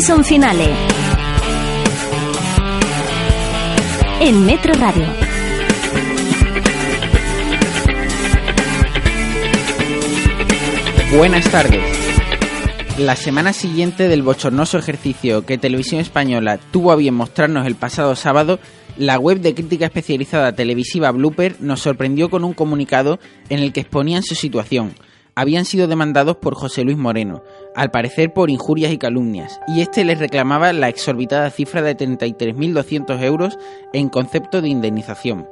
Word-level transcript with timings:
Season 0.00 0.22
Finale. 0.22 0.72
En 4.20 4.46
Metro 4.46 4.72
Radio. 4.74 5.04
Buenas 11.16 11.50
tardes. 11.50 11.82
La 12.96 13.16
semana 13.16 13.52
siguiente 13.52 14.06
del 14.06 14.22
bochornoso 14.22 14.78
ejercicio 14.78 15.44
que 15.44 15.58
Televisión 15.58 16.00
Española 16.00 16.60
tuvo 16.70 16.92
a 16.92 16.96
bien 16.96 17.14
mostrarnos 17.14 17.66
el 17.66 17.74
pasado 17.74 18.14
sábado, 18.14 18.60
la 18.96 19.18
web 19.18 19.40
de 19.40 19.56
crítica 19.56 19.86
especializada 19.86 20.52
televisiva 20.52 21.10
Blooper 21.10 21.56
nos 21.58 21.80
sorprendió 21.80 22.30
con 22.30 22.44
un 22.44 22.54
comunicado 22.54 23.18
en 23.48 23.58
el 23.58 23.72
que 23.72 23.80
exponían 23.80 24.22
su 24.22 24.36
situación. 24.36 24.94
Habían 25.38 25.66
sido 25.66 25.86
demandados 25.86 26.36
por 26.38 26.56
José 26.56 26.82
Luis 26.82 26.96
Moreno, 26.96 27.44
al 27.76 27.92
parecer 27.92 28.32
por 28.32 28.50
injurias 28.50 28.90
y 28.90 28.98
calumnias, 28.98 29.60
y 29.68 29.82
este 29.82 30.04
les 30.04 30.18
reclamaba 30.18 30.72
la 30.72 30.88
exorbitada 30.88 31.48
cifra 31.50 31.80
de 31.80 31.96
33.200 31.96 33.22
euros 33.22 33.56
en 33.92 34.08
concepto 34.08 34.60
de 34.60 34.68
indemnización. 34.68 35.46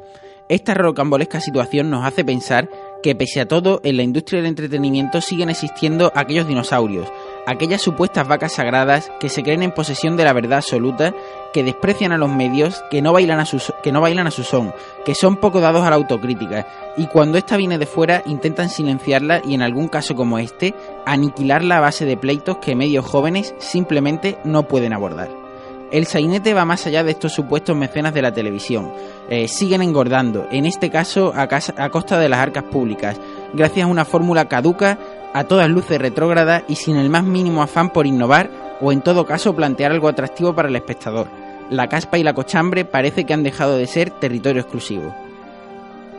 Esta 0.49 0.75
rocambolesca 0.75 1.41
situación 1.41 1.89
nos 1.89 2.05
hace 2.05 2.25
pensar 2.25 2.69
que 3.07 3.15
pese 3.15 3.41
a 3.41 3.47
todo, 3.47 3.81
en 3.85 3.99
la 3.99 4.03
industria 4.03 4.41
del 4.41 4.49
entretenimiento 4.49 5.21
siguen 5.21 5.49
existiendo 5.49 6.11
aquellos 6.17 6.49
dinosaurios, 6.49 7.07
aquellas 7.47 7.81
supuestas 7.81 8.27
vacas 8.27 8.55
sagradas 8.55 9.13
que 9.21 9.29
se 9.29 9.45
creen 9.45 9.63
en 9.63 9.71
posesión 9.71 10.17
de 10.17 10.25
la 10.25 10.33
verdad 10.33 10.59
absoluta, 10.59 11.15
que 11.53 11.63
desprecian 11.63 12.11
a 12.11 12.19
los 12.19 12.31
medios, 12.31 12.83
que 12.91 13.03
no 13.03 13.13
bailan 13.13 13.39
a 13.39 13.47
su, 13.47 13.63
que 13.85 13.93
no 13.93 14.01
bailan 14.01 14.27
a 14.27 14.33
su 14.33 14.43
son, 14.43 14.75
que 15.05 15.15
son 15.15 15.37
poco 15.37 15.61
dados 15.61 15.85
a 15.85 15.91
la 15.91 15.95
autocrítica, 15.95 16.67
y 16.97 17.07
cuando 17.07 17.39
esta 17.39 17.57
viene 17.57 17.79
de 17.79 17.87
fuera 17.87 18.25
intentan 18.27 18.71
silenciarla 18.71 19.41
y 19.45 19.55
en 19.55 19.63
algún 19.63 19.87
caso 19.87 20.17
como 20.17 20.41
este, 20.41 20.75
aniquilarla 21.07 21.77
a 21.77 21.83
base 21.83 22.07
de 22.07 22.17
pleitos 22.17 22.57
que 22.57 22.75
medios 22.75 23.07
jóvenes 23.07 23.55
simplemente 23.59 24.37
no 24.43 24.67
pueden 24.67 24.93
abordar. 24.93 25.46
El 25.93 26.07
sainete 26.07 26.53
va 26.53 26.65
más 26.65 26.87
allá 26.87 27.05
de 27.05 27.13
estos 27.13 27.33
supuestos 27.33 27.77
mecenas 27.77 28.13
de 28.13 28.23
la 28.23 28.33
televisión. 28.33 28.93
Eh, 29.29 29.47
siguen 29.47 29.83
engordando, 29.83 30.47
en 30.51 30.67
este 30.67 30.91
caso 30.91 31.33
a, 31.35 31.43
a 31.43 31.91
costa 31.91 32.19
de 32.19 32.29
las 32.29 32.41
arcas 32.41 32.65
públicas, 32.65 33.17
gracias 33.55 33.85
a 33.85 33.89
una 33.89 34.05
fórmula 34.05 34.49
caduca, 34.49 34.99
a 35.33 35.45
todas 35.45 35.69
luces 35.69 36.01
retrógrada 36.01 36.65
y 36.69 36.77
sin 36.77 36.97
el 36.97 37.11
más 37.11 37.25
mínimo 37.25 37.63
afán 37.63 37.91
por 37.91 38.07
innovar 38.07 38.51
o 38.81 38.91
en 38.91 39.01
todo 39.01 39.27
caso 39.27 39.55
plantear 39.55 39.93
algo 39.93 40.09
atractivo 40.09 40.55
para 40.55 40.69
el 40.69 40.77
espectador. 40.77 41.29
La 41.71 41.89
caspa 41.89 42.19
y 42.19 42.23
la 42.23 42.35
cochambre 42.35 42.85
parece 42.85 43.25
que 43.25 43.35
han 43.35 43.43
dejado 43.43 43.77
de 43.77 43.87
ser 43.87 44.11
territorio 44.11 44.63
exclusivo 44.63 45.15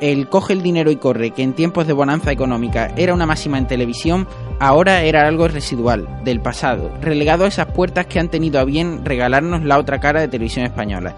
el 0.02 0.30
coge 0.30 0.54
el 0.54 0.62
dinero 0.62 0.92
y 0.92 0.98
corre, 0.98 1.32
que 1.32 1.44
en 1.44 1.54
tiempos 1.54 1.88
de 1.88 1.94
bonanza 1.94 2.32
económica 2.32 2.92
era 2.96 3.14
una 3.14 3.26
máxima 3.26 3.58
en 3.58 3.68
televisión, 3.68 4.28
ahora 4.60 5.02
era 5.04 5.28
algo 5.28 5.48
residual, 5.48 6.08
del 6.24 6.40
pasado, 6.40 6.92
relegado 7.02 7.46
a 7.46 7.48
esas 7.48 7.68
puertas 7.68 8.06
que 8.06 8.20
han 8.20 8.30
tenido 8.30 8.60
a 8.60 8.66
bien 8.66 9.04
regalarnos 9.06 9.64
la 9.64 9.78
otra 9.78 10.00
cara 10.00 10.22
de 10.22 10.28
televisión 10.28 10.66
española. 10.66 11.16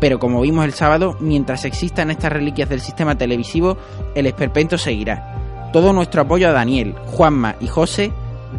Pero 0.00 0.18
como 0.18 0.40
vimos 0.40 0.64
el 0.64 0.72
sábado, 0.72 1.16
mientras 1.20 1.64
existan 1.64 2.10
estas 2.10 2.32
reliquias 2.32 2.68
del 2.68 2.80
sistema 2.80 3.16
televisivo, 3.16 3.76
el 4.14 4.26
esperpento 4.26 4.78
seguirá. 4.78 5.68
Todo 5.72 5.92
nuestro 5.92 6.22
apoyo 6.22 6.48
a 6.48 6.52
Daniel, 6.52 6.94
Juanma 7.06 7.56
y 7.60 7.66
José, 7.66 8.10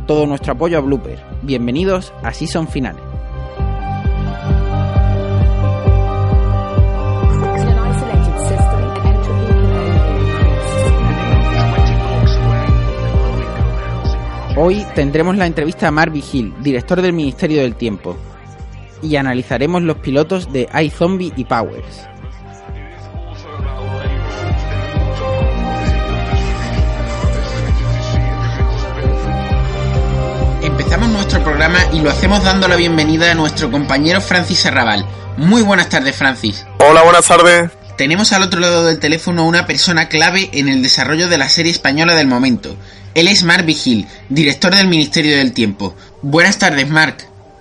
todo 0.06 0.28
nuestro 0.28 0.54
apoyo 0.54 0.78
a 0.78 0.82
Blooper. 0.82 1.20
Bienvenidos 1.42 2.14
a 2.24 2.32
Season 2.34 2.68
Finales. 2.68 3.11
Hoy 14.58 14.86
tendremos 14.96 15.38
la 15.38 15.46
entrevista 15.46 15.88
a 15.88 15.92
Mark 15.92 16.12
Vigil, 16.12 16.54
director 16.60 17.02
del 17.02 17.14
Ministerio 17.14 17.62
del 17.62 17.76
Tiempo, 17.76 18.18
y 19.02 19.16
analizaremos 19.16 19.82
los 19.82 19.98
pilotos 19.98 20.52
de 20.52 20.68
iZombie 20.84 21.32
y 21.38 21.46
Powers. 21.46 22.08
Empezamos 30.62 31.10
nuestro 31.10 31.44
programa 31.44 31.80
y 31.94 32.02
lo 32.02 32.10
hacemos 32.10 32.44
dando 32.44 32.68
la 32.68 32.76
bienvenida 32.76 33.32
a 33.32 33.36
nuestro 33.36 33.72
compañero 33.72 34.20
Francis 34.20 34.66
Arrabal. 34.66 35.06
Muy 35.38 35.62
buenas 35.62 35.88
tardes, 35.88 36.16
Francis. 36.18 36.68
Hola, 36.80 37.04
buenas 37.04 37.26
tardes. 37.26 37.72
Tenemos 38.02 38.34
al 38.34 38.42
otro 38.42 38.60
lado 38.60 38.86
del 38.86 38.98
teléfono 38.98 39.46
una 39.46 39.68
persona 39.68 40.10
clave 40.10 40.50
en 40.54 40.70
el 40.70 40.82
desarrollo 40.82 41.28
de 41.28 41.38
la 41.38 41.48
serie 41.50 41.72
española 41.72 42.16
del 42.16 42.26
momento, 42.26 42.76
él 43.14 43.28
es 43.28 43.44
Mark 43.44 43.64
Vigil, 43.64 44.08
director 44.28 44.76
del 44.76 44.88
Ministerio 44.88 45.38
del 45.38 45.54
Tiempo. 45.54 45.94
Buenas 46.24 46.58
tardes, 46.58 46.90
Mark. 46.90 47.18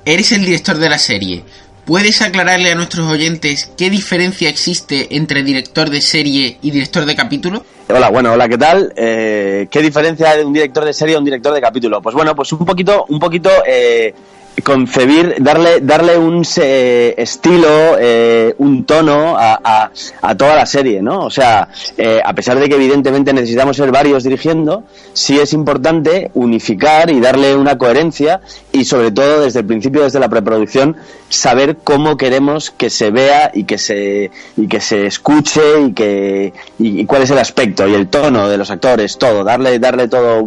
Eres 0.06 0.32
el 0.32 0.46
director 0.46 0.78
de 0.78 0.88
la 0.88 0.96
serie. 0.96 1.44
¿Puedes 1.84 2.22
aclararle 2.22 2.72
a 2.72 2.74
nuestros 2.74 3.06
oyentes 3.06 3.70
qué 3.76 3.90
diferencia 3.90 4.48
existe 4.48 5.14
entre 5.14 5.42
director 5.42 5.90
de 5.90 6.00
serie 6.00 6.56
y 6.62 6.70
director 6.70 7.04
de 7.04 7.14
capítulo? 7.14 7.62
Hola, 7.90 8.08
bueno, 8.08 8.32
hola, 8.32 8.48
¿qué 8.48 8.56
tal? 8.56 8.94
Eh, 8.96 9.68
¿Qué 9.70 9.82
diferencia 9.82 10.30
hay 10.30 10.38
de 10.38 10.44
un 10.46 10.54
director 10.54 10.86
de 10.86 10.94
serie 10.94 11.16
a 11.16 11.18
un 11.18 11.24
director 11.26 11.52
de 11.52 11.60
capítulo? 11.60 12.00
Pues 12.00 12.14
bueno, 12.14 12.34
pues 12.34 12.50
un 12.54 12.64
poquito, 12.64 13.04
un 13.10 13.18
poquito 13.18 13.50
eh, 13.66 14.14
concebir, 14.62 15.36
darle, 15.38 15.80
darle 15.80 16.18
un 16.18 16.44
eh, 16.56 17.14
estilo, 17.16 17.96
eh, 17.98 18.54
un 18.58 18.84
tono 18.84 19.36
a, 19.38 19.90
a, 20.22 20.34
toda 20.36 20.54
la 20.56 20.66
serie, 20.66 21.02
¿no? 21.02 21.26
O 21.26 21.30
sea, 21.30 21.68
eh, 21.96 22.20
a 22.24 22.32
pesar 22.34 22.58
de 22.58 22.68
que 22.68 22.74
evidentemente 22.74 23.32
necesitamos 23.32 23.76
ser 23.76 23.90
varios 23.90 24.24
dirigiendo, 24.24 24.84
sí 25.12 25.38
es 25.38 25.52
importante 25.52 26.30
unificar 26.34 27.10
y 27.10 27.20
darle 27.20 27.56
una 27.56 27.78
coherencia 27.78 28.40
y 28.72 28.84
sobre 28.84 29.10
todo 29.10 29.42
desde 29.42 29.60
el 29.60 29.66
principio, 29.66 30.02
desde 30.02 30.20
la 30.20 30.28
preproducción, 30.28 30.96
saber 31.28 31.78
cómo 31.82 32.16
queremos 32.16 32.70
que 32.70 32.90
se 32.90 33.10
vea 33.10 33.50
y 33.54 33.64
que 33.64 33.78
se, 33.78 34.30
y 34.56 34.66
que 34.66 34.80
se 34.80 35.06
escuche 35.06 35.60
y 35.86 35.92
que, 35.92 36.52
y, 36.78 37.06
cuál 37.06 37.22
es 37.22 37.30
el 37.30 37.38
aspecto 37.38 37.86
y 37.86 37.94
el 37.94 38.08
tono 38.08 38.48
de 38.48 38.58
los 38.58 38.70
actores, 38.70 39.16
todo, 39.16 39.44
darle, 39.44 39.78
darle 39.78 40.08
todo 40.08 40.44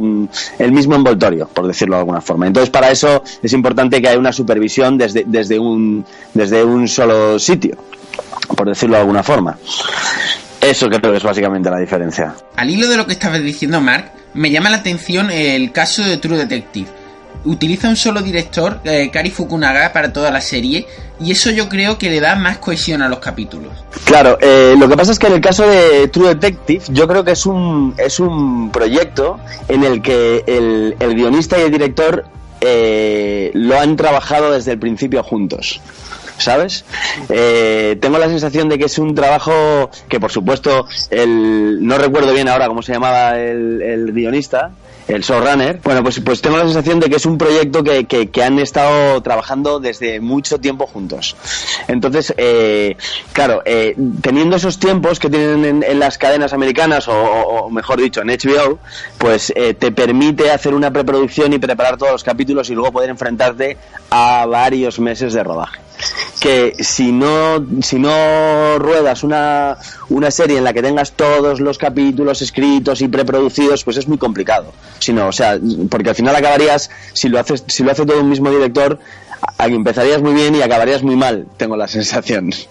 el 0.60 0.72
mismo 0.72 0.96
envoltorio, 0.96 1.48
por 1.48 1.68
decirlo 1.68 1.96
de 1.96 2.02
alguna 2.02 2.22
forma. 2.22 2.48
Entonces, 2.48 2.70
para 2.70 2.92
eso 2.92 3.24
es 3.42 3.54
importante 3.54 4.02
que 4.04 4.10
haya 4.10 4.20
una 4.20 4.34
supervisión 4.34 4.98
desde, 4.98 5.24
desde, 5.26 5.58
un, 5.58 6.06
desde 6.34 6.62
un 6.64 6.90
solo 6.90 7.40
sitio, 7.40 7.78
por 8.56 8.68
decirlo 8.68 8.96
de 8.98 9.02
alguna 9.02 9.24
forma. 9.24 9.58
Eso 10.60 10.90
creo 10.90 11.12
que 11.12 11.18
es 11.18 11.24
básicamente 11.24 11.70
la 11.70 11.80
diferencia. 11.80 12.36
Al 12.58 12.70
hilo 12.70 12.90
de 12.90 12.98
lo 12.98 13.06
que 13.06 13.14
estabas 13.14 13.42
diciendo, 13.42 13.80
Mark, 13.80 14.12
me 14.34 14.52
llama 14.52 14.70
la 14.70 14.78
atención 14.78 15.32
el 15.32 15.72
caso 15.72 16.04
de 16.04 16.18
True 16.18 16.38
Detective. 16.38 16.90
Utiliza 17.46 17.88
un 17.88 17.96
solo 17.96 18.22
director, 18.22 18.80
eh, 18.84 19.10
Kari 19.12 19.30
Fukunaga, 19.30 19.94
para 19.94 20.12
toda 20.12 20.32
la 20.32 20.42
serie, 20.42 20.86
y 21.20 21.32
eso 21.32 21.52
yo 21.52 21.70
creo 21.70 21.98
que 21.98 22.10
le 22.10 22.20
da 22.20 22.36
más 22.36 22.58
cohesión 22.58 23.02
a 23.02 23.10
los 23.10 23.20
capítulos. 23.20 23.72
Claro, 24.06 24.38
eh, 24.42 24.76
lo 24.78 24.90
que 24.90 24.98
pasa 24.98 25.14
es 25.14 25.20
que 25.20 25.28
en 25.28 25.34
el 25.34 25.42
caso 25.42 25.66
de 25.66 26.10
True 26.10 26.36
Detective, 26.36 26.84
yo 26.90 27.08
creo 27.08 27.24
que 27.24 27.32
es 27.32 27.46
un, 27.46 27.94
es 27.98 28.20
un 28.20 28.70
proyecto 28.70 29.40
en 29.70 29.84
el 29.86 30.02
que 30.02 30.44
el, 30.46 30.96
el 31.00 31.16
guionista 31.16 31.58
y 31.58 31.62
el 31.62 31.72
director 31.72 32.26
eh, 32.66 33.52
lo 33.54 33.80
han 33.80 33.96
trabajado 33.96 34.52
desde 34.52 34.72
el 34.72 34.80
principio 34.80 35.24
juntos. 35.24 35.82
¿sabes? 36.38 36.84
Eh, 37.30 37.98
tengo 38.02 38.18
la 38.18 38.28
sensación 38.28 38.68
de 38.68 38.78
que 38.78 38.86
es 38.86 38.98
un 38.98 39.16
trabajo 39.16 39.90
que, 40.10 40.20
por 40.20 40.32
supuesto, 40.32 40.88
el, 41.10 41.86
no 41.86 41.98
recuerdo 41.98 42.34
bien 42.34 42.50
ahora 42.50 42.68
cómo 42.68 42.82
se 42.82 42.94
llamaba 42.94 43.40
el, 43.40 43.82
el 43.82 44.12
guionista, 44.12 44.72
el 45.08 45.22
showrunner, 45.22 45.80
bueno, 45.84 46.04
pues, 46.04 46.20
pues 46.20 46.42
tengo 46.42 46.58
la 46.58 46.64
sensación 46.64 47.00
de 47.00 47.10
que 47.10 47.18
es 47.18 47.26
un 47.26 47.38
proyecto 47.38 47.84
que, 47.84 48.06
que, 48.06 48.44
han 48.44 48.60
estado 48.60 49.22
trabajando 49.22 49.80
desde 49.80 50.20
mucho 50.20 50.60
tiempo 50.60 50.88
juntos. 50.88 51.36
Entonces, 51.88 52.34
eh, 52.38 52.98
claro, 53.32 53.62
eh, 53.66 53.96
teniendo 54.22 54.56
esos 54.56 54.80
tiempos 54.80 55.20
que 55.20 55.30
tienen 55.30 55.84
en, 55.84 56.00
las 56.00 56.18
cadenas 56.18 56.54
americanas, 56.54 57.08
o, 57.08 57.70
mejor 57.70 58.02
dicho, 58.02 58.22
en 58.22 58.28
HBO, 58.28 58.80
pues 59.18 59.54
eh, 59.56 59.74
te 59.74 59.92
permite 59.92 60.52
hacer 60.52 60.74
una 60.74 60.92
preproducción 60.92 61.54
y 61.54 61.60
preparar 61.60 61.98
todos 61.98 62.12
los 62.12 62.24
capítulos 62.24 62.70
y 62.70 62.74
luego 62.74 62.92
poder 62.92 63.10
enfrentarte 63.10 63.78
a 64.10 64.46
varios 64.46 65.00
meses 65.00 65.34
de 65.34 65.44
rodaje 65.44 65.80
que 66.40 66.76
si 66.84 67.12
no, 67.12 67.66
si 67.82 68.00
no 68.00 68.78
ruedas 68.80 69.24
una, 69.24 69.78
una 70.10 70.32
serie 70.32 70.58
en 70.58 70.64
la 70.64 70.74
que 70.74 70.82
tengas 70.82 71.14
todos 71.14 71.60
los 71.60 71.78
capítulos 71.78 72.42
escritos 72.42 73.02
y 73.02 73.08
preproducidos, 73.08 73.84
pues 73.84 73.98
es 73.98 74.08
muy 74.08 74.18
complicado. 74.18 74.74
Si 75.00 75.12
o 75.18 75.32
sea, 75.32 75.60
porque 75.90 76.10
al 76.10 76.16
final 76.16 76.36
acabarías, 76.36 76.90
si 77.14 77.30
lo 77.30 77.40
haces, 77.40 77.64
si 77.68 77.84
lo 77.84 77.92
hace 77.92 78.06
todo 78.06 78.20
un 78.20 78.30
mismo 78.30 78.50
director, 78.50 79.00
empezarías 79.60 80.22
muy 80.22 80.34
bien 80.34 80.56
y 80.56 80.62
acabarías 80.62 81.04
muy 81.04 81.16
mal, 81.16 81.46
tengo 81.58 81.78
la 81.78 81.88
sensación. 81.88 82.52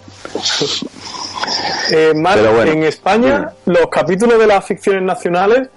Eh, 1.90 2.12
en 2.14 2.84
España 2.84 3.52
los 3.66 3.88
capítulos 3.90 4.38
de 4.38 4.46
las 4.46 4.64
ficciones 4.64 5.02
nacionales 5.02 5.68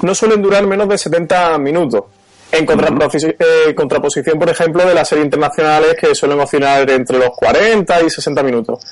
no 0.00 0.14
suelen 0.14 0.40
durar 0.40 0.64
menos 0.64 0.88
de 0.88 0.96
70 0.96 1.58
minutos. 1.58 2.04
En 2.50 2.64
eh, 2.64 3.74
contraposición, 3.74 4.38
por 4.38 4.48
ejemplo, 4.48 4.86
de 4.86 4.94
las 4.94 5.08
series 5.08 5.26
internacionales 5.26 5.96
que 6.00 6.14
suelen 6.14 6.40
oscilar 6.40 6.88
entre 6.90 7.18
los 7.18 7.30
40 7.36 8.02
y 8.02 8.10
60 8.10 8.42
minutos. 8.42 8.84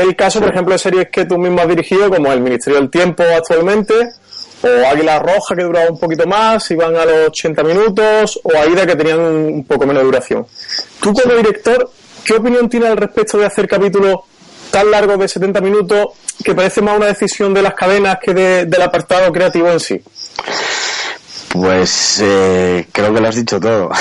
El 0.00 0.14
caso, 0.14 0.40
por 0.40 0.50
ejemplo, 0.50 0.72
de 0.72 0.78
series 0.78 1.08
que 1.10 1.24
tú 1.24 1.36
mismo 1.36 1.60
has 1.60 1.68
dirigido, 1.68 2.08
como 2.08 2.32
El 2.32 2.40
Ministerio 2.40 2.78
del 2.78 2.90
Tiempo 2.90 3.24
actualmente, 3.24 3.94
o 4.62 4.86
Águila 4.86 5.18
Roja 5.18 5.56
que 5.56 5.64
duraba 5.64 5.90
un 5.90 5.98
poquito 5.98 6.26
más, 6.28 6.70
iban 6.70 6.94
a 6.94 7.04
los 7.04 7.28
80 7.30 7.64
minutos, 7.64 8.40
o 8.44 8.56
Aida 8.56 8.86
que 8.86 8.94
tenían 8.94 9.18
un 9.18 9.64
poco 9.64 9.84
menos 9.84 10.04
duración. 10.04 10.46
Tú 11.00 11.12
como 11.12 11.34
director, 11.34 11.90
¿qué 12.24 12.34
opinión 12.34 12.68
tienes 12.68 12.90
al 12.90 12.98
respecto 12.98 13.36
de 13.36 13.46
hacer 13.46 13.66
capítulos 13.66 14.20
tan 14.70 14.88
largos 14.92 15.18
de 15.18 15.26
70 15.26 15.60
minutos 15.60 16.06
que 16.44 16.54
parece 16.54 16.80
más 16.80 16.96
una 16.96 17.06
decisión 17.06 17.52
de 17.52 17.62
las 17.62 17.74
cadenas 17.74 18.18
que 18.22 18.32
del 18.32 18.82
apartado 18.82 19.32
creativo 19.32 19.68
en 19.70 19.80
sí? 19.80 20.00
Pues 21.52 22.20
eh, 22.22 22.86
creo 22.90 23.12
que 23.12 23.20
lo 23.20 23.28
has 23.28 23.36
dicho 23.36 23.60
todo. 23.60 23.90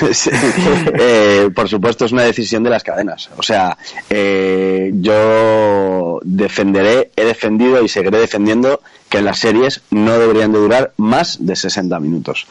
eh, 0.98 1.50
por 1.54 1.68
supuesto 1.68 2.04
es 2.04 2.12
una 2.12 2.22
decisión 2.22 2.62
de 2.62 2.70
las 2.70 2.82
cadenas. 2.82 3.30
O 3.36 3.42
sea, 3.42 3.76
eh, 4.10 4.90
yo 4.94 6.20
defenderé, 6.24 7.10
he 7.16 7.24
defendido 7.24 7.82
y 7.82 7.88
seguiré 7.88 8.18
defendiendo 8.18 8.80
que 9.08 9.22
las 9.22 9.38
series 9.38 9.82
no 9.90 10.18
deberían 10.18 10.52
de 10.52 10.58
durar 10.58 10.92
más 10.96 11.38
de 11.40 11.56
60 11.56 11.98
minutos. 12.00 12.46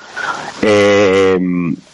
Eh, 0.61 1.37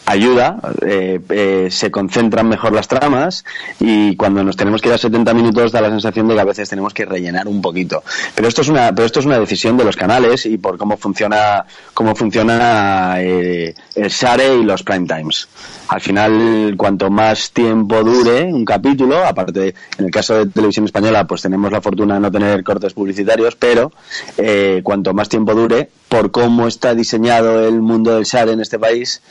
ayuda, 0.06 0.60
eh, 0.86 1.20
eh, 1.30 1.68
se 1.72 1.90
concentran 1.90 2.48
mejor 2.48 2.74
las 2.74 2.88
tramas 2.88 3.46
y 3.80 4.16
cuando 4.16 4.44
nos 4.44 4.58
tenemos 4.58 4.82
que 4.82 4.90
ir 4.90 4.96
a 4.96 4.98
70 4.98 5.34
minutos 5.34 5.72
da 5.72 5.82
la 5.82 5.90
sensación 5.90 6.28
de 6.28 6.36
que 6.36 6.42
a 6.42 6.46
veces 6.46 6.70
tenemos 6.70 6.94
que 6.94 7.06
rellenar 7.06 7.48
un 7.48 7.62
poquito. 7.62 8.04
Pero 8.36 8.48
esto 8.48 8.62
es 8.62 8.70
una, 8.70 8.94
pero 8.94 9.06
esto 9.06 9.20
es 9.20 9.26
una 9.26 9.40
decisión 9.40 9.78
de 9.78 9.86
los 9.86 9.96
canales 9.96 10.46
y 10.46 10.58
por 10.58 10.78
cómo 10.78 10.98
funciona, 10.98 11.66
cómo 11.94 12.16
funciona 12.16 13.20
el 13.20 13.74
share 13.96 14.60
y 14.60 14.64
los 14.64 14.84
prime 14.84 15.08
times. 15.08 15.48
Al 15.88 16.02
final, 16.02 16.76
cuanto 16.78 17.10
más 17.10 17.52
tiempo 17.52 18.04
dure 18.04 18.44
un 18.46 18.66
capítulo, 18.66 19.24
aparte 19.26 19.76
en 19.98 20.06
el 20.06 20.12
caso 20.12 20.34
de 20.36 20.52
televisión 20.52 20.86
española, 20.86 21.28
pues 21.28 21.42
tenemos 21.42 21.72
la 21.72 21.82
fortuna 21.82 22.16
de 22.16 22.20
no 22.20 22.32
tener 22.32 22.64
cortes 22.64 22.94
publicitarios, 22.94 23.56
pero 23.56 23.92
eh, 24.38 24.53
cuanto 24.84 25.14
más 25.14 25.30
tiempo 25.30 25.54
dure, 25.54 25.90
por 26.10 26.32
cómo 26.32 26.68
está 26.68 26.94
diseñado 26.94 27.68
el 27.68 27.82
mundo 27.82 28.16
del 28.16 28.26
SAR 28.26 28.50
en 28.50 28.62
este 28.62 28.80
país, 28.80 29.22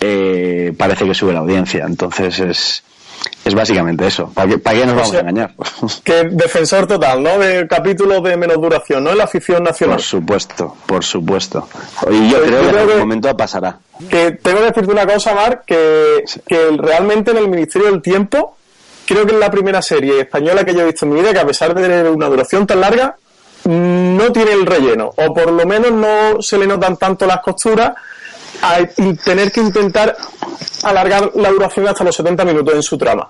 eh, 0.00 0.72
parece 0.76 1.04
que 1.04 1.14
sube 1.14 1.32
la 1.32 1.40
audiencia. 1.40 1.84
Entonces 1.86 2.38
es, 2.38 2.82
es 3.44 3.54
básicamente 3.54 4.06
eso. 4.06 4.30
¿Para 4.32 4.48
qué, 4.48 4.86
nos 4.86 4.96
vamos 4.96 5.14
a 5.14 5.20
engañar? 5.20 5.54
Que 6.04 6.24
defensor 6.24 6.86
total, 6.86 7.22
¿no? 7.22 7.38
De 7.38 7.66
capítulos 7.66 8.22
de 8.22 8.36
menos 8.36 8.56
duración, 8.56 9.04
¿no? 9.04 9.10
En 9.10 9.18
la 9.18 9.24
afición 9.24 9.62
nacional. 9.62 9.96
Por 9.96 10.04
supuesto, 10.04 10.76
por 10.86 11.04
supuesto. 11.04 11.68
Y 12.10 12.30
yo, 12.30 12.38
pues 12.38 12.50
creo, 12.50 12.62
que 12.62 12.68
en 12.68 12.78
algún 12.78 12.98
momento 12.98 13.36
pasará. 13.36 13.78
Que 14.08 14.32
tengo 14.32 14.58
que 14.58 14.66
decirte 14.66 14.92
una 14.92 15.06
cosa, 15.06 15.34
Marc, 15.34 15.64
que, 15.64 16.24
que 16.46 16.70
realmente 16.76 17.32
en 17.32 17.38
el 17.38 17.48
Ministerio 17.48 17.90
del 17.90 18.00
Tiempo, 18.02 18.56
creo 19.06 19.26
que 19.26 19.34
es 19.34 19.40
la 19.40 19.50
primera 19.50 19.82
serie 19.82 20.20
española 20.20 20.64
que 20.64 20.74
yo 20.74 20.82
he 20.82 20.86
visto 20.86 21.04
en 21.06 21.12
mi 21.12 21.20
vida 21.20 21.32
que 21.32 21.40
a 21.40 21.46
pesar 21.46 21.74
de 21.74 21.82
tener 21.82 22.08
una 22.08 22.26
duración 22.26 22.66
tan 22.66 22.80
larga, 22.80 23.16
no 23.70 24.32
tiene 24.32 24.52
el 24.52 24.66
relleno, 24.66 25.12
o 25.16 25.34
por 25.34 25.52
lo 25.52 25.64
menos 25.66 25.92
no 25.92 26.42
se 26.42 26.58
le 26.58 26.66
notan 26.66 26.96
tanto 26.96 27.26
las 27.26 27.40
costuras 27.40 27.92
a 28.62 28.78
tener 29.24 29.52
que 29.52 29.60
intentar 29.60 30.16
alargar 30.82 31.30
la 31.34 31.50
duración 31.50 31.88
hasta 31.88 32.04
los 32.04 32.16
70 32.16 32.44
minutos 32.44 32.74
en 32.74 32.82
su 32.82 32.98
trama. 32.98 33.28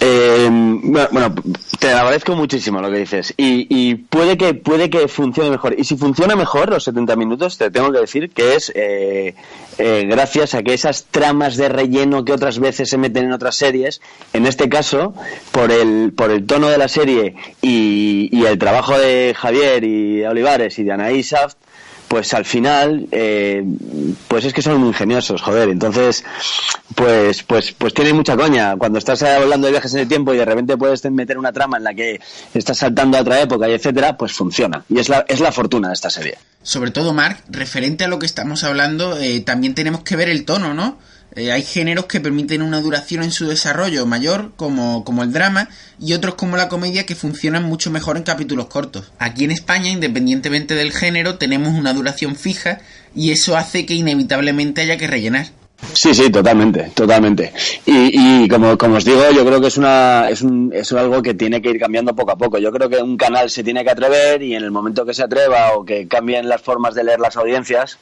Eh, 0.00 0.48
bueno, 0.50 1.34
te 1.78 1.92
agradezco 1.92 2.34
muchísimo 2.34 2.80
lo 2.80 2.90
que 2.90 2.98
dices. 2.98 3.34
Y, 3.36 3.94
puede 3.94 4.36
que 4.36 4.54
puede 4.54 4.90
que 4.90 5.08
funcione 5.08 5.50
mejor. 5.50 5.74
Y 5.78 5.84
si 5.84 5.96
funciona 5.96 6.34
mejor 6.34 6.70
los 6.70 6.84
70 6.84 7.16
minutos 7.16 7.58
te 7.58 7.70
tengo 7.70 7.92
que 7.92 8.00
decir 8.00 8.30
que 8.30 8.54
es 8.56 8.72
eh, 8.74 9.34
eh, 9.78 10.06
gracias 10.08 10.54
a 10.54 10.62
que 10.62 10.74
esas 10.74 11.04
tramas 11.04 11.56
de 11.56 11.68
relleno 11.68 12.24
que 12.24 12.32
otras 12.32 12.58
veces 12.58 12.88
se 12.88 12.98
meten 12.98 13.26
en 13.26 13.32
otras 13.32 13.56
series 13.56 14.00
en 14.32 14.46
este 14.46 14.68
caso 14.68 15.14
por 15.52 15.70
el 15.70 16.12
por 16.12 16.30
el 16.30 16.46
tono 16.46 16.68
de 16.68 16.78
la 16.78 16.88
serie 16.88 17.36
y, 17.62 18.28
y 18.32 18.44
el 18.46 18.58
trabajo 18.58 18.98
de 18.98 19.34
Javier 19.36 19.84
y 19.84 20.24
Olivares 20.24 20.78
y 20.78 20.84
de 20.84 20.92
Anaí 20.92 21.22
pues 22.08 22.32
al 22.34 22.44
final, 22.44 23.06
eh, 23.12 23.62
pues 24.26 24.44
es 24.44 24.52
que 24.52 24.62
son 24.62 24.84
ingeniosos, 24.86 25.42
joder. 25.42 25.68
Entonces, 25.68 26.24
pues, 26.94 27.42
pues, 27.42 27.72
pues 27.72 27.94
tiene 27.94 28.12
mucha 28.12 28.36
coña. 28.36 28.76
Cuando 28.76 28.98
estás 28.98 29.22
hablando 29.22 29.66
de 29.66 29.72
viajes 29.72 29.92
en 29.94 30.00
el 30.00 30.08
tiempo 30.08 30.32
y 30.34 30.38
de 30.38 30.44
repente 30.44 30.76
puedes 30.76 31.04
meter 31.10 31.38
una 31.38 31.52
trama 31.52 31.76
en 31.76 31.84
la 31.84 31.94
que 31.94 32.20
estás 32.54 32.78
saltando 32.78 33.18
a 33.18 33.20
otra 33.20 33.40
época 33.40 33.68
y 33.68 33.72
etcétera, 33.72 34.16
pues 34.16 34.32
funciona. 34.32 34.84
Y 34.88 34.98
es 34.98 35.08
la, 35.08 35.24
es 35.28 35.40
la 35.40 35.52
fortuna 35.52 35.88
de 35.88 35.94
esta 35.94 36.10
serie. 36.10 36.38
Sobre 36.62 36.90
todo, 36.90 37.12
Mark, 37.12 37.44
referente 37.48 38.04
a 38.04 38.08
lo 38.08 38.18
que 38.18 38.26
estamos 38.26 38.64
hablando, 38.64 39.18
eh, 39.18 39.40
también 39.40 39.74
tenemos 39.74 40.02
que 40.02 40.16
ver 40.16 40.28
el 40.28 40.44
tono, 40.44 40.74
¿no? 40.74 40.98
Eh, 41.34 41.52
hay 41.52 41.62
géneros 41.62 42.06
que 42.06 42.20
permiten 42.20 42.62
una 42.62 42.80
duración 42.80 43.22
en 43.22 43.30
su 43.30 43.46
desarrollo 43.46 44.06
mayor, 44.06 44.52
como, 44.56 45.04
como 45.04 45.22
el 45.22 45.32
drama, 45.32 45.68
y 46.00 46.14
otros 46.14 46.34
como 46.36 46.56
la 46.56 46.68
comedia 46.68 47.06
que 47.06 47.14
funcionan 47.14 47.64
mucho 47.64 47.90
mejor 47.90 48.16
en 48.16 48.22
capítulos 48.22 48.66
cortos. 48.66 49.12
Aquí 49.18 49.44
en 49.44 49.50
España, 49.50 49.90
independientemente 49.90 50.74
del 50.74 50.92
género, 50.92 51.36
tenemos 51.36 51.74
una 51.74 51.92
duración 51.92 52.36
fija 52.36 52.80
y 53.14 53.30
eso 53.30 53.56
hace 53.56 53.84
que 53.86 53.94
inevitablemente 53.94 54.80
haya 54.80 54.96
que 54.96 55.06
rellenar. 55.06 55.57
Sí, 55.92 56.12
sí, 56.12 56.30
totalmente, 56.30 56.90
totalmente. 56.94 57.52
Y, 57.86 58.44
y 58.44 58.48
como, 58.48 58.72
os 58.72 59.04
digo, 59.04 59.30
yo 59.30 59.44
creo 59.44 59.60
que 59.60 59.68
es 59.68 59.76
una 59.76 60.28
es, 60.28 60.42
un, 60.42 60.72
es 60.74 60.92
algo 60.92 61.22
que 61.22 61.34
tiene 61.34 61.62
que 61.62 61.70
ir 61.70 61.78
cambiando 61.78 62.14
poco 62.14 62.32
a 62.32 62.36
poco. 62.36 62.58
Yo 62.58 62.72
creo 62.72 62.88
que 62.88 62.98
un 62.98 63.16
canal 63.16 63.48
se 63.48 63.62
tiene 63.62 63.84
que 63.84 63.90
atrever 63.90 64.42
y 64.42 64.54
en 64.54 64.64
el 64.64 64.70
momento 64.70 65.06
que 65.06 65.14
se 65.14 65.22
atreva 65.22 65.72
o 65.74 65.84
que 65.84 66.08
cambien 66.08 66.48
las 66.48 66.62
formas 66.62 66.94
de 66.94 67.04
leer 67.04 67.20
las 67.20 67.36
audiencias, 67.36 67.98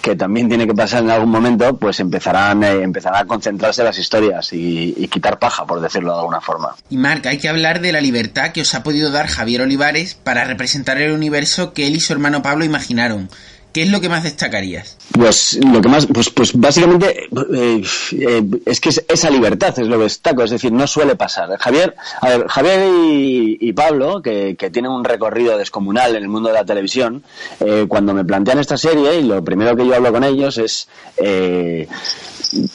que 0.00 0.14
también 0.14 0.48
tiene 0.48 0.66
que 0.66 0.74
pasar 0.74 1.02
en 1.02 1.10
algún 1.10 1.30
momento, 1.30 1.76
pues 1.76 1.98
empezarán, 2.00 2.62
eh, 2.62 2.82
empezarán 2.82 3.24
a 3.24 3.26
concentrarse 3.26 3.82
las 3.82 3.98
historias 3.98 4.52
y, 4.52 4.94
y, 4.96 5.08
quitar 5.08 5.38
paja, 5.38 5.66
por 5.66 5.80
decirlo 5.80 6.12
de 6.12 6.18
alguna 6.18 6.40
forma. 6.40 6.76
Y 6.90 6.96
Marc, 6.96 7.26
hay 7.26 7.38
que 7.38 7.48
hablar 7.48 7.80
de 7.80 7.92
la 7.92 8.00
libertad 8.00 8.52
que 8.52 8.62
os 8.62 8.74
ha 8.74 8.82
podido 8.82 9.10
dar 9.10 9.26
Javier 9.26 9.62
Olivares 9.62 10.14
para 10.14 10.44
representar 10.44 11.00
el 11.00 11.12
universo 11.12 11.72
que 11.72 11.86
él 11.86 11.96
y 11.96 12.00
su 12.00 12.12
hermano 12.12 12.42
Pablo 12.42 12.64
imaginaron. 12.64 13.28
¿Qué 13.76 13.82
es 13.82 13.90
lo 13.90 14.00
que 14.00 14.08
más 14.08 14.22
destacarías? 14.22 14.96
Pues 15.12 15.60
lo 15.62 15.82
que 15.82 15.88
más, 15.90 16.06
pues, 16.06 16.30
pues 16.30 16.54
básicamente 16.54 17.24
eh, 17.54 17.82
eh, 18.12 18.42
es 18.64 18.80
que 18.80 18.88
esa 18.88 19.28
libertad 19.28 19.78
es 19.78 19.86
lo 19.86 19.98
que 19.98 20.04
destaco, 20.04 20.42
es 20.44 20.50
decir, 20.50 20.72
no 20.72 20.86
suele 20.86 21.14
pasar. 21.14 21.54
Javier, 21.58 21.94
a 22.22 22.28
ver, 22.30 22.48
Javier 22.48 22.88
y, 23.10 23.72
Pablo, 23.74 24.22
que, 24.22 24.56
tienen 24.72 24.90
un 24.90 25.04
recorrido 25.04 25.58
descomunal 25.58 26.16
en 26.16 26.22
el 26.22 26.28
mundo 26.30 26.48
de 26.48 26.54
la 26.54 26.64
televisión, 26.64 27.22
eh, 27.60 27.84
cuando 27.86 28.14
me 28.14 28.24
plantean 28.24 28.60
esta 28.60 28.78
serie, 28.78 29.20
y 29.20 29.24
lo 29.24 29.44
primero 29.44 29.76
que 29.76 29.86
yo 29.86 29.94
hablo 29.94 30.10
con 30.10 30.24
ellos 30.24 30.56
es 30.56 30.88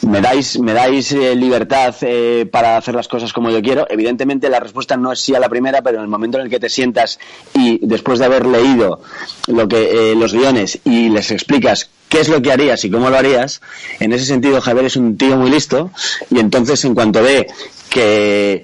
me 0.01 0.21
dais, 0.21 0.59
me 0.59 0.73
dais 0.73 1.11
libertad 1.13 1.95
para 2.51 2.77
hacer 2.77 2.93
las 2.93 3.07
cosas 3.07 3.33
como 3.33 3.49
yo 3.49 3.61
quiero. 3.61 3.87
Evidentemente 3.89 4.49
la 4.49 4.59
respuesta 4.59 4.97
no 4.97 5.11
es 5.11 5.19
sí 5.19 5.33
a 5.33 5.39
la 5.39 5.49
primera, 5.49 5.81
pero 5.81 5.97
en 5.97 6.03
el 6.03 6.09
momento 6.09 6.37
en 6.37 6.43
el 6.43 6.49
que 6.49 6.59
te 6.59 6.69
sientas 6.69 7.19
y 7.53 7.79
después 7.85 8.19
de 8.19 8.25
haber 8.25 8.45
leído 8.45 9.01
lo 9.47 9.67
que 9.67 10.13
los 10.15 10.33
guiones 10.33 10.79
les 11.09 11.31
explicas 11.31 11.89
qué 12.09 12.19
es 12.19 12.29
lo 12.29 12.41
que 12.41 12.51
harías 12.51 12.83
y 12.83 12.91
cómo 12.91 13.09
lo 13.09 13.17
harías, 13.17 13.61
en 13.99 14.13
ese 14.13 14.25
sentido 14.25 14.61
Javier 14.61 14.85
es 14.85 14.95
un 14.95 15.17
tío 15.17 15.37
muy 15.37 15.49
listo 15.49 15.91
y 16.29 16.39
entonces 16.39 16.83
en 16.85 16.93
cuanto 16.93 17.23
ve 17.23 17.47
que, 17.91 18.63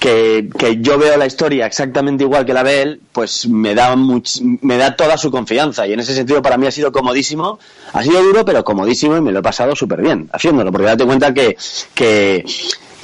que, 0.00 0.78
yo 0.80 0.98
veo 0.98 1.16
la 1.16 1.26
historia 1.26 1.66
exactamente 1.66 2.24
igual 2.24 2.44
que 2.44 2.52
la 2.52 2.64
ve 2.64 2.82
él, 2.82 3.00
pues 3.12 3.46
me 3.48 3.76
da, 3.76 3.94
me 3.94 4.76
da 4.76 4.96
toda 4.96 5.16
su 5.16 5.30
confianza. 5.30 5.86
Y 5.86 5.92
en 5.92 6.00
ese 6.00 6.14
sentido 6.14 6.42
para 6.42 6.56
mí 6.58 6.66
ha 6.66 6.72
sido 6.72 6.90
comodísimo. 6.90 7.60
Ha 7.92 8.02
sido 8.02 8.20
duro, 8.24 8.44
pero 8.44 8.64
comodísimo 8.64 9.16
y 9.16 9.20
me 9.20 9.30
lo 9.30 9.38
he 9.38 9.42
pasado 9.42 9.76
súper 9.76 10.02
bien 10.02 10.28
haciéndolo. 10.32 10.72
Porque 10.72 10.86
date 10.86 11.06
cuenta 11.06 11.32
que, 11.32 11.56
que 11.94 12.44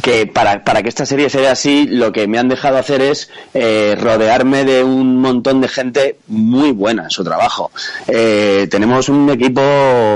que 0.03 0.27
para, 0.27 0.65
para 0.65 0.83
que 0.83 0.89
esta 0.89 1.07
serie 1.07 1.31
sea 1.31 1.53
así, 1.53 1.87
lo 1.87 2.13
que 2.13 2.27
me 2.27 2.39
han 2.39 2.49
dejado 2.49 2.77
hacer 2.77 3.01
es 3.01 3.31
eh, 3.55 3.97
rodearme 3.99 4.65
de 4.65 4.83
un 4.83 5.19
montón 5.19 5.61
de 5.61 5.69
gente 5.69 6.17
muy 6.27 6.73
buena 6.73 7.05
en 7.05 7.11
su 7.11 7.23
trabajo. 7.23 7.71
Eh, 8.09 8.67
tenemos 8.69 9.09
un 9.09 9.31
equipo 9.31 9.63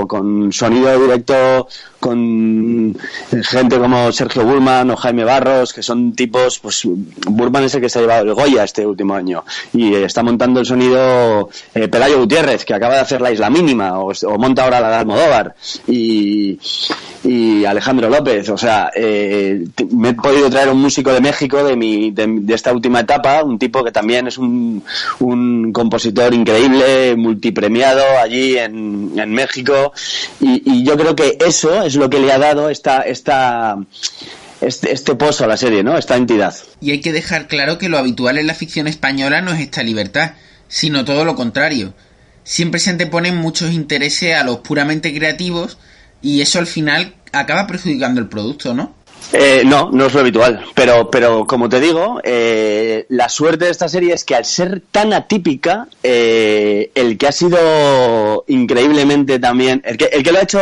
con 0.07 0.51
sonido 0.51 0.99
directo 0.99 1.69
con 1.99 2.95
gente 3.43 3.77
como 3.79 4.11
Sergio 4.11 4.45
Burman 4.45 4.91
o 4.91 4.95
Jaime 4.95 5.23
Barros, 5.23 5.73
que 5.73 5.81
son 5.81 6.13
tipos, 6.13 6.59
pues 6.59 6.83
Burman 6.85 7.63
es 7.63 7.75
el 7.75 7.81
que 7.81 7.89
se 7.89 7.99
ha 7.99 8.01
llevado 8.01 8.23
el 8.23 8.33
Goya 8.33 8.63
este 8.63 8.85
último 8.85 9.15
año 9.15 9.43
y 9.73 9.95
está 9.95 10.23
montando 10.23 10.59
el 10.59 10.65
sonido 10.65 11.49
eh, 11.73 11.87
Pelayo 11.87 12.19
Gutiérrez, 12.19 12.65
que 12.65 12.73
acaba 12.73 12.95
de 12.95 13.01
hacer 13.01 13.21
la 13.21 13.31
Isla 13.31 13.49
Mínima 13.49 13.99
o, 13.99 14.13
monta 14.37 14.63
ahora 14.63 14.79
la 14.79 14.89
de 14.89 14.95
Almodóvar 14.95 15.55
y, 15.87 16.59
y 17.23 17.65
Alejandro 17.65 18.09
López, 18.09 18.49
o 18.49 18.57
sea, 18.57 18.91
eh, 18.95 19.65
me 19.91 20.09
he 20.09 20.13
podido 20.13 20.49
traer 20.49 20.69
un 20.69 20.81
músico 20.81 21.11
de 21.11 21.21
México 21.21 21.63
de, 21.63 21.75
mi, 21.75 22.11
de, 22.11 22.53
esta 22.53 22.73
última 22.73 22.99
etapa, 22.99 23.43
un 23.43 23.57
tipo 23.57 23.83
que 23.83 23.91
también 23.91 24.27
es 24.27 24.37
un, 24.37 24.83
un 25.19 25.71
compositor 25.73 26.33
increíble, 26.33 27.15
multipremiado 27.15 28.03
allí 28.21 28.57
en, 28.57 29.13
en 29.15 29.31
México 29.31 29.91
y 30.39 30.83
yo 30.83 30.95
creo 30.95 31.15
que 31.15 31.37
eso 31.39 31.86
es 31.87 31.95
lo 31.95 32.09
que 32.09 32.19
le 32.19 32.31
ha 32.31 32.37
dado 32.37 32.69
esta, 32.69 33.01
esta, 33.01 33.77
este, 34.61 34.91
este 34.91 35.15
pozo 35.15 35.43
a 35.43 35.47
la 35.47 35.57
serie, 35.57 35.83
¿no? 35.83 35.97
Esta 35.97 36.15
entidad. 36.15 36.55
Y 36.81 36.91
hay 36.91 37.01
que 37.01 37.13
dejar 37.13 37.47
claro 37.47 37.77
que 37.77 37.89
lo 37.89 37.97
habitual 37.97 38.37
en 38.37 38.47
la 38.47 38.53
ficción 38.53 38.87
española 38.87 39.41
no 39.41 39.51
es 39.51 39.61
esta 39.61 39.83
libertad, 39.83 40.33
sino 40.67 41.05
todo 41.05 41.25
lo 41.25 41.35
contrario. 41.35 41.93
Siempre 42.43 42.79
se 42.79 42.89
anteponen 42.89 43.37
muchos 43.37 43.71
intereses 43.71 44.35
a 44.35 44.43
los 44.43 44.59
puramente 44.59 45.13
creativos 45.13 45.77
y 46.21 46.41
eso 46.41 46.59
al 46.59 46.67
final 46.67 47.15
acaba 47.31 47.67
perjudicando 47.67 48.21
el 48.21 48.29
producto, 48.29 48.73
¿no? 48.73 48.96
Eh, 49.33 49.63
no, 49.65 49.89
no 49.91 50.05
es 50.05 50.13
lo 50.13 50.21
habitual. 50.21 50.65
Pero, 50.73 51.11
pero 51.11 51.45
como 51.45 51.67
te 51.67 51.79
digo, 51.79 52.19
eh, 52.23 53.05
la 53.09 53.27
suerte 53.29 53.65
de 53.65 53.71
esta 53.71 53.89
serie 53.89 54.13
es 54.13 54.23
que 54.23 54.35
al 54.35 54.45
ser 54.45 54.81
tan 54.91 55.11
atípica, 55.13 55.87
eh, 56.01 56.91
el 56.95 57.17
que 57.17 57.27
ha 57.27 57.31
sido 57.31 58.43
increíblemente 58.47 59.39
también, 59.39 59.81
el 59.85 59.97
que, 59.97 60.05
el 60.05 60.23
que 60.23 60.31
lo 60.31 60.39
ha 60.39 60.43
hecho, 60.43 60.59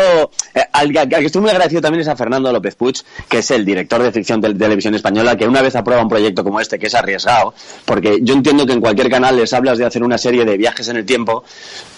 eh, 0.53 0.62
al, 0.74 0.98
al 0.98 1.10
que 1.10 1.25
estoy 1.25 1.41
muy 1.41 1.51
agradecido 1.51 1.81
también 1.81 2.01
es 2.01 2.07
a 2.07 2.15
Fernando 2.15 2.51
López 2.51 2.75
Puig, 2.75 2.95
que 3.29 3.39
es 3.39 3.51
el 3.51 3.65
director 3.65 4.01
de 4.01 4.12
ficción 4.12 4.41
de 4.41 4.53
televisión 4.55 4.95
española, 4.95 5.38
que 5.38 5.48
una 5.48 5.62
vez 5.62 5.75
aprueba 5.75 6.01
un 6.01 6.10
proyecto 6.10 6.43
como 6.43 6.60
este, 6.60 6.79
que 6.79 6.88
es 6.88 6.95
arriesgado, 6.95 7.53
porque 7.86 8.19
yo 8.22 8.34
entiendo 8.34 8.65
que 8.65 8.74
en 8.74 8.81
cualquier 8.81 9.10
canal 9.10 9.38
les 9.38 9.53
hablas 9.53 9.77
de 9.77 9.86
hacer 9.86 10.03
una 10.03 10.17
serie 10.17 10.43
de 10.43 10.57
viajes 10.57 10.88
en 10.88 10.98
el 10.98 11.05
tiempo, 11.05 11.43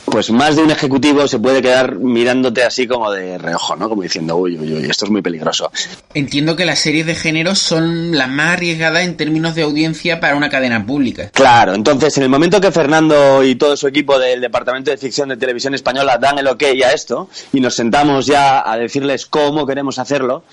pues 0.10 0.32
más 0.32 0.56
de 0.56 0.64
un 0.64 0.72
ejecutivo 0.72 1.28
se 1.28 1.38
puede 1.38 1.62
quedar 1.62 1.98
mirándote 1.98 2.64
así 2.64 2.88
como 2.88 3.12
de 3.12 3.38
reojo, 3.38 3.76
¿no? 3.76 3.90
Como 3.90 4.04
diciendo, 4.04 4.38
uy, 4.38 4.58
uy, 4.58 4.74
uy, 4.74 4.90
esto 4.90 5.06
es 5.06 5.12
muy 5.12 5.22
peligroso. 5.22 5.70
Entiendo 6.14 6.56
que 6.56 6.66
las 6.66 6.80
series 6.80 7.06
de 7.06 7.14
género 7.14 7.56
son 7.56 8.18
las 8.18 8.30
más 8.30 8.54
arriesgadas 8.54 9.04
en 9.04 9.18
términos 9.18 9.54
de 9.56 9.64
audiencia 9.64 10.20
para 10.20 10.36
una 10.36 10.50
cadena 10.50 10.86
pública. 10.86 11.30
Claro, 11.34 11.76
entonces 11.76 12.18
en 12.18 12.24
el 12.24 12.30
momento 12.30 12.62
que 12.62 12.72
Fernando 12.72 13.44
y 13.44 13.56
todo 13.56 13.76
su 13.76 13.88
equipo 13.88 14.18
del 14.18 14.40
Departamento 14.40 14.92
de 14.92 14.98
Ficción 14.98 15.30
de 15.30 15.38
Televisión 15.38 15.74
Española 15.74 16.18
dan 16.18 16.40
el 16.40 16.48
ok 16.48 16.64
a 16.86 16.94
esto 16.94 17.30
y 17.52 17.60
nos 17.60 17.76
sentamos 17.76 18.26
ya 18.26 18.70
a 18.70 18.78
decirles 18.78 19.26
cómo 19.26 19.68
queremos 19.68 20.00
hacerlo, 20.00 20.44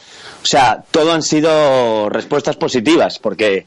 o 0.43 0.47
sea, 0.47 0.83
todo 0.91 1.13
han 1.13 1.23
sido 1.23 2.09
respuestas 2.11 2.57
positivas, 2.57 3.19
porque 3.19 3.67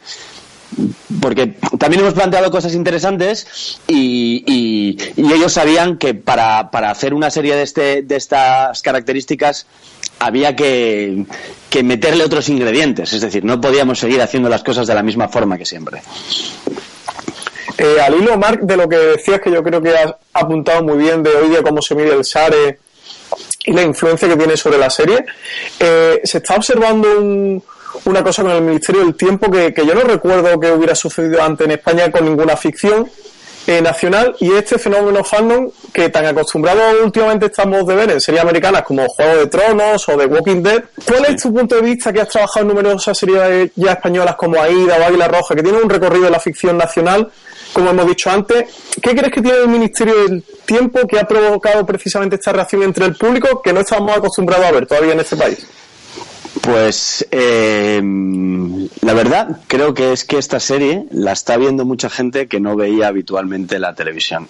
porque 1.21 1.55
también 1.79 2.01
hemos 2.01 2.13
planteado 2.13 2.51
cosas 2.51 2.73
interesantes 2.73 3.79
y, 3.87 4.97
ellos 5.17 5.53
sabían 5.53 5.97
que 5.97 6.13
para, 6.13 6.71
para 6.71 6.91
hacer 6.91 7.13
una 7.13 7.29
serie 7.29 7.55
de, 7.55 7.63
este, 7.63 8.01
de 8.01 8.15
estas 8.15 8.81
características 8.81 9.67
había 10.19 10.55
que, 10.55 11.25
meterle 11.83 12.23
otros 12.23 12.49
ingredientes, 12.49 13.13
es 13.13 13.21
decir, 13.21 13.43
no 13.45 13.61
podíamos 13.61 13.99
seguir 13.99 14.21
haciendo 14.21 14.49
las 14.49 14.63
cosas 14.63 14.87
de 14.87 14.95
la 14.95 15.03
misma 15.03 15.27
forma 15.27 15.57
que 15.57 15.65
siempre. 15.65 16.01
Eh, 17.77 18.01
al 18.01 18.15
hilo, 18.15 18.35
Marc, 18.37 18.61
de 18.61 18.77
lo 18.77 18.89
que 18.89 18.97
decías, 18.97 19.39
que 19.39 19.51
yo 19.51 19.61
creo 19.61 19.81
que 19.81 19.89
has 19.95 20.15
apuntado 20.33 20.81
muy 20.83 20.97
bien 20.97 21.21
de 21.21 21.29
hoy 21.29 21.49
día 21.49 21.61
cómo 21.61 21.81
se 21.81 21.93
mide 21.93 22.13
el 22.13 22.25
SARE 22.25 22.79
y 23.65 23.73
la 23.73 23.83
influencia 23.83 24.27
que 24.27 24.35
tiene 24.35 24.57
sobre 24.57 24.79
la 24.79 24.89
serie, 24.89 25.23
eh, 25.79 26.19
se 26.23 26.39
está 26.39 26.55
observando 26.55 27.19
un- 27.19 27.63
una 28.05 28.23
cosa 28.23 28.43
con 28.43 28.51
el 28.51 28.61
Ministerio 28.61 29.01
del 29.01 29.15
Tiempo 29.15 29.51
que, 29.51 29.73
que 29.73 29.85
yo 29.85 29.93
no 29.93 30.01
recuerdo 30.01 30.59
que 30.59 30.71
hubiera 30.71 30.95
sucedido 30.95 31.41
antes 31.41 31.65
en 31.65 31.71
España 31.71 32.11
con 32.11 32.25
ninguna 32.25 32.55
ficción 32.55 33.09
eh, 33.69 33.81
nacional 33.81 34.33
y 34.39 34.53
este 34.53 34.79
fenómeno 34.79 35.25
fandom 35.25 35.69
que 35.91 36.07
tan 36.07 36.25
acostumbrados 36.25 36.95
últimamente 37.03 37.47
estamos 37.47 37.85
de 37.85 37.95
ver 37.95 38.11
en 38.11 38.21
series 38.21 38.41
americanas 38.41 38.83
como 38.83 39.05
Juego 39.09 39.35
de 39.35 39.47
Tronos 39.47 40.07
o 40.07 40.17
The 40.17 40.25
Walking 40.25 40.63
Dead. 40.63 40.85
¿Cuál 41.05 41.25
es 41.25 41.41
tu 41.41 41.53
punto 41.53 41.75
de 41.75 41.81
vista 41.81 42.13
que 42.13 42.21
has 42.21 42.29
trabajado 42.29 42.61
en 42.61 42.67
numerosas 42.69 43.17
series 43.17 43.71
ya 43.75 43.91
españolas 43.91 44.37
como 44.37 44.61
Aida 44.61 44.97
o 44.97 45.03
Águila 45.03 45.27
Roja 45.27 45.53
que 45.53 45.63
tienen 45.63 45.81
un 45.83 45.89
recorrido 45.89 46.27
en 46.27 46.31
la 46.31 46.39
ficción 46.39 46.77
nacional? 46.77 47.29
Como 47.73 47.89
hemos 47.89 48.07
dicho 48.07 48.29
antes, 48.29 48.73
¿qué 49.01 49.13
crees 49.13 49.33
que 49.33 49.41
tiene 49.41 49.57
el 49.57 49.67
Ministerio 49.67 50.15
del 50.23 50.45
Tiempo 50.65 51.05
que 51.05 51.19
ha 51.19 51.27
provocado 51.27 51.85
precisamente 51.85 52.37
esta 52.37 52.53
reacción 52.53 52.83
entre 52.83 53.03
el 53.03 53.17
público 53.17 53.61
que 53.61 53.73
no 53.73 53.81
estamos 53.81 54.15
acostumbrados 54.15 54.65
a 54.65 54.71
ver 54.71 54.87
todavía 54.87 55.11
en 55.11 55.19
este 55.19 55.35
país? 55.35 55.67
Pues 56.61 57.25
eh, 57.31 58.01
la 59.01 59.13
verdad 59.13 59.59
creo 59.67 59.93
que 59.93 60.13
es 60.13 60.25
que 60.25 60.37
esta 60.37 60.59
serie 60.59 61.05
la 61.11 61.31
está 61.31 61.57
viendo 61.57 61.85
mucha 61.85 62.09
gente 62.09 62.47
que 62.47 62.59
no 62.59 62.75
veía 62.75 63.07
habitualmente 63.07 63.79
la 63.79 63.95
televisión. 63.95 64.47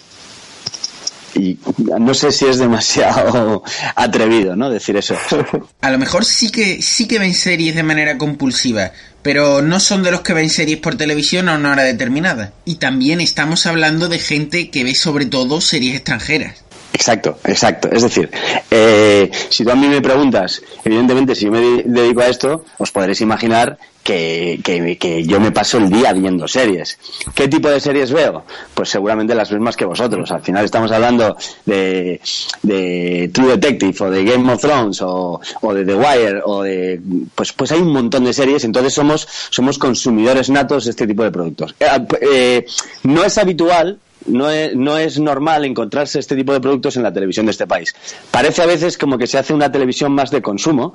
Y 1.36 1.60
no 1.78 2.14
sé 2.14 2.32
si 2.32 2.46
es 2.46 2.58
demasiado 2.58 3.64
atrevido, 3.96 4.56
¿no? 4.56 4.70
Decir 4.70 4.98
eso. 4.98 5.16
A 5.82 5.92
lo 5.92 5.98
mejor 5.98 6.26
sí 6.26 6.50
que 6.50 6.82
sí 6.82 7.08
que 7.08 7.20
ven 7.20 7.34
series 7.34 7.76
de 7.76 7.84
manera 7.84 8.18
compulsiva, 8.18 8.92
pero 9.22 9.62
no 9.62 9.80
son 9.80 10.04
de 10.04 10.12
los 10.12 10.22
que 10.22 10.34
ven 10.34 10.50
series 10.50 10.80
por 10.80 10.96
televisión 10.96 11.50
a 11.50 11.56
una 11.56 11.74
hora 11.74 11.84
determinada. 11.84 12.54
Y 12.66 12.76
también 12.76 13.22
estamos 13.22 13.66
hablando 13.66 14.08
de 14.08 14.20
gente 14.20 14.72
que 14.72 14.84
ve 14.84 14.96
sobre 14.96 15.26
todo 15.26 15.62
series 15.62 15.96
extranjeras. 15.96 16.64
Exacto, 16.98 17.38
exacto. 17.46 17.90
Es 17.92 18.02
decir, 18.02 18.28
eh, 18.72 19.30
si 19.50 19.64
tú 19.64 19.70
a 19.70 19.76
mí 19.76 19.88
me 19.88 20.02
preguntas, 20.02 20.60
evidentemente, 20.84 21.36
si 21.36 21.46
yo 21.46 21.52
me 21.52 21.60
de- 21.62 21.84
dedico 21.86 22.22
a 22.22 22.28
esto, 22.28 22.64
os 22.80 22.92
podréis 22.92 23.22
imaginar 23.22 23.78
que, 24.04 24.60
que- 24.64 24.98
que 24.98 25.24
yo 25.24 25.40
me 25.40 25.52
paso 25.52 25.78
el 25.78 25.90
día 25.92 26.12
viendo 26.14 26.48
series. 26.48 26.98
¿Qué 27.36 27.48
tipo 27.48 27.70
de 27.70 27.80
series 27.80 28.12
veo? 28.12 28.46
Pues 28.74 28.90
seguramente 28.90 29.36
las 29.36 29.52
mismas 29.52 29.76
que 29.78 29.86
vosotros. 29.86 30.32
Al 30.32 30.42
final 30.42 30.66
estamos 30.66 30.92
hablando 30.92 31.38
de, 31.66 32.20
de 32.64 33.30
True 33.32 33.58
Detective 33.58 33.96
o 34.06 34.10
de 34.10 34.24
Game 34.24 34.52
of 34.52 34.60
Thrones 34.62 35.00
o, 35.04 35.40
o 35.62 35.74
de 35.74 35.86
The 35.86 35.96
Wire 35.96 36.42
o 36.46 36.64
de... 36.64 37.00
Pues, 37.36 37.54
pues 37.54 37.72
hay 37.74 37.80
un 37.80 37.92
montón 37.94 38.24
de 38.26 38.34
series, 38.34 38.64
entonces 38.64 38.92
somos, 38.94 39.28
somos 39.52 39.78
consumidores 39.78 40.50
natos 40.50 40.86
de 40.86 40.92
este 40.92 41.06
tipo 41.06 41.22
de 41.24 41.30
productos. 41.32 41.76
Eh, 41.80 41.86
eh, 42.22 42.66
no 43.04 43.24
es 43.24 43.38
habitual 43.38 44.00
no 44.26 44.50
es, 44.50 44.76
no 44.76 44.98
es 44.98 45.20
normal 45.20 45.66
encontrarse 45.66 46.20
este 46.20 46.36
tipo 46.36 46.54
de 46.54 46.60
productos 46.60 46.98
en 46.98 47.04
la 47.04 47.14
televisión 47.14 47.46
de 47.46 47.52
este 47.52 47.68
país. 47.68 47.96
Parece 48.32 48.62
a 48.62 48.66
veces 48.66 48.98
como 48.98 49.18
que 49.18 49.28
se 49.28 49.38
hace 49.38 49.54
una 49.54 49.72
televisión 49.72 50.12
más 50.14 50.32
de 50.32 50.42
consumo 50.42 50.94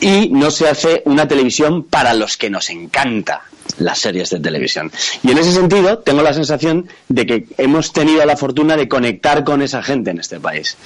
y 0.00 0.28
no 0.30 0.50
se 0.50 0.68
hace 0.68 1.02
una 1.04 1.26
televisión 1.26 1.84
para 1.84 2.14
los 2.14 2.36
que 2.36 2.50
nos 2.50 2.70
encanta 2.70 3.42
las 3.78 3.98
series 3.98 4.30
de 4.30 4.40
televisión. 4.40 4.90
Y 5.22 5.30
en 5.30 5.38
ese 5.38 5.52
sentido 5.52 5.98
tengo 5.98 6.22
la 6.22 6.32
sensación 6.32 6.88
de 7.08 7.26
que 7.26 7.46
hemos 7.58 7.92
tenido 7.92 8.24
la 8.24 8.36
fortuna 8.36 8.76
de 8.76 8.88
conectar 8.88 9.44
con 9.44 9.62
esa 9.62 9.82
gente 9.82 10.10
en 10.10 10.20
este 10.20 10.40
país. 10.40 10.76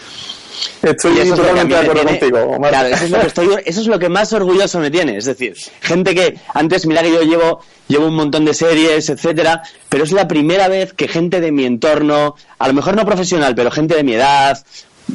Estoy 0.82 1.18
es 1.18 1.28
totalmente 1.30 1.74
de 1.74 1.80
acuerdo 1.80 2.02
tiene- 2.02 2.18
contigo, 2.18 2.38
Omar. 2.56 2.70
Claro, 2.70 2.88
eso 2.88 3.04
es, 3.04 3.10
lo 3.10 3.20
que 3.20 3.26
estoy, 3.26 3.48
eso 3.64 3.80
es 3.80 3.86
lo 3.86 3.98
que 3.98 4.08
más 4.08 4.32
orgulloso 4.32 4.78
me 4.80 4.90
tiene. 4.90 5.16
Es 5.16 5.24
decir, 5.24 5.54
gente 5.80 6.14
que 6.14 6.38
antes, 6.54 6.86
mira 6.86 7.02
que 7.02 7.10
yo 7.12 7.22
llevo, 7.22 7.60
llevo 7.88 8.06
un 8.06 8.14
montón 8.14 8.44
de 8.44 8.54
series, 8.54 9.08
etcétera, 9.10 9.62
pero 9.88 10.04
es 10.04 10.12
la 10.12 10.26
primera 10.28 10.68
vez 10.68 10.92
que 10.92 11.08
gente 11.08 11.40
de 11.40 11.52
mi 11.52 11.64
entorno, 11.64 12.34
a 12.58 12.68
lo 12.68 12.74
mejor 12.74 12.96
no 12.96 13.04
profesional, 13.04 13.54
pero 13.54 13.70
gente 13.70 13.94
de 13.94 14.04
mi 14.04 14.14
edad, 14.14 14.58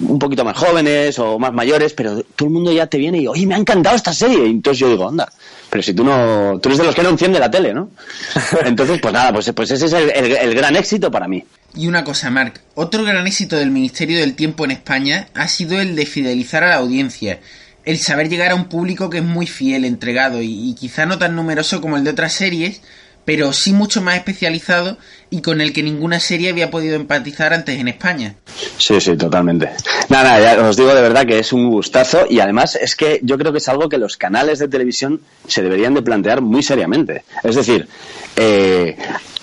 un 0.02 0.20
poquito 0.20 0.44
más 0.46 0.58
jóvenes 0.58 1.18
o 1.20 1.40
más 1.40 1.54
mayores, 1.54 1.94
pero 1.94 2.22
todo 2.36 2.48
el 2.48 2.54
mundo 2.54 2.72
ya 2.72 2.88
te 2.88 2.98
viene 2.98 3.20
y, 3.20 3.28
oye, 3.28 3.46
me 3.46 3.56
ha 3.56 3.58
encantado 3.58 3.96
esta 3.96 4.14
serie. 4.14 4.48
Y 4.48 4.52
entonces 4.52 4.80
yo 4.80 4.90
digo, 4.90 5.08
anda, 5.10 5.32
pero 5.70 5.82
si 5.84 5.94
tú 5.94 6.04
no, 6.04 6.60
tú 6.62 6.70
eres 6.70 6.80
de 6.80 6.86
los 6.86 6.96
que 6.96 7.04
no 7.04 7.10
enciende 7.10 7.40
la 7.40 7.50
tele, 7.52 7.74
¿no? 7.74 7.90
Entonces, 8.66 9.00
pues 9.02 9.14
nada, 9.14 9.34
pues, 9.34 9.52
pues 9.56 9.72
ese 9.72 9.86
es 9.88 9.94
el- 9.94 10.12
el- 10.12 10.38
el 10.38 10.56
gran 10.56 10.76
éxito 10.76 11.10
para 11.12 11.28
mí. 11.28 11.44
Y 11.76 11.88
una 11.88 12.04
cosa, 12.04 12.30
Marc, 12.30 12.62
otro 12.76 13.04
gran 13.04 13.28
éxito 13.28 13.56
del 13.56 13.72
Ministerio 13.72 14.20
del 14.20 14.36
Tiempo 14.36 14.66
en 14.66 14.72
España 14.72 15.28
ha 15.36 15.48
sido 15.48 15.80
el 15.80 15.96
de 15.96 16.06
fidelizar 16.06 16.64
a 16.64 16.70
la 16.70 16.76
audiencia, 16.76 17.40
el 17.86 17.98
saber 18.00 18.30
llegar 18.30 18.52
a 18.52 18.56
un 18.56 18.66
público 18.66 19.10
que 19.10 19.20
es 19.20 19.24
muy 19.24 19.46
fiel, 19.48 19.86
entregado 19.86 20.42
y, 20.42 20.70
y 20.70 20.76
quizá 20.76 21.06
no 21.06 21.18
tan 21.18 21.36
numeroso 21.36 21.80
como 21.82 21.98
el 21.98 22.04
de 22.04 22.10
otras 22.12 22.34
series, 22.34 22.82
pero 23.28 23.52
sí 23.52 23.74
mucho 23.74 24.02
más 24.02 24.16
especializado 24.16 24.98
y 25.30 25.42
con 25.42 25.60
el 25.60 25.74
que 25.74 25.84
ninguna 25.84 26.18
serie 26.18 26.50
había 26.50 26.72
podido 26.72 26.96
empatizar 26.96 27.54
antes 27.54 27.78
en 27.78 27.90
España. 27.90 28.36
Sí, 28.78 29.02
sí, 29.02 29.18
totalmente. 29.18 29.70
Nada, 30.08 30.40
nada, 30.40 30.56
ya 30.56 30.64
os 30.66 30.78
digo 30.78 30.96
de 30.96 31.02
verdad 31.02 31.26
que 31.26 31.38
es 31.38 31.52
un 31.52 31.70
gustazo 31.70 32.26
y 32.30 32.40
además 32.40 32.78
es 32.78 32.96
que 32.96 33.20
yo 33.24 33.38
creo 33.38 33.52
que 33.52 33.58
es 33.58 33.68
algo 33.68 33.90
que 33.90 33.98
los 33.98 34.16
canales 34.16 34.60
de 34.60 34.70
televisión 34.70 35.20
se 35.46 35.62
deberían 35.62 35.94
de 35.94 36.04
plantear 36.04 36.40
muy 36.40 36.64
seriamente. 36.64 37.26
Es 37.44 37.58
decir, 37.58 37.90
eh, 38.38 38.96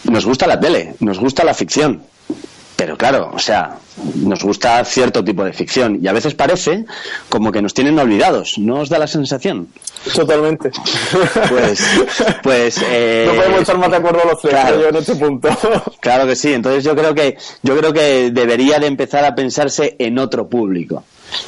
nos 0.05 0.25
gusta 0.25 0.47
la 0.47 0.59
tele, 0.59 0.95
nos 1.01 1.19
gusta 1.19 1.45
la 1.45 1.53
ficción, 1.53 2.05
pero 2.77 2.97
claro, 2.97 3.31
o 3.33 3.39
sea, 3.39 3.79
nos 4.17 4.43
gusta 4.43 4.85
cierto 4.85 5.25
tipo 5.25 5.45
de 5.45 5.53
ficción 5.53 6.01
y 6.03 6.09
a 6.09 6.13
veces 6.13 6.35
parece 6.35 6.85
como 7.29 7.53
que 7.53 7.63
nos 7.63 7.73
tienen 7.73 7.99
olvidados, 7.99 8.59
¿no 8.59 8.81
os 8.81 8.89
da 8.89 8.99
la 8.99 9.07
sensación? 9.07 9.69
Totalmente. 10.15 10.71
Pues, 11.49 11.85
pues, 12.43 12.79
eh, 12.85 13.25
no 13.29 13.35
podemos 13.37 13.61
estar 13.61 13.79
más 13.79 13.91
de 13.91 13.97
acuerdo 13.97 14.21
los 14.25 14.41
tres 14.41 14.55
claro. 14.55 14.81
yo 14.81 14.89
en 14.89 14.97
este 14.97 15.17
punto. 15.17 15.49
Claro 16.01 16.27
que 16.27 16.37
sí, 16.37 16.53
entonces 16.53 16.85
yo 16.85 16.95
creo 16.95 17.15
que 17.15 17.39
yo 17.63 17.77
creo 17.79 17.93
que 17.93 18.31
debería 18.31 18.79
de 18.79 18.87
empezar 18.87 19.25
a 19.25 19.35
pensarse 19.35 19.97
en 19.99 20.19
otro 20.19 20.49
público, 20.49 21.05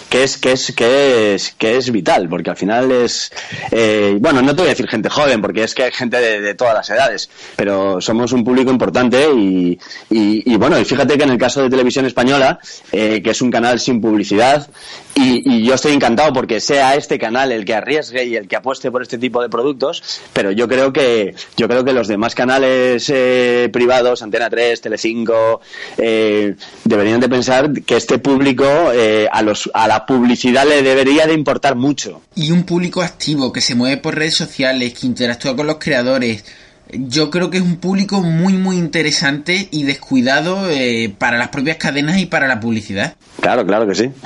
que 0.08 0.24
es 0.24 0.36
que 0.38 0.52
es 0.52 0.72
que 0.74 1.34
es 1.34 1.54
que 1.58 1.76
es 1.76 1.90
vital, 1.90 2.28
porque 2.28 2.50
al 2.50 2.56
final 2.56 2.90
es 2.92 3.32
eh, 3.70 4.16
bueno, 4.20 4.42
no 4.42 4.54
te 4.54 4.62
voy 4.62 4.68
a 4.68 4.70
decir 4.70 4.88
gente 4.88 5.08
joven, 5.08 5.40
porque 5.40 5.64
es 5.64 5.74
que 5.74 5.84
hay 5.84 5.92
gente 5.92 6.18
de, 6.18 6.40
de 6.40 6.54
todas 6.54 6.74
las 6.74 6.88
edades, 6.90 7.30
pero 7.56 8.00
somos 8.00 8.32
un 8.32 8.44
público 8.44 8.70
importante 8.70 9.26
y, 9.34 9.78
y, 10.10 10.56
bueno, 10.56 10.78
y 10.78 10.84
fíjate 10.84 11.16
que 11.16 11.24
en 11.24 11.30
el 11.30 11.38
caso 11.38 11.62
de 11.62 11.70
Televisión 11.70 12.06
Española, 12.06 12.58
eh, 12.92 13.20
que 13.22 13.30
es 13.30 13.42
un 13.42 13.50
canal 13.50 13.80
sin 13.80 14.00
publicidad, 14.00 14.68
y, 15.14 15.42
y 15.50 15.64
yo 15.64 15.74
estoy 15.74 15.92
encantado 15.92 16.32
porque 16.32 16.60
sea 16.60 16.94
este 16.94 17.18
canal 17.18 17.50
el 17.50 17.64
que 17.64 17.74
arriesgue 17.74 18.24
y 18.24 18.36
el 18.36 18.48
que 18.48 18.56
apueste 18.56 18.90
por 18.90 19.02
este 19.02 19.16
tipo 19.18 19.40
de 19.40 19.48
productos, 19.48 20.20
pero 20.32 20.50
yo 20.50 20.68
creo 20.68 20.92
que 20.92 21.34
yo 21.56 21.68
creo 21.68 21.84
que 21.84 21.92
los 21.92 22.08
demás 22.08 22.34
canales 22.34 23.10
eh, 23.12 23.70
privados, 23.72 24.22
Antena 24.22 24.50
3, 24.50 24.80
Telecinco, 24.80 25.60
eh, 25.96 26.54
deberían 26.84 27.20
de 27.20 27.28
pensar 27.28 27.72
que 27.82 27.96
este 27.96 28.18
público 28.18 28.64
eh, 28.92 29.26
a 29.30 29.42
los 29.42 29.70
a 29.76 29.86
la 29.86 30.06
publicidad 30.06 30.66
le 30.66 30.82
debería 30.82 31.26
de 31.26 31.34
importar 31.34 31.76
mucho. 31.76 32.22
Y 32.34 32.50
un 32.50 32.64
público 32.64 33.02
activo 33.02 33.52
que 33.52 33.60
se 33.60 33.74
mueve 33.74 33.98
por 33.98 34.14
redes 34.14 34.34
sociales, 34.34 34.94
que 34.94 35.06
interactúa 35.06 35.54
con 35.54 35.66
los 35.66 35.76
creadores. 35.76 36.44
Yo 36.90 37.30
creo 37.30 37.50
que 37.50 37.58
es 37.58 37.62
un 37.62 37.76
público 37.76 38.22
muy 38.22 38.54
muy 38.54 38.76
interesante 38.76 39.68
y 39.70 39.82
descuidado 39.82 40.70
eh, 40.70 41.12
para 41.18 41.36
las 41.36 41.48
propias 41.48 41.76
cadenas 41.76 42.18
y 42.18 42.26
para 42.26 42.46
la 42.48 42.58
publicidad. 42.58 43.16
Claro, 43.40 43.66
claro 43.66 43.86
que 43.86 43.94
sí. 43.94 44.10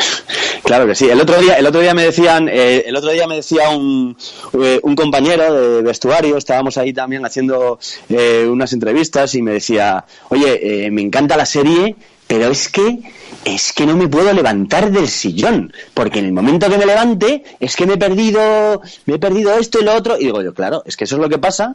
Claro 0.63 0.87
que 0.87 0.95
sí. 0.95 1.09
El 1.09 1.21
otro 1.21 1.41
día, 1.41 1.55
el 1.55 1.67
otro 1.67 1.81
día 1.81 1.95
me 1.95 2.05
decían, 2.05 2.49
eh, 2.49 2.85
el 2.87 2.95
otro 2.95 3.11
día 3.11 3.27
me 3.27 3.35
decía 3.35 3.71
un, 3.71 4.17
eh, 4.53 4.79
un 4.85 4.95
compañero 4.95 5.53
de 5.53 5.83
vestuario, 5.83 6.37
estábamos 6.37 6.79
ahí 6.79 6.93
también 6.93 7.27
haciendo 7.27 7.81
eh, 8.09 8.47
unas 8.49 8.73
entrevistas 8.73 9.35
y 9.35 9.43
me 9.43 9.55
decía, 9.55 10.05
oye, 10.29 10.89
me 10.93 11.03
encanta 11.03 11.37
la 11.37 11.45
serie, 11.47 11.97
pero 12.31 12.49
es 12.53 12.69
que 12.69 13.01
es 13.45 13.73
que 13.73 13.87
no 13.87 13.97
me 13.97 14.07
puedo 14.07 14.33
levantar 14.33 14.93
del 14.93 15.09
sillón, 15.09 15.73
porque 15.95 16.21
en 16.21 16.27
el 16.27 16.33
momento 16.33 16.71
que 16.71 16.79
me 16.79 16.87
levante 16.87 17.43
es 17.59 17.75
que 17.75 17.87
me 17.87 17.95
he 17.95 17.97
perdido, 17.97 18.81
me 19.07 19.15
he 19.15 19.19
perdido 19.19 19.53
esto 19.55 19.81
y 19.81 19.85
lo 19.85 19.95
otro 19.95 20.17
y 20.17 20.27
digo 20.27 20.41
yo, 20.41 20.55
claro, 20.55 20.85
es 20.87 20.97
que 20.97 21.05
eso 21.05 21.17
es 21.17 21.23
lo 21.23 21.29
que 21.29 21.39
pasa 21.39 21.75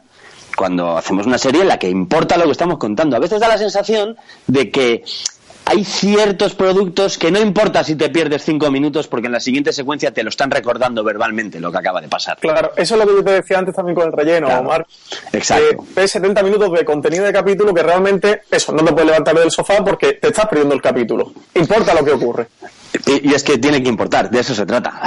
cuando 0.56 0.96
hacemos 0.96 1.26
una 1.26 1.36
serie 1.36 1.60
en 1.60 1.68
la 1.68 1.78
que 1.78 1.90
importa 1.90 2.38
lo 2.38 2.46
que 2.46 2.52
estamos 2.52 2.78
contando. 2.78 3.16
A 3.16 3.18
veces 3.18 3.38
da 3.38 3.48
la 3.48 3.58
sensación 3.58 4.16
de 4.46 4.70
que 4.70 5.04
hay 5.68 5.84
ciertos 5.84 6.54
productos 6.54 7.18
que 7.18 7.32
no 7.32 7.40
importa 7.40 7.82
si 7.82 7.96
te 7.96 8.08
pierdes 8.08 8.44
cinco 8.44 8.70
minutos 8.70 9.08
porque 9.08 9.26
en 9.26 9.32
la 9.32 9.40
siguiente 9.40 9.72
secuencia 9.72 10.12
te 10.12 10.22
lo 10.22 10.28
están 10.28 10.48
recordando 10.48 11.02
verbalmente 11.02 11.58
lo 11.58 11.72
que 11.72 11.78
acaba 11.78 12.00
de 12.00 12.06
pasar. 12.06 12.38
Claro, 12.38 12.70
eso 12.76 12.94
es 12.94 13.00
lo 13.00 13.06
que 13.06 13.14
yo 13.16 13.24
te 13.24 13.32
decía 13.32 13.58
antes 13.58 13.74
también 13.74 13.96
con 13.96 14.06
el 14.06 14.12
relleno, 14.12 14.46
Omar. 14.46 14.86
Exacto. 15.32 15.84
Que 15.92 16.06
70 16.06 16.40
minutos 16.44 16.72
de 16.72 16.84
contenido 16.84 17.24
de 17.24 17.32
capítulo 17.32 17.74
que 17.74 17.82
realmente, 17.82 18.42
eso, 18.48 18.72
no 18.72 18.84
te 18.84 18.92
puedes 18.92 19.06
levantar 19.06 19.36
del 19.36 19.50
sofá 19.50 19.84
porque 19.84 20.12
te 20.12 20.28
estás 20.28 20.46
perdiendo 20.46 20.76
el 20.76 20.80
capítulo. 20.80 21.32
Importa 21.54 21.94
lo 21.94 22.04
que 22.04 22.12
ocurre. 22.12 22.46
Y, 23.04 23.30
y 23.30 23.34
es 23.34 23.42
que 23.42 23.58
tiene 23.58 23.82
que 23.82 23.88
importar, 23.88 24.30
de 24.30 24.38
eso 24.38 24.54
se 24.54 24.64
trata. 24.64 25.02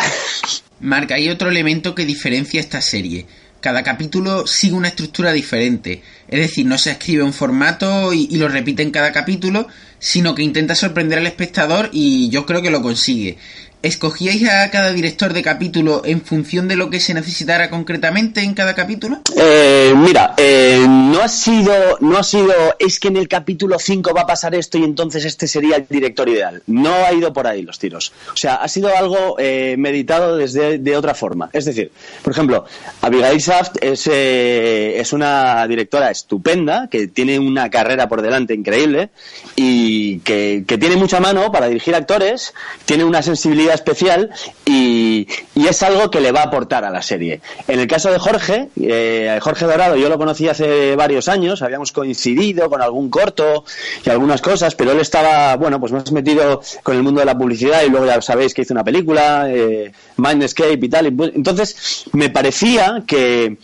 Marca, 0.82 1.16
hay 1.16 1.30
otro 1.30 1.50
elemento 1.50 1.96
que 1.96 2.06
diferencia 2.06 2.60
esta 2.60 2.82
serie 2.82 3.28
cada 3.62 3.84
capítulo 3.84 4.48
sigue 4.48 4.76
una 4.76 4.88
estructura 4.88 5.32
diferente. 5.32 6.02
Es 6.28 6.40
decir, 6.40 6.66
no 6.66 6.78
se 6.78 6.92
escribe 6.92 7.24
un 7.24 7.34
formato 7.34 8.14
y, 8.14 8.28
lo 8.38 8.48
repite 8.48 8.84
en 8.84 8.92
cada 8.92 9.12
capítulo, 9.12 9.68
sino 10.00 10.36
que 10.36 10.44
intenta 10.44 10.76
sorprender 10.76 11.20
al 11.20 11.28
espectador 11.28 11.90
y 11.92 12.30
yo 12.30 12.46
creo 12.46 12.62
que 12.62 12.70
lo 12.70 12.82
consigue. 12.82 13.38
¿Escogíais 13.82 14.44
a 14.50 14.70
cada 14.72 14.92
director 14.92 15.32
de 15.32 15.42
capítulo 15.42 16.02
en 16.04 16.22
función 16.22 16.68
de 16.68 16.76
lo 16.76 16.90
que 16.90 17.00
se 17.00 17.14
necesitara 17.14 17.70
concretamente 17.70 18.42
en 18.42 18.54
cada 18.54 18.76
capítulo? 18.76 19.22
Eh, 19.38 19.94
mira, 19.96 20.34
eh, 20.36 20.86
no 20.86 21.22
ha 21.22 21.30
sido, 21.30 21.98
no 22.02 22.18
ha 22.18 22.24
sido, 22.24 22.54
es 22.78 23.00
que 23.00 23.08
en 23.08 23.16
el 23.16 23.30
capítulo 23.30 23.80
5 23.80 24.14
va 24.14 24.24
a 24.24 24.28
pasar 24.28 24.54
esto 24.54 24.78
y 24.78 24.84
entonces 24.84 25.24
este 25.24 25.48
sería 25.48 25.78
el 25.78 25.86
director 25.90 26.28
ideal. 26.28 26.62
No 26.68 26.94
ha 26.94 27.14
ido 27.14 27.32
por 27.32 27.48
ahí 27.48 27.62
los 27.62 27.80
tiros. 27.80 28.12
O 28.34 28.36
sea, 28.36 28.56
ha 28.56 28.68
sido 28.68 28.94
algo 28.94 29.38
eh, 29.40 29.76
meditado 29.78 30.36
desde 30.36 30.78
de 30.78 30.98
otra 30.98 31.14
forma. 31.14 31.50
Es 31.54 31.64
decir, 31.64 31.90
por 32.22 32.34
ejemplo, 32.34 32.66
Abigail 33.00 33.40
Saft 33.40 33.78
es, 33.80 34.08
es 34.08 35.14
una 35.14 35.66
directora 35.68 36.12
estupenda 36.12 36.90
que 36.92 37.08
tiene 37.08 37.40
una 37.40 37.70
carrera 37.70 38.10
por 38.10 38.22
delante 38.22 38.54
increíble 38.54 39.12
y 39.56 40.20
que, 40.20 40.66
que 40.68 40.78
tiene 40.78 40.98
mucha 40.98 41.22
mano 41.22 41.50
para 41.50 41.70
dirigir 41.70 41.96
actores, 41.96 42.54
tiene 42.84 43.06
una 43.06 43.22
sensibilidad 43.22 43.69
especial 43.74 44.30
y, 44.66 45.28
es 45.56 45.84
algo 45.84 46.10
que 46.10 46.20
le 46.20 46.32
va 46.32 46.42
a 46.42 46.46
aportar 46.46 46.84
a 46.84 46.90
la 46.90 47.02
serie. 47.02 47.42
En 47.68 47.80
el 47.80 47.88
caso 47.88 48.12
de 48.12 48.18
Jorge, 48.18 48.70
eh, 48.82 49.38
Jorge 49.42 49.66
Dorado, 49.66 49.96
yo 49.98 50.10
lo 50.10 50.18
conocí 50.18 50.48
hace 50.48 50.96
varios 50.96 51.28
años, 51.28 51.62
habíamos 51.62 51.92
coincidido 51.92 52.70
con 52.70 52.82
algún 52.82 53.10
corto 53.10 53.66
y 54.04 54.10
algunas 54.10 54.42
cosas, 54.42 54.74
pero 54.74 54.94
él 54.94 55.00
estaba, 55.00 55.56
bueno, 55.58 55.80
pues 55.80 55.92
más 55.92 56.12
metido 56.12 56.62
con 56.82 56.96
el 56.96 57.04
mundo 57.04 57.20
de 57.20 57.26
la 57.26 57.38
publicidad 57.38 57.84
y 57.84 57.90
luego 57.90 58.08
ya 58.08 58.20
sabéis 58.22 58.54
que 58.54 58.64
hizo 58.64 58.74
una 58.74 58.84
película, 58.84 59.48
eh, 59.50 59.92
Mindscape 60.18 60.80
y 60.82 60.90
tal. 60.90 61.06
Entonces, 61.06 62.06
me 62.14 62.30
parecía 62.30 63.04
que 63.06 63.58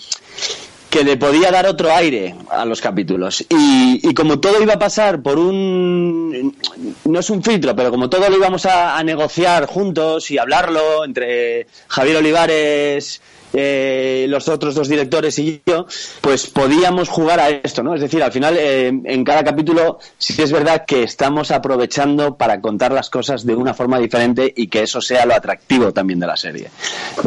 que 0.95 1.03
le 1.03 1.17
podía 1.17 1.51
dar 1.51 1.67
otro 1.67 1.93
aire 1.93 2.35
a 2.49 2.63
los 2.63 2.79
capítulos. 2.79 3.45
Y, 3.49 4.13
como 4.13 4.39
todo 4.39 4.61
iba 4.63 4.75
a 4.75 4.79
pasar 4.79 5.21
por 5.21 5.37
un... 5.37 6.55
no 7.03 7.19
es 7.19 7.29
un 7.29 7.43
filtro, 7.43 7.75
pero 7.75 7.91
como 7.91 8.09
todo 8.09 8.29
lo 8.29 8.37
íbamos 8.37 8.65
a 8.65 9.03
negociar 9.03 9.65
juntos 9.65 10.31
y 10.31 10.37
hablarlo 10.37 11.03
entre 11.03 11.67
Javier 11.89 12.15
Olivares, 12.15 13.21
eh, 13.53 14.25
los 14.29 14.47
otros 14.49 14.75
dos 14.75 14.89
directores 14.89 15.39
y 15.39 15.61
yo, 15.65 15.85
pues 16.21 16.47
podíamos 16.47 17.09
jugar 17.09 17.39
a 17.39 17.49
esto, 17.49 17.83
¿no? 17.83 17.95
Es 17.95 18.01
decir, 18.01 18.21
al 18.21 18.31
final, 18.31 18.57
eh, 18.57 18.87
en 18.87 19.23
cada 19.23 19.43
capítulo 19.43 19.99
sí 20.17 20.41
es 20.41 20.51
verdad 20.51 20.83
que 20.85 21.03
estamos 21.03 21.51
aprovechando 21.51 22.35
para 22.35 22.59
contar 22.59 22.91
las 22.91 23.09
cosas 23.09 23.46
de 23.46 23.55
una 23.55 23.74
forma 23.74 24.00
diferente 24.00 24.51
y 24.55 24.67
que 24.67 24.83
eso 24.83 25.00
sea 25.00 25.25
lo 25.25 25.35
atractivo 25.35 25.93
también 25.93 26.20
de 26.20 26.27
la 26.27 26.35
serie. 26.35 26.70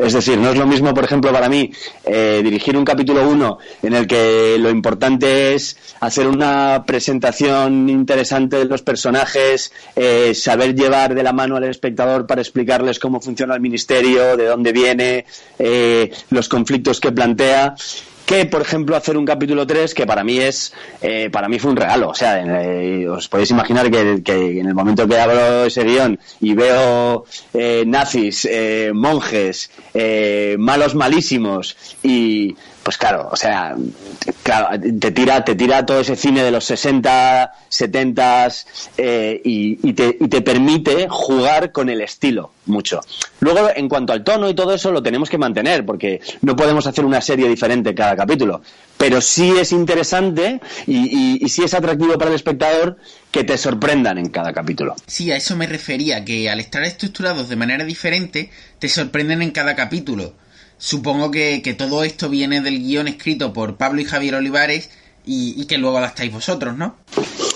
Es 0.03 0.13
decir, 0.13 0.39
no 0.39 0.51
es 0.51 0.57
lo 0.57 0.67
mismo, 0.67 0.93
por 0.93 1.05
ejemplo, 1.05 1.33
para 1.33 1.49
mí, 1.49 1.73
eh, 2.05 2.41
dirigir 2.45 2.77
un 2.77 2.85
capítulo 2.85 3.29
1 3.29 3.59
en 3.83 3.95
el 3.95 4.07
que 4.07 4.57
lo 4.59 4.71
importante 4.71 5.55
es 5.55 5.77
hacer 6.01 6.27
una 6.27 6.85
presentación 6.87 7.89
interesante 7.89 8.57
de 8.57 8.65
los 8.67 8.83
personajes, 8.83 9.73
saber 10.35 10.75
llevar 10.75 11.15
de 11.15 11.23
la 11.23 11.33
mano 11.33 11.57
al 11.57 11.65
espectador 11.65 12.27
para 12.27 12.41
explicarles 12.41 12.99
cómo 12.99 13.21
funciona 13.21 13.55
el 13.55 13.61
ministerio, 13.61 14.37
de 14.37 14.47
dónde 14.47 14.73
viene, 14.73 15.25
los 16.31 16.49
conflictos 16.49 17.01
que 17.01 17.13
plantea 17.13 17.75
que, 18.29 18.45
por 18.45 18.61
ejemplo, 18.61 18.95
hacer 18.95 19.17
un 19.17 19.25
capítulo 19.25 19.67
3 19.67 19.95
que 19.95 20.07
para 20.07 20.23
mí 20.23 20.39
es, 20.39 20.75
eh, 21.01 21.31
para 21.33 21.49
mí 21.49 21.59
fue 21.59 21.71
un 21.71 21.79
regalo. 21.79 22.11
O 22.11 22.15
sea, 22.15 22.39
eh, 22.43 23.09
os 23.09 23.27
podéis 23.27 23.51
imaginar 23.53 23.91
que, 23.91 24.61
en 24.61 24.67
el 24.67 24.75
momento 24.75 25.09
que 25.09 25.19
abro 25.19 25.65
ese 25.65 25.83
guion 25.83 26.19
y 26.39 26.53
veo 26.53 27.25
eh, 27.55 27.85
nazis, 27.87 28.47
monjes, 28.93 29.71
malos 30.59 30.95
malísimos 30.95 31.75
y 32.03 32.55
pues 32.89 32.97
claro, 32.97 33.29
o 33.31 33.37
sea, 33.37 33.77
te 34.99 35.11
tira, 35.11 35.45
te 35.45 35.55
tira 35.55 35.85
todo 35.85 36.01
ese 36.01 36.17
cine 36.17 36.43
de 36.43 36.51
los 36.51 36.65
60, 36.65 37.53
70 37.69 38.49
eh, 38.97 39.43
y, 39.45 39.93
te, 39.93 40.17
y 40.19 40.27
te 40.29 40.41
permite 40.41 41.07
jugar 41.07 41.71
con 41.71 41.91
el 41.91 42.01
estilo 42.01 42.51
mucho. 42.65 43.03
Luego, 43.41 43.69
en 43.77 43.91
cuanto 43.91 44.15
al 44.15 44.25
tono 44.25 44.49
y 44.49 44.55
todo 44.55 44.73
eso, 44.73 44.91
lo 44.91 45.03
tenemos 45.03 45.29
que 45.29 45.37
mantener, 45.37 45.85
porque 45.85 46.23
no 46.41 46.57
podemos 46.57 46.87
hacer 46.87 47.05
una 47.05 47.21
serie 47.21 47.47
diferente 47.47 47.95
cada 47.95 48.17
capítulo. 48.17 48.63
Pero 48.97 49.21
sí 49.21 49.53
es 49.61 49.73
interesante 49.73 50.59
y, 50.87 51.45
y 51.45 51.49
sí 51.51 51.65
es 51.65 51.75
atractivo 51.75 52.17
para 52.17 52.31
el 52.31 52.37
espectador 52.37 52.97
que 53.31 53.45
te 53.45 53.59
sorprendan 53.59 54.17
en 54.17 54.31
cada 54.31 54.55
capítulo. 54.55 54.97
Sí, 55.07 55.31
a 55.31 55.37
eso 55.37 55.57
me 55.57 55.67
refería, 55.67 56.25
que 56.25 56.49
al 56.49 56.59
estar 56.59 56.83
estructurados 56.85 57.51
de 57.51 57.57
manera 57.57 57.85
diferente, 57.85 58.51
te 58.79 58.89
sorprenden 58.89 59.43
en 59.43 59.51
cada 59.51 59.77
capítulo 59.77 60.33
Supongo 60.79 61.31
que, 61.31 61.75
todo 61.77 62.05
esto 62.05 62.29
viene 62.29 62.61
del 62.61 62.79
guion 62.79 63.09
escrito 63.09 63.53
por 63.53 63.77
Pablo 63.77 64.01
y 64.01 64.05
Javier 64.05 64.37
Olivares 64.37 64.91
y, 65.27 65.67
que 65.67 65.77
luego 65.77 65.99
adaptáis 65.99 66.33
vosotros, 66.33 66.77
¿no? 66.77 66.97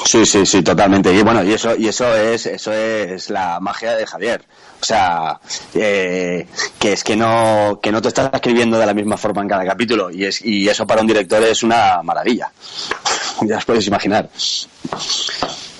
Sí, 0.05 0.27
sí, 0.27 0.45
sí, 0.45 0.63
totalmente. 0.63 1.15
Y 1.15 1.23
bueno, 1.23 1.43
y 1.43 1.53
eso, 1.53 1.75
y 1.77 1.89
eso 1.89 2.15
es, 2.15 2.45
eso 2.47 2.73
es 2.73 3.31
la 3.31 3.61
magia 3.61 3.97
de 3.97 4.07
Javier. 4.07 4.45
O 4.81 4.85
sea, 4.85 5.41
eh, 5.75 6.47
que 6.79 6.93
es 6.93 7.05
que 7.05 7.17
no, 7.17 7.79
que 7.81 7.93
no 7.93 8.03
te 8.03 8.09
estás 8.09 8.29
escribiendo 8.35 8.79
de 8.79 8.85
la 8.85 8.93
misma 8.93 9.17
forma 9.17 9.41
en 9.41 9.49
cada 9.49 9.65
capítulo. 9.65 10.11
Y 10.11 10.25
es, 10.25 10.45
y 10.45 10.69
eso 10.69 10.87
para 10.87 11.01
un 11.01 11.07
director 11.07 11.43
es 11.45 11.63
una 11.63 12.03
maravilla. 12.03 12.51
Ya 13.43 13.59
os 13.59 13.65
podéis 13.65 13.87
imaginar. 13.87 14.29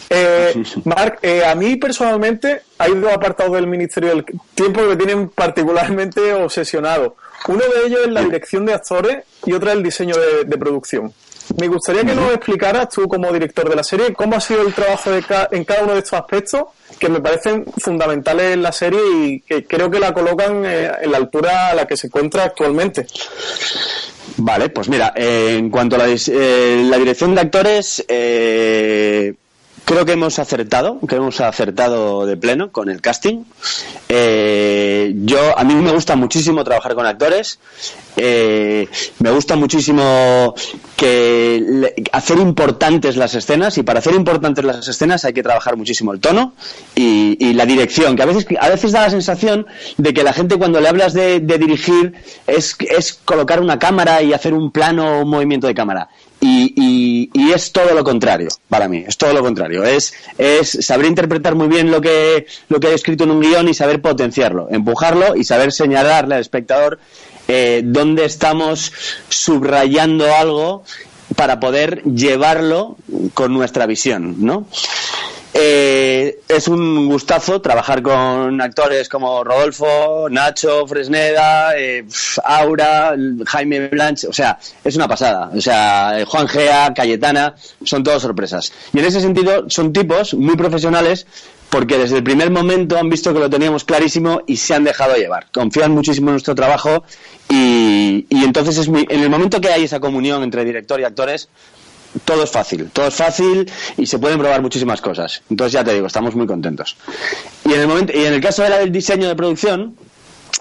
Eh, 0.09 0.63
Marc, 0.85 1.19
eh, 1.23 1.45
a 1.45 1.55
mí 1.55 1.77
personalmente 1.77 2.63
hay 2.79 2.95
dos 2.95 3.13
apartados 3.13 3.53
del 3.55 3.67
Ministerio 3.67 4.11
del 4.11 4.25
Tiempo 4.55 4.81
que 4.81 4.87
me 4.87 4.97
tienen 4.97 5.29
particularmente 5.31 6.33
obsesionado. 6.35 7.17
Uno 7.49 7.65
de 7.65 7.87
ellos 7.87 8.01
es 8.07 8.13
la 8.13 8.23
dirección 8.23 8.67
de 8.67 8.75
actores 8.75 9.25
y 9.45 9.53
otra 9.53 9.73
el 9.73 9.83
diseño 9.83 10.15
de, 10.47 10.59
producción. 10.59 11.13
Me 11.59 11.67
gustaría 11.67 12.05
que 12.05 12.15
nos 12.15 12.33
explicaras 12.33 12.89
tú 12.89 13.09
como 13.09 13.33
director 13.33 13.69
de 13.69 13.75
la 13.75 13.83
serie 13.83 14.15
cómo 14.15 14.37
ha 14.37 14.41
sido 14.41 14.63
el 14.63 14.73
trabajo 14.73 15.11
de 15.11 15.25
en 15.51 15.65
cada 15.65 15.83
uno 15.83 15.93
de 15.95 15.99
estos 15.99 16.21
aspectos 16.21 16.65
que 16.99 17.09
me 17.09 17.21
parecen 17.21 17.65
fundamentales 17.79 18.55
en 18.55 18.63
la 18.63 18.71
serie 18.71 19.01
y 19.15 19.41
que 19.41 19.67
creo 19.67 19.91
que 19.91 19.99
la 19.99 20.15
colocan 20.15 20.65
eh, 20.65 20.91
en 21.03 21.11
la 21.11 21.19
altura 21.19 21.71
a 21.71 21.75
la 21.75 21.87
que 21.87 21.97
se 21.97 22.07
encuentra 22.07 22.45
actualmente. 22.45 23.07
Vale, 24.37 24.69
pues 24.71 24.89
mira, 24.89 25.13
en 25.17 25.69
cuanto 25.69 25.97
a 25.97 25.99
la, 25.99 26.07
la 26.07 26.99
dirección 26.99 27.35
de 27.35 27.41
actores, 27.41 28.05
eh, 28.09 29.35
creo 29.85 30.05
que 30.05 30.13
hemos 30.13 30.39
acertado, 30.39 30.99
que 31.07 31.17
hemos 31.17 31.41
acertado 31.41 32.27
de 32.27 32.37
pleno 32.37 32.73
con 32.73 32.89
el 32.89 33.01
casting. 33.01 33.45
Eh, 34.09 35.15
yo 35.17 35.59
a 35.59 35.65
mí 35.65 35.75
me 35.75 35.93
gusta 35.93 36.17
muchísimo 36.17 36.65
trabajar 36.65 36.95
con 36.95 37.07
actores. 37.07 37.59
Eh, 38.17 38.89
me 39.21 39.31
gusta 39.31 39.57
muchísimo 39.57 40.55
que 40.97 41.95
hacer 42.13 42.39
importantes 42.39 43.17
las 43.17 43.35
escenas 43.35 43.79
y 43.79 43.83
para 43.83 44.01
hacer 44.01 44.15
importantes 44.15 44.65
las 44.65 44.87
escenas 44.87 45.25
hay 45.25 45.33
que 45.33 45.43
trabajar 45.43 45.77
muchísimo 45.77 46.13
el 46.13 46.21
tono 46.21 46.55
y, 46.95 47.53
la 47.55 47.67
dirección. 47.67 48.17
Que 48.17 48.23
a 48.23 48.27
veces 48.27 48.47
a 48.61 48.69
veces 48.69 48.93
da 48.93 49.03
la 49.03 49.11
sensación 49.11 49.67
de 49.99 50.15
que 50.15 50.23
la 50.23 50.33
gente 50.33 50.57
cuando 50.57 50.81
le 50.81 50.89
hablas 50.89 51.13
de, 51.13 51.41
dirigir 51.41 52.15
es, 52.47 52.77
es 52.81 53.13
colocar 53.13 53.61
una 53.61 53.79
cámara 53.79 54.23
y 54.23 54.33
hacer 54.33 54.55
un 54.55 54.71
plano 54.71 55.19
o 55.19 55.23
un 55.23 55.31
movimiento 55.31 55.67
de 55.67 55.75
cámara. 55.75 56.09
Y, 56.45 57.31
es 57.55 57.71
todo 57.71 57.95
lo 57.95 58.03
contrario 58.03 58.49
para 58.69 58.89
mí, 58.89 59.05
es 59.07 59.17
todo 59.17 59.33
lo 59.33 59.43
contrario. 59.43 59.85
Es, 59.85 60.13
es 60.39 60.79
saber 60.81 61.07
interpretar 61.07 61.55
muy 61.55 61.69
bien 61.69 61.91
lo 61.91 62.01
que, 62.01 62.47
lo 62.69 62.81
que 62.81 62.89
he 62.89 62.95
escrito 62.95 63.25
en 63.25 63.31
un 63.31 63.41
guion 63.41 63.69
y 63.69 63.75
saber 63.75 64.01
potenciarlo, 64.01 64.69
empujarlo 64.71 65.37
y 65.37 65.45
saber 65.45 65.71
señalarle 65.73 66.35
al 66.35 66.41
espectador 66.41 66.99
eh, 67.47 67.83
dónde 67.85 68.25
estamos 68.25 68.93
subrayando 69.29 70.35
algo 70.35 70.85
para 71.37 71.61
poder 71.61 72.03
llevarlo 72.05 72.97
con 73.35 73.53
nuestra 73.53 73.87
visión, 73.87 74.37
¿no? 74.39 74.67
Eh, 75.55 76.41
es 76.49 76.69
un 76.69 77.09
gustazo 77.09 77.61
trabajar 77.61 78.03
con 78.03 78.61
actores 78.61 79.09
como 79.09 79.45
Rodolfo, 79.45 80.29
Nacho, 80.31 80.87
Fresneda, 80.87 81.77
eh, 81.77 82.05
Aura, 82.45 83.15
Jaime 83.47 83.89
Blanche, 83.89 84.27
o 84.29 84.33
sea, 84.33 84.59
es 84.83 84.97
una 84.97 85.09
pasada. 85.09 85.51
O 85.55 85.61
sea, 85.61 86.25
Juan 86.27 86.49
Gea, 86.49 86.95
Cayetana, 86.95 87.55
son 87.85 88.03
todas 88.03 88.23
sorpresas. 88.23 88.73
Y 88.93 88.99
en 88.99 89.05
ese 89.05 89.21
sentido 89.21 89.69
son 89.69 89.93
tipos 89.93 90.35
muy 90.35 90.57
profesionales 90.57 91.27
porque 91.73 91.97
desde 91.97 92.19
el 92.19 92.23
primer 92.23 92.51
momento 92.51 92.99
han 92.99 93.09
visto 93.09 93.33
que 93.33 93.41
lo 93.41 93.49
teníamos 93.49 93.85
clarísimo 93.85 94.43
y 94.47 94.59
se 94.59 94.75
han 94.75 94.85
dejado 94.85 95.17
llevar. 95.17 95.47
Confían 95.51 95.93
muchísimo 95.93 96.29
en 96.29 96.35
nuestro 96.35 96.55
trabajo 96.55 97.03
y, 97.49 98.27
entonces 98.29 98.77
es 98.77 98.89
en 98.89 99.21
el 99.23 99.31
momento 99.31 99.59
que 99.59 99.69
hay 99.69 99.85
esa 99.85 99.99
comunión 99.99 100.43
entre 100.43 100.67
director 100.67 101.01
y 101.01 101.05
actores, 101.05 101.49
todo 102.25 102.45
es 102.45 102.51
fácil, 102.51 102.91
todo 102.93 103.09
es 103.09 103.15
fácil 103.15 103.71
y 103.97 104.07
se 104.07 104.19
pueden 104.19 104.39
probar 104.39 104.63
muchísimas 104.63 105.01
cosas. 105.01 105.43
Entonces 105.51 105.73
ya 105.73 105.85
te 105.85 105.95
digo, 105.95 106.07
estamos 106.07 106.35
muy 106.35 106.47
contentos. 106.47 106.97
Y 107.65 107.73
en 107.73 107.81
el 107.81 107.87
momento, 107.87 108.13
y 108.17 108.25
en 108.25 108.35
el 108.35 108.41
caso 108.41 108.63
de 108.63 108.71
la 108.71 108.79
del 108.79 108.93
diseño 108.93 109.29
de 109.29 109.37
producción, 109.37 109.97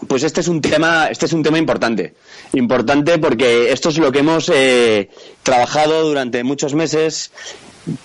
pues 0.07 0.23
este 0.23 0.41
es 0.41 0.47
un 0.47 0.61
tema, 0.61 1.07
este 1.07 1.25
es 1.25 1.33
un 1.33 1.43
tema 1.43 1.57
importante, 1.57 2.15
importante 2.53 3.19
porque 3.19 3.71
esto 3.71 3.89
es 3.89 3.97
lo 3.97 4.11
que 4.11 4.19
hemos 4.19 4.49
eh, 4.53 5.09
trabajado 5.43 6.07
durante 6.07 6.43
muchos 6.43 6.73
meses 6.73 7.31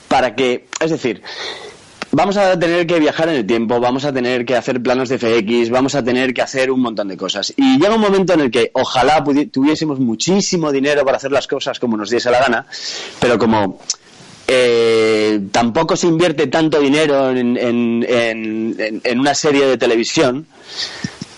para 0.09 0.35
que, 0.35 0.67
es 0.81 0.91
decir, 0.91 1.23
vamos 2.17 2.39
a 2.39 2.59
tener 2.59 2.87
que 2.87 2.99
viajar 2.99 3.29
en 3.29 3.35
el 3.35 3.47
tiempo, 3.47 3.79
vamos 3.79 4.07
a 4.07 4.13
tener 4.13 4.47
que 4.47 4.57
hacer 4.57 4.83
planos 4.83 5.11
de 5.11 5.19
FX, 5.19 5.69
vamos 5.69 5.95
a 5.95 6.03
tener 6.03 6.33
que 6.33 6.41
hacer 6.41 6.71
un 6.71 6.81
montón 6.81 7.09
de 7.09 7.17
cosas. 7.19 7.53
Y 7.59 7.79
llega 7.79 7.95
un 7.95 8.01
momento 8.01 8.33
en 8.33 8.41
el 8.41 8.51
que 8.51 8.71
ojalá 8.73 9.23
tuviésemos 9.53 10.01
muchísimo 10.01 10.73
dinero 10.73 11.05
para 11.05 11.19
hacer 11.19 11.31
las 11.31 11.47
cosas 11.47 11.79
como 11.79 11.95
nos 11.95 12.09
diese 12.09 12.31
la 12.31 12.41
gana, 12.41 12.67
pero 13.21 13.39
como 13.39 13.81
eh, 14.49 15.41
tampoco 15.53 15.95
se 15.95 16.07
invierte 16.07 16.47
tanto 16.47 16.81
dinero 16.81 17.31
en, 17.33 18.07
una 19.15 19.35
serie 19.35 19.67
de 19.67 19.77
televisión, 19.77 20.47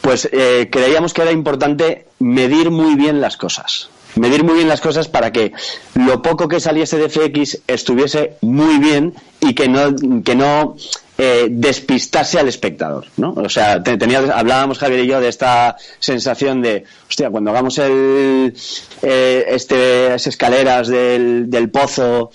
pues 0.00 0.28
eh, 0.30 0.68
creíamos 0.70 1.12
que 1.12 1.22
era 1.22 1.32
importante 1.32 2.06
medir 2.20 2.70
muy 2.70 2.94
bien 2.94 3.20
las 3.20 3.36
cosas 3.36 3.90
medir 4.14 4.42
muy 4.42 4.54
bien 4.54 4.68
las 4.68 4.80
cosas 4.80 5.06
para 5.06 5.32
que 5.32 5.52
lo 5.94 6.22
poco 6.22 6.48
que 6.48 6.58
saliese 6.58 6.96
de 6.98 7.08
FX 7.08 7.60
estuviese 7.68 8.36
muy 8.40 8.78
bien 8.78 9.14
y 9.40 9.54
que 9.54 9.68
no, 9.68 9.94
que 10.22 10.34
no 10.34 10.76
eh, 11.20 11.48
despistase 11.50 12.38
al 12.38 12.46
espectador, 12.46 13.06
¿no? 13.16 13.32
O 13.32 13.48
sea, 13.48 13.82
tenía, 13.82 14.20
hablábamos 14.32 14.78
Javier 14.78 15.04
y 15.04 15.08
yo 15.08 15.20
de 15.20 15.28
esta 15.28 15.76
sensación 15.98 16.62
de, 16.62 16.84
hostia, 17.08 17.28
cuando 17.30 17.50
hagamos 17.50 17.78
el, 17.78 18.54
eh, 19.02 19.44
este, 19.48 20.14
escaleras 20.14 20.86
del, 20.86 21.50
del 21.50 21.70
pozo, 21.70 22.30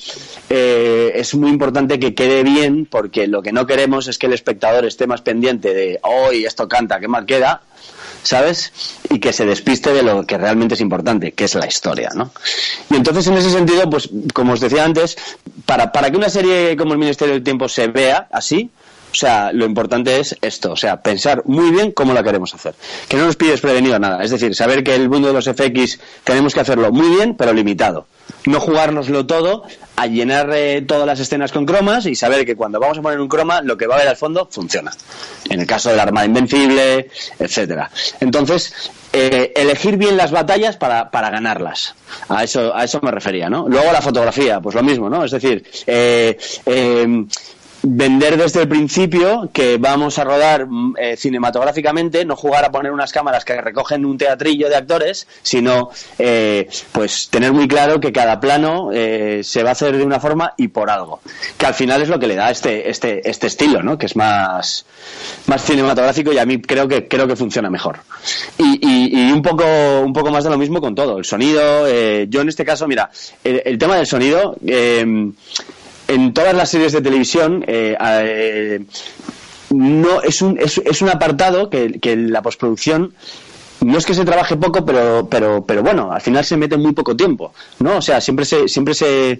eh, 0.50 1.14
es 1.16 1.34
muy 1.36 1.50
importante 1.50 1.98
que 1.98 2.14
quede 2.14 2.44
bien 2.44 2.86
porque 2.86 3.28
lo 3.28 3.42
que 3.42 3.54
no 3.54 3.66
queremos 3.66 4.10
es 4.10 4.18
que 4.18 4.28
el 4.28 4.34
espectador 4.34 4.86
esté 4.86 5.08
más 5.08 5.22
pendiente 5.22 5.74
de, 5.74 6.00
hoy 6.04 6.44
esto 6.44 6.68
canta, 6.68 7.00
qué 7.00 7.08
mal 7.08 7.26
queda, 7.26 7.62
¿sabes? 8.24 8.74
Y 9.10 9.20
que 9.20 9.34
se 9.34 9.46
despiste 9.46 9.94
de 9.94 10.02
lo 10.02 10.26
que 10.26 10.38
realmente 10.38 10.76
es 10.76 10.82
importante, 10.82 11.34
que 11.34 11.46
es 11.46 11.56
la 11.56 11.68
historia, 11.68 12.10
¿no? 12.16 12.32
Y 12.90 12.96
entonces, 12.96 13.28
en 13.28 13.36
ese 13.36 13.52
sentido, 13.52 13.90
pues, 13.90 14.10
como 14.34 14.54
os 14.54 14.60
decía 14.60 14.84
antes, 14.84 15.18
para, 15.66 15.92
para 15.92 16.10
que 16.10 16.18
una 16.18 16.30
serie 16.30 16.76
como 16.76 16.94
El 16.94 17.00
Ministerio 17.00 17.34
del 17.34 17.44
Tiempo 17.44 17.70
se 17.70 17.88
vea 17.88 18.28
así, 18.32 18.72
o 19.14 19.16
sea, 19.16 19.52
lo 19.54 19.66
importante 19.66 20.20
es 20.20 20.36
esto, 20.42 20.72
o 20.72 20.76
sea, 20.76 21.04
pensar 21.04 21.44
muy 21.46 21.70
bien 21.70 21.92
cómo 21.92 22.14
la 22.14 22.24
queremos 22.24 22.52
hacer. 22.56 22.74
Que 23.08 23.16
no 23.16 23.28
nos 23.28 23.36
pides 23.36 23.62
prevenido 23.62 24.00
nada, 24.00 24.24
es 24.24 24.32
decir, 24.32 24.56
saber 24.56 24.84
que 24.84 24.96
el 24.96 25.08
mundo 25.08 25.28
de 25.28 25.36
los 25.36 25.46
FX 25.46 26.00
tenemos 26.24 26.56
que 26.56 26.62
hacerlo 26.62 26.92
muy 26.92 27.16
bien, 27.16 27.36
pero 27.36 27.54
limitado. 27.54 28.08
No 28.46 28.60
jugárnoslo 28.60 29.28
todo 29.28 29.64
a 29.96 30.08
llenar 30.08 30.50
eh, 30.52 30.82
todas 30.82 31.06
las 31.06 31.20
escenas 31.20 31.52
con 31.52 31.68
cromas 31.68 32.08
y 32.08 32.16
saber 32.16 32.44
que 32.44 32.56
cuando 32.56 32.80
vamos 32.80 32.98
a 32.98 33.02
poner 33.04 33.20
un 33.20 33.28
croma, 33.28 33.62
lo 33.62 33.78
que 33.78 33.86
va 33.86 33.96
a 33.96 34.00
ver 34.00 34.08
al 34.08 34.18
fondo 34.18 34.48
funciona. 34.50 34.92
En 35.48 35.60
el 35.60 35.68
caso 35.68 35.92
del 35.92 36.00
Armada 36.00 36.26
Invencible, 36.26 37.10
etcétera. 37.38 37.92
Entonces, 38.20 38.74
eh, 39.14 39.54
elegir 39.56 39.98
bien 39.98 40.18
las 40.18 40.32
batallas 40.32 40.76
para, 40.76 41.12
para 41.12 41.30
ganarlas. 41.30 41.94
A 42.30 42.44
eso, 42.44 42.76
a 42.76 42.84
eso 42.84 43.00
me 43.04 43.12
refería, 43.12 43.48
¿no? 43.48 43.70
Luego 43.70 43.92
la 43.92 44.02
fotografía, 44.02 44.60
pues 44.60 44.74
lo 44.74 44.82
mismo, 44.82 45.08
¿no? 45.08 45.24
Es 45.24 45.32
decir, 45.32 45.64
eh, 45.86 46.36
vender 47.84 48.38
desde 48.38 48.62
el 48.62 48.70
principio 48.70 49.50
que 49.52 49.78
vamos 49.78 50.18
a 50.18 50.24
rodar 50.24 50.68
mm, 50.68 50.96
eh, 50.98 51.18
cinematográficamente, 51.18 52.26
no 52.26 52.36
jugar 52.36 52.64
a 52.64 52.72
poner 52.72 52.92
unas 52.92 53.12
cámaras 53.12 53.44
que 53.44 53.60
recogen 53.60 54.06
un 54.06 54.18
teatrillo 54.18 54.70
de 54.70 54.76
actores, 54.76 55.28
sino 55.42 55.90
eh, 56.18 56.70
pues 56.94 57.28
tener 57.30 57.52
muy 57.52 57.68
claro 57.68 58.00
que 58.00 58.14
cada 58.14 58.40
plano 58.40 58.90
eh, 58.94 59.42
se 59.44 59.64
va 59.64 59.70
a 59.70 59.72
hacer 59.74 59.98
de 59.98 60.04
una 60.04 60.20
forma 60.20 60.54
y 60.58 60.70
por 60.70 60.90
algo, 60.90 61.20
que 61.58 61.66
al 61.66 61.74
final 61.74 62.02
es 62.02 62.08
lo 62.08 62.20
que 62.20 62.28
le 62.28 62.36
da 62.36 62.50
este 62.50 62.90
este 62.90 63.30
este 63.30 63.48
estilo, 63.48 63.84
¿no? 63.84 63.98
Que 63.98 64.06
es 64.06 64.16
más 64.16 64.86
más 65.48 65.64
cinematográfico 65.64 66.32
y 66.32 66.38
a 66.38 66.46
mí 66.46 66.62
creo 66.62 66.88
que 66.88 67.08
creo 67.08 67.28
que 67.28 67.36
funciona 67.36 67.70
mejor. 67.70 68.00
Y, 68.58 68.80
y, 68.82 69.32
un 69.32 69.42
poco 69.42 69.66
un 70.02 70.14
poco 70.14 70.32
más 70.32 70.44
de 70.46 70.50
lo 70.50 70.58
mismo 70.58 70.80
con 70.80 70.96
todo, 70.96 71.18
el 71.18 71.26
sonido. 71.26 71.88
yo 72.26 72.42
en 72.42 72.50
este 72.50 72.64
caso, 72.64 72.88
mira, 72.88 73.10
el, 73.44 73.62
el 73.66 73.78
tema 73.78 73.98
del 73.98 74.08
sonido 74.08 74.56
en 76.08 76.34
todas 76.34 76.54
las 76.54 76.70
series 76.70 76.92
de 76.92 77.02
televisión 77.02 77.64
eh, 77.68 77.96
eh, 78.00 78.82
no 79.70 80.22
es 80.22 80.42
un, 80.42 80.60
es, 80.60 81.02
un 81.02 81.10
apartado 81.10 81.70
que, 81.70 82.00
que 82.00 82.16
la 82.16 82.42
postproducción 82.42 83.14
no 83.84 83.98
es 83.98 84.06
que 84.06 84.14
se 84.14 84.26
trabaje 84.26 84.56
poco, 84.56 84.86
pero, 84.86 85.28
pero, 85.30 85.66
pero 85.66 85.84
bueno, 85.84 86.12
al 86.12 86.22
final 86.22 86.46
se 86.46 86.58
mete 86.58 86.78
muy 86.78 86.94
poco 86.94 87.16
tiempo, 87.16 87.54
¿no? 87.80 87.98
O 87.98 88.02
sea, 88.02 88.22
siempre 88.22 88.46
se, 88.46 88.68
siempre 88.68 88.94
se, 88.94 89.40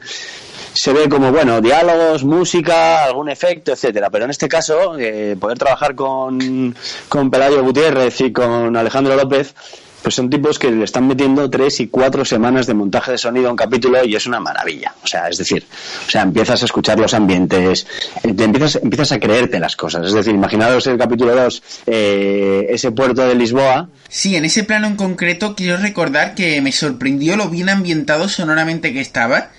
se 0.74 0.94
ve 0.94 1.08
como, 1.08 1.32
bueno, 1.32 1.62
diálogos, 1.62 2.24
música, 2.24 3.06
algún 3.06 3.30
efecto, 3.30 3.72
etcétera. 3.72 4.10
Pero 4.10 4.26
en 4.26 4.32
este 4.32 4.48
caso, 4.48 4.98
eh, 5.00 5.38
poder 5.40 5.58
trabajar 5.58 5.96
con, 5.96 6.76
con 7.08 7.32
Pelayo 7.32 7.64
Gutiérrez 7.64 8.20
y 8.22 8.34
con 8.34 8.76
Alejandro 8.76 9.16
López, 9.16 9.56
pues 10.04 10.16
son 10.16 10.30
tipos 10.30 10.60
que 10.60 10.70
le 10.70 10.84
están 10.84 11.08
metiendo 11.08 11.50
tres 11.50 11.80
y 11.80 11.88
cuatro 11.88 12.26
semanas 12.26 12.68
de 12.68 12.74
montaje 12.74 13.12
de 13.12 13.18
sonido 13.18 13.48
a 13.48 13.52
un 13.52 13.56
capítulo 13.56 14.04
y 14.04 14.16
es 14.16 14.28
una 14.28 14.40
maravilla. 14.40 14.94
O 15.02 15.08
sea, 15.08 15.30
es 15.30 15.38
decir, 15.38 15.66
o 16.06 16.12
sea, 16.12 16.22
empiezas 16.22 16.62
a 16.62 16.66
escuchar 16.66 17.00
los 17.00 17.14
ambientes, 17.14 17.88
eh, 18.24 18.36
empiezas, 18.38 18.76
empiezas 18.84 19.14
a 19.14 19.20
creerte 19.20 19.60
las 19.60 19.76
cosas. 19.78 20.06
Es 20.06 20.14
decir, 20.14 20.36
imaginaros 20.36 20.86
el 20.88 20.98
capítulo 20.98 21.34
2, 21.34 21.64
eh, 21.88 22.68
ese 22.70 22.92
puerto 22.92 23.26
de 23.26 23.34
Lisboa. 23.34 23.90
Sí, 24.10 24.36
en 24.36 24.44
ese 24.46 24.66
plano 24.66 24.88
en 24.88 24.98
concreto 24.98 25.56
quiero 25.56 25.78
recordar 25.78 26.36
que 26.36 26.62
me 26.62 26.74
sorprendió 26.74 27.38
lo 27.38 27.50
bien 27.50 27.70
ambientado 27.70 28.28
sonoramente 28.28 28.92
que 28.92 29.00
estaba. 29.00 29.52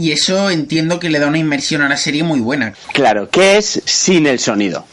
Y 0.00 0.12
eso 0.12 0.48
entiendo 0.48 0.98
que 0.98 1.10
le 1.10 1.18
da 1.18 1.26
una 1.26 1.36
inmersión 1.36 1.82
a 1.82 1.88
la 1.90 1.98
serie 1.98 2.22
muy 2.22 2.40
buena. 2.40 2.72
Claro, 2.94 3.28
¿qué 3.28 3.58
es 3.58 3.82
sin 3.84 4.26
el 4.26 4.38
sonido? 4.38 4.86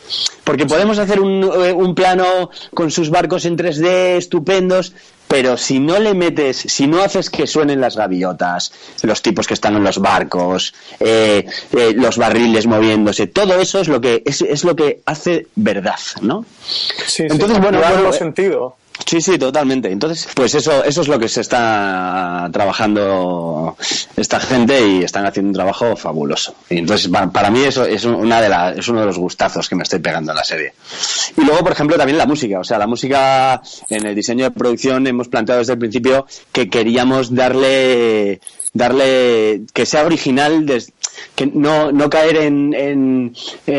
Porque 0.43 0.65
podemos 0.65 0.99
hacer 0.99 1.21
un, 1.21 1.43
eh, 1.43 1.71
un 1.71 1.95
plano 1.95 2.49
con 2.73 2.91
sus 2.91 3.09
barcos 3.09 3.45
en 3.45 3.57
3D 3.57 4.17
estupendos, 4.17 4.91
pero 5.29 5.55
si 5.55 5.79
no 5.79 5.97
le 5.97 6.13
metes, 6.13 6.57
si 6.57 6.87
no 6.87 7.01
haces 7.01 7.29
que 7.29 7.47
suenen 7.47 7.79
las 7.79 7.95
gaviotas, 7.95 8.73
los 9.01 9.21
tipos 9.21 9.47
que 9.47 9.53
están 9.53 9.77
en 9.77 9.85
los 9.85 9.99
barcos, 9.99 10.73
eh, 10.99 11.45
eh, 11.71 11.93
los 11.95 12.17
barriles 12.17 12.67
moviéndose, 12.67 13.27
todo 13.27 13.61
eso 13.61 13.79
es 13.79 13.87
lo 13.87 14.01
que 14.01 14.23
es, 14.25 14.41
es 14.41 14.65
lo 14.65 14.75
que 14.75 14.99
hace 15.05 15.47
verdad, 15.55 15.99
¿no? 16.21 16.43
Sí, 17.05 17.23
Entonces, 17.29 17.61
bueno, 17.61 17.79
bueno, 17.79 18.11
sentido. 18.11 18.75
Sí, 19.05 19.21
sí, 19.21 19.37
totalmente. 19.37 19.91
Entonces, 19.91 20.27
pues 20.33 20.55
eso, 20.55 20.83
eso 20.83 21.01
es 21.01 21.07
lo 21.07 21.19
que 21.19 21.29
se 21.29 21.41
está 21.41 22.49
trabajando 22.51 23.77
esta 24.15 24.39
gente 24.39 24.87
y 24.87 25.03
están 25.03 25.25
haciendo 25.25 25.49
un 25.49 25.53
trabajo 25.53 25.95
fabuloso. 25.95 26.55
Y 26.69 26.79
entonces, 26.79 27.09
para, 27.31 27.49
mí 27.49 27.61
eso 27.61 27.85
es 27.85 28.05
una 28.05 28.41
de 28.41 28.79
es 28.79 28.87
uno 28.87 29.01
de 29.01 29.05
los 29.05 29.17
gustazos 29.17 29.69
que 29.69 29.75
me 29.75 29.83
estoy 29.83 29.99
pegando 29.99 30.31
en 30.31 30.37
la 30.37 30.43
serie. 30.43 30.73
Y 31.37 31.43
luego, 31.43 31.61
por 31.61 31.71
ejemplo, 31.71 31.97
también 31.97 32.17
la 32.17 32.25
música. 32.25 32.59
O 32.59 32.63
sea, 32.63 32.77
la 32.77 32.87
música 32.87 33.61
en 33.89 34.05
el 34.05 34.15
diseño 34.15 34.45
de 34.45 34.51
producción 34.51 35.05
hemos 35.07 35.27
planteado 35.27 35.59
desde 35.59 35.73
el 35.73 35.79
principio 35.79 36.25
que 36.51 36.69
queríamos 36.69 37.33
darle 37.33 38.41
darle 38.77 39.61
que 39.73 39.85
sea 39.85 40.05
original 40.05 40.65
que 41.35 41.47
no, 41.47 41.91
no 41.91 42.09
caer 42.09 42.37
en, 42.37 42.73
en, 42.73 43.33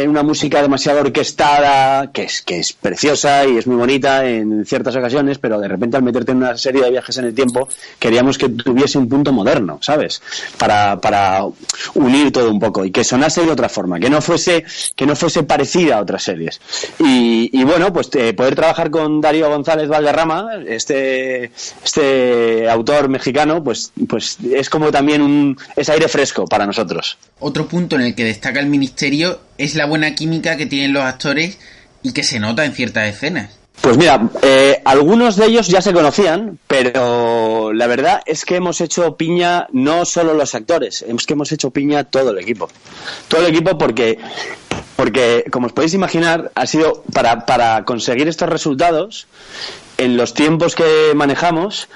una 0.08 0.22
música 0.22 0.62
demasiado 0.62 1.00
orquestada, 1.00 2.11
que 2.12 2.24
es, 2.24 2.42
que 2.42 2.58
es 2.61 2.72
preciosa 2.72 3.46
y 3.46 3.56
es 3.56 3.66
muy 3.66 3.76
bonita 3.76 4.28
en 4.28 4.64
ciertas 4.64 4.94
ocasiones, 4.96 5.38
pero 5.38 5.61
de 5.61 5.68
repente 5.68 5.96
al 5.96 6.02
meterte 6.02 6.32
en 6.32 6.38
una 6.38 6.56
serie 6.56 6.82
de 6.82 6.90
viajes 6.90 7.16
en 7.18 7.26
el 7.26 7.34
tiempo, 7.34 7.68
queríamos 7.98 8.38
que 8.38 8.48
tuviese 8.48 8.98
un 8.98 9.08
punto 9.08 9.32
moderno, 9.32 9.78
¿sabes? 9.82 10.22
Para, 10.56 11.00
para 11.00 11.44
unir 11.94 12.32
todo 12.32 12.50
un 12.50 12.58
poco 12.58 12.84
y 12.84 12.90
que 12.90 13.04
sonase 13.04 13.44
de 13.44 13.50
otra 13.50 13.68
forma, 13.68 13.98
que 13.98 14.11
no 14.11 14.20
fuese, 14.20 14.64
que 14.94 15.06
no 15.06 15.16
fuese 15.16 15.42
parecida 15.42 15.98
a 15.98 16.02
otras 16.02 16.22
series. 16.22 16.61
Y, 16.98 17.50
y 17.52 17.64
bueno, 17.64 17.92
pues 17.92 18.11
eh, 18.14 18.34
poder 18.34 18.54
trabajar 18.54 18.90
con 18.90 19.20
Darío 19.20 19.48
González 19.48 19.88
Valderrama, 19.88 20.48
este, 20.66 21.50
este 21.84 22.68
autor 22.68 23.08
mexicano, 23.08 23.62
pues, 23.62 23.92
pues 24.08 24.38
es 24.52 24.70
como 24.70 24.88
también 24.90 25.22
un, 25.22 25.59
es 25.77 25.88
aire 25.88 26.09
fresco 26.09 26.46
para 26.46 26.66
nosotros. 26.66 27.18
Otro 27.40 27.66
punto 27.66 27.96
en 27.96 28.03
el 28.03 28.14
que 28.14 28.24
destaca 28.24 28.61
el 28.61 28.66
ministerio 28.66 29.40
es 29.57 29.74
la 29.74 29.87
buena 29.87 30.14
química 30.14 30.57
que 30.57 30.66
tienen 30.66 30.92
los 30.92 31.03
actores 31.03 31.59
y 32.03 32.12
que 32.12 32.22
se 32.22 32.38
nota 32.38 32.64
en 32.64 32.72
ciertas 32.72 33.09
escenas. 33.09 33.59
Pues 33.81 33.96
mira, 33.96 34.29
eh, 34.42 34.83
algunos 34.85 35.37
de 35.37 35.46
ellos 35.46 35.68
ya 35.68 35.81
se 35.81 35.92
conocían, 35.92 36.59
pero 36.66 37.72
la 37.72 37.87
verdad 37.87 38.22
es 38.27 38.44
que 38.44 38.57
hemos 38.57 38.81
hecho 38.81 39.16
piña 39.16 39.68
no 39.72 40.05
solo 40.05 40.35
los 40.35 40.55
actores, 40.57 41.03
es 41.03 41.27
que 41.27 41.35
hemos 41.35 41.53
hecho 41.53 41.70
piña 41.70 42.05
todo 42.05 42.31
el 42.31 42.38
equipo. 42.38 42.68
Todo 43.29 43.46
el 43.46 43.55
equipo 43.55 43.79
porque 43.79 44.18
porque 44.96 45.44
como 45.53 45.68
os 45.68 45.72
podéis 45.72 45.94
imaginar, 45.94 46.51
ha 46.57 46.66
sido 46.66 47.05
para, 47.12 47.46
para 47.46 47.85
conseguir 47.85 48.27
estos 48.27 48.48
resultados, 48.48 49.29
en 49.96 50.16
los 50.16 50.35
tiempos 50.35 50.74
que 50.74 51.12
manejamos, 51.14 51.88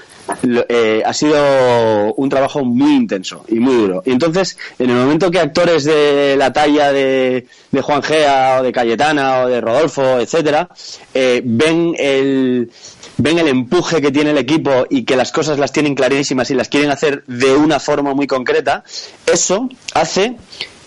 eh, 0.69 1.01
ha 1.05 1.13
sido 1.13 2.13
un 2.15 2.29
trabajo 2.29 2.63
muy 2.63 2.95
intenso 2.95 3.43
y 3.47 3.55
muy 3.55 3.75
duro. 3.75 4.03
Y 4.05 4.11
entonces, 4.11 4.57
en 4.79 4.89
el 4.89 4.95
momento 4.95 5.31
que 5.31 5.39
actores 5.39 5.83
de 5.83 6.35
la 6.37 6.53
talla 6.53 6.91
de, 6.91 7.47
de 7.71 7.81
Juan 7.81 8.01
Gea 8.03 8.57
o 8.59 8.63
de 8.63 8.71
Cayetana 8.71 9.41
o 9.41 9.47
de 9.49 9.61
Rodolfo, 9.61 10.19
etcétera, 10.19 10.69
eh, 11.13 11.41
ven 11.43 11.95
el 11.97 12.71
ven 13.17 13.37
el 13.37 13.47
empuje 13.47 14.01
que 14.01 14.11
tiene 14.11 14.31
el 14.31 14.37
equipo 14.37 14.85
y 14.89 15.03
que 15.03 15.15
las 15.15 15.31
cosas 15.31 15.59
las 15.59 15.71
tienen 15.71 15.93
clarísimas 15.93 16.49
y 16.49 16.55
las 16.55 16.67
quieren 16.67 16.89
hacer 16.89 17.23
de 17.27 17.55
una 17.55 17.79
forma 17.79 18.13
muy 18.13 18.25
concreta, 18.25 18.83
eso 19.25 19.69
hace 19.93 20.35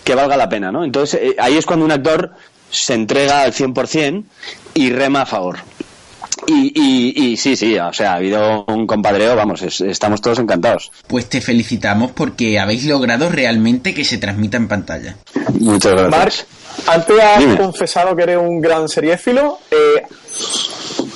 que 0.03 0.15
valga 0.15 0.37
la 0.37 0.49
pena, 0.49 0.71
¿no? 0.71 0.83
Entonces, 0.83 1.19
eh, 1.21 1.35
ahí 1.39 1.57
es 1.57 1.65
cuando 1.65 1.85
un 1.85 1.91
actor 1.91 2.31
se 2.69 2.93
entrega 2.93 3.41
al 3.41 3.53
100% 3.53 4.23
y 4.73 4.89
rema 4.91 5.21
a 5.21 5.25
favor. 5.25 5.57
Y, 6.45 7.31
y, 7.31 7.37
sí, 7.37 7.55
sí, 7.55 7.77
o 7.77 7.91
sea, 7.91 8.13
ha 8.13 8.15
habido 8.15 8.63
un 8.67 8.87
compadreo, 8.87 9.35
vamos, 9.35 9.61
estamos 9.61 10.21
todos 10.21 10.39
encantados. 10.39 10.91
Pues 11.07 11.27
te 11.27 11.41
felicitamos 11.41 12.11
porque 12.11 12.59
habéis 12.59 12.85
logrado 12.85 13.29
realmente 13.29 13.93
que 13.93 14.05
se 14.05 14.17
transmita 14.17 14.57
en 14.57 14.67
pantalla. 14.67 15.17
Muchas 15.59 15.93
gracias. 15.93 16.11
Marc, 16.11 16.47
antes 16.87 17.19
has 17.19 17.57
confesado 17.57 18.15
que 18.15 18.23
eres 18.23 18.37
un 18.37 18.61
gran 18.61 18.87
seriéfilo. 18.87 19.59
Eh, 19.71 20.03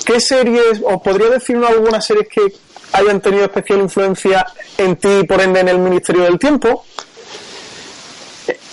¿Qué 0.04 0.20
series, 0.20 0.82
o 0.84 1.02
podría 1.02 1.30
decirnos 1.30 1.70
algunas 1.70 2.04
series 2.04 2.28
que 2.28 2.40
hayan 2.92 3.20
tenido 3.20 3.44
especial 3.44 3.80
influencia 3.80 4.46
en 4.76 4.96
ti 4.96 5.08
y 5.22 5.24
por 5.24 5.40
ende 5.40 5.60
en 5.60 5.68
el 5.68 5.78
Ministerio 5.78 6.22
del 6.24 6.38
Tiempo? 6.38 6.84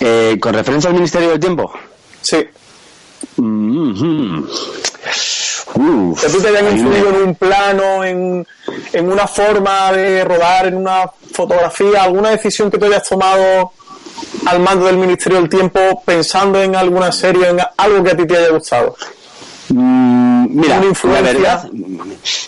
Eh, 0.00 0.36
¿Con 0.40 0.54
referencia 0.54 0.88
al 0.90 0.94
Ministerio 0.94 1.30
del 1.30 1.40
Tiempo? 1.40 1.72
Sí. 2.20 2.46
Que 6.20 6.28
tú 6.28 6.40
te 6.40 6.48
hayan 6.48 6.76
influido 6.76 7.10
en 7.10 7.16
un 7.28 7.34
plano, 7.34 8.04
en, 8.04 8.46
en 8.92 9.12
una 9.12 9.26
forma 9.26 9.92
de 9.92 10.24
rodar, 10.24 10.66
en 10.66 10.76
una 10.76 11.10
fotografía, 11.32 12.02
alguna 12.02 12.30
decisión 12.30 12.70
que 12.70 12.78
tú 12.78 12.86
hayas 12.86 13.08
tomado 13.08 13.72
al 14.46 14.60
mando 14.60 14.86
del 14.86 14.96
Ministerio 14.96 15.40
del 15.40 15.48
Tiempo 15.48 16.02
pensando 16.04 16.60
en 16.60 16.76
alguna 16.76 17.12
serie, 17.12 17.48
en 17.48 17.58
algo 17.76 18.04
que 18.04 18.10
a 18.10 18.16
ti 18.16 18.26
te 18.26 18.36
haya 18.36 18.50
gustado. 18.50 18.96
Mm, 19.68 20.46
mira, 20.60 20.80
la 21.04 21.20
verdad, 21.20 21.70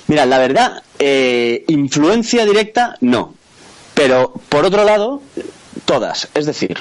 mira, 0.08 0.26
la 0.26 0.38
verdad, 0.38 0.82
eh, 0.98 1.64
influencia 1.68 2.44
directa 2.44 2.96
no, 3.00 3.34
pero 3.94 4.32
por 4.48 4.64
otro 4.64 4.84
lado, 4.84 5.22
todas, 5.84 6.28
es 6.34 6.46
decir, 6.46 6.78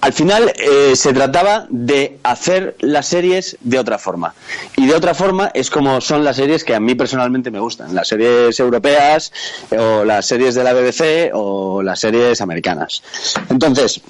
al 0.00 0.12
final 0.12 0.52
eh, 0.56 0.94
se 0.94 1.12
trataba 1.12 1.66
de 1.70 2.18
hacer 2.22 2.76
las 2.80 3.06
series 3.06 3.56
de 3.60 3.78
otra 3.78 3.98
forma. 3.98 4.34
Y 4.76 4.86
de 4.86 4.94
otra 4.94 5.14
forma 5.14 5.50
es 5.54 5.70
como 5.70 6.00
son 6.00 6.24
las 6.24 6.36
series 6.36 6.64
que 6.64 6.74
a 6.74 6.80
mí 6.80 6.94
personalmente 6.94 7.50
me 7.50 7.60
gustan. 7.60 7.94
Las 7.94 8.08
series 8.08 8.58
europeas 8.60 9.32
o 9.70 10.04
las 10.04 10.26
series 10.26 10.54
de 10.54 10.64
la 10.64 10.72
BBC 10.72 11.30
o 11.34 11.82
las 11.82 12.00
series 12.00 12.40
americanas. 12.40 13.02
Entonces, 13.48 14.00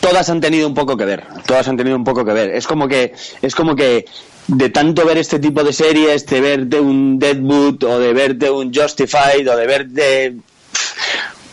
todas 0.00 0.28
han 0.30 0.40
tenido 0.40 0.66
un 0.66 0.74
poco 0.74 0.96
que 0.96 1.04
ver. 1.04 1.24
Todas 1.46 1.68
han 1.68 1.76
tenido 1.76 1.96
un 1.96 2.04
poco 2.04 2.24
que 2.24 2.32
ver. 2.32 2.50
Es 2.50 2.66
como 2.66 2.88
que, 2.88 3.14
es 3.42 3.54
como 3.54 3.76
que 3.76 4.04
de 4.46 4.70
tanto 4.70 5.04
ver 5.04 5.18
este 5.18 5.38
tipo 5.38 5.62
de 5.62 5.72
series, 5.72 6.26
de 6.26 6.40
verte 6.40 6.80
un 6.80 7.18
Deadwood 7.18 7.84
o 7.84 7.98
de 7.98 8.12
verte 8.12 8.50
un 8.50 8.72
Justified 8.72 9.50
o 9.50 9.56
de 9.56 9.66
verte 9.66 10.36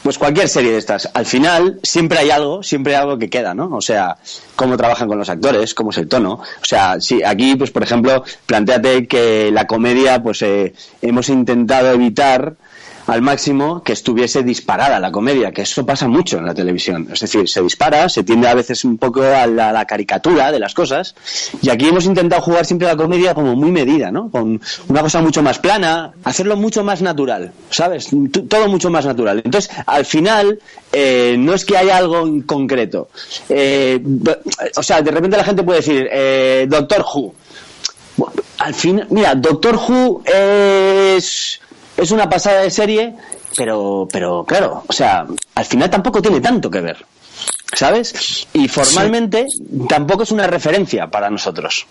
pues 0.05 0.19
cualquier 0.19 0.47
serie 0.47 0.71
de 0.71 0.77
estas. 0.77 1.09
Al 1.15 1.25
final 1.25 1.79
siempre 1.81 2.19
hay 2.19 2.29
algo, 2.29 2.61
siempre 2.61 2.95
hay 2.95 3.01
algo 3.01 3.17
que 3.17 3.27
queda, 3.27 3.55
¿no? 3.55 3.75
O 3.75 3.81
sea, 3.81 4.17
cómo 4.55 4.77
trabajan 4.77 5.07
con 5.07 5.17
los 5.17 5.29
actores, 5.29 5.73
cómo 5.73 5.89
es 5.89 5.97
el 5.97 6.07
tono. 6.07 6.33
O 6.33 6.63
sea, 6.65 7.01
sí, 7.01 7.23
aquí, 7.23 7.55
pues 7.55 7.71
por 7.71 7.81
ejemplo, 7.81 8.23
planteate 8.45 9.07
que 9.07 9.49
la 9.51 9.65
comedia, 9.65 10.21
pues 10.21 10.43
eh, 10.43 10.75
hemos 11.01 11.27
intentado 11.29 11.91
evitar 11.91 12.53
al 13.07 13.21
máximo 13.21 13.83
que 13.83 13.93
estuviese 13.93 14.43
disparada 14.43 14.99
la 14.99 15.11
comedia, 15.11 15.51
que 15.51 15.61
eso 15.61 15.85
pasa 15.85 16.07
mucho 16.07 16.37
en 16.37 16.45
la 16.45 16.53
televisión. 16.53 17.07
Es 17.11 17.19
decir, 17.19 17.47
se 17.47 17.61
dispara, 17.61 18.09
se 18.09 18.23
tiende 18.23 18.47
a 18.47 18.55
veces 18.55 18.83
un 18.83 18.97
poco 18.97 19.21
a 19.21 19.45
la, 19.47 19.85
caricatura 19.85 20.51
de 20.51 20.59
las 20.59 20.73
cosas, 20.73 21.15
y 21.61 21.69
aquí 21.69 21.87
hemos 21.87 22.05
intentado 22.05 22.41
jugar 22.41 22.65
siempre 22.65 22.87
la 22.87 22.95
comedia 22.95 23.35
como 23.35 23.55
muy 23.55 23.71
medida, 23.71 24.11
¿no? 24.11 24.31
Con 24.31 24.59
una 24.87 25.01
cosa 25.01 25.21
mucho 25.21 25.43
más 25.43 25.59
plana, 25.59 26.13
hacerlo 26.23 26.55
mucho 26.55 26.83
más 26.83 27.01
natural, 27.01 27.51
¿sabes? 27.69 28.09
todo 28.49 28.67
mucho 28.67 28.89
más 28.89 29.05
natural. 29.05 29.41
Entonces, 29.43 29.69
al 29.85 30.05
final, 30.05 30.59
eh, 30.91 31.35
no 31.37 31.53
es 31.53 31.65
que 31.65 31.77
haya 31.77 31.97
algo 31.97 32.25
en 32.25 32.41
concreto. 32.41 33.09
Eh, 33.49 34.01
o 34.75 34.83
sea, 34.83 35.01
de 35.01 35.11
repente 35.11 35.37
la 35.37 35.43
gente 35.43 35.63
puede 35.63 35.79
decir, 35.79 36.07
eh, 36.11 36.65
Doctor 36.67 37.05
Who. 37.13 37.35
Al 38.57 38.73
final, 38.73 39.07
mira, 39.09 39.35
Doctor 39.35 39.75
Who 39.75 40.23
es 40.25 41.59
es 41.97 42.11
una 42.11 42.29
pasada 42.29 42.61
de 42.61 42.71
serie, 42.71 43.13
pero, 43.55 44.07
pero 44.11 44.43
claro, 44.43 44.83
o 44.87 44.93
sea, 44.93 45.25
al 45.55 45.65
final 45.65 45.89
tampoco 45.89 46.21
tiene 46.21 46.41
tanto 46.41 46.69
que 46.69 46.81
ver, 46.81 47.05
¿sabes? 47.73 48.47
Y 48.53 48.67
formalmente 48.67 49.45
tampoco 49.87 50.23
es 50.23 50.31
una 50.31 50.47
referencia 50.47 51.07
para 51.07 51.29
nosotros. 51.29 51.85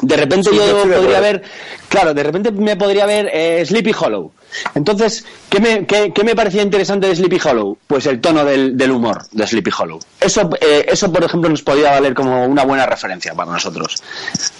De 0.00 0.16
repente 0.16 0.50
yo 0.54 0.82
podría 0.82 1.20
ver, 1.20 1.42
claro, 1.88 2.14
de 2.14 2.22
repente 2.22 2.52
me 2.52 2.76
podría 2.76 3.04
ver 3.06 3.30
eh, 3.32 3.64
Sleepy 3.66 3.92
Hollow. 3.98 4.32
Entonces, 4.74 5.24
¿qué 5.48 5.60
me, 5.60 6.34
parecía 6.34 6.62
interesante 6.62 7.06
de 7.06 7.16
Sleepy 7.16 7.40
Hollow? 7.44 7.78
Pues 7.86 8.06
el 8.06 8.20
tono 8.20 8.44
del, 8.44 8.90
humor 8.90 9.26
de 9.30 9.46
Sleepy 9.46 9.70
Hollow. 9.76 10.00
Eso, 10.20 10.50
eh, 10.60 10.86
eso, 10.88 11.12
por 11.12 11.24
ejemplo, 11.24 11.50
nos 11.50 11.62
podría 11.62 11.90
valer 11.90 12.14
como 12.14 12.44
una 12.44 12.64
buena 12.64 12.86
referencia 12.86 13.34
para 13.34 13.52
nosotros. 13.52 13.96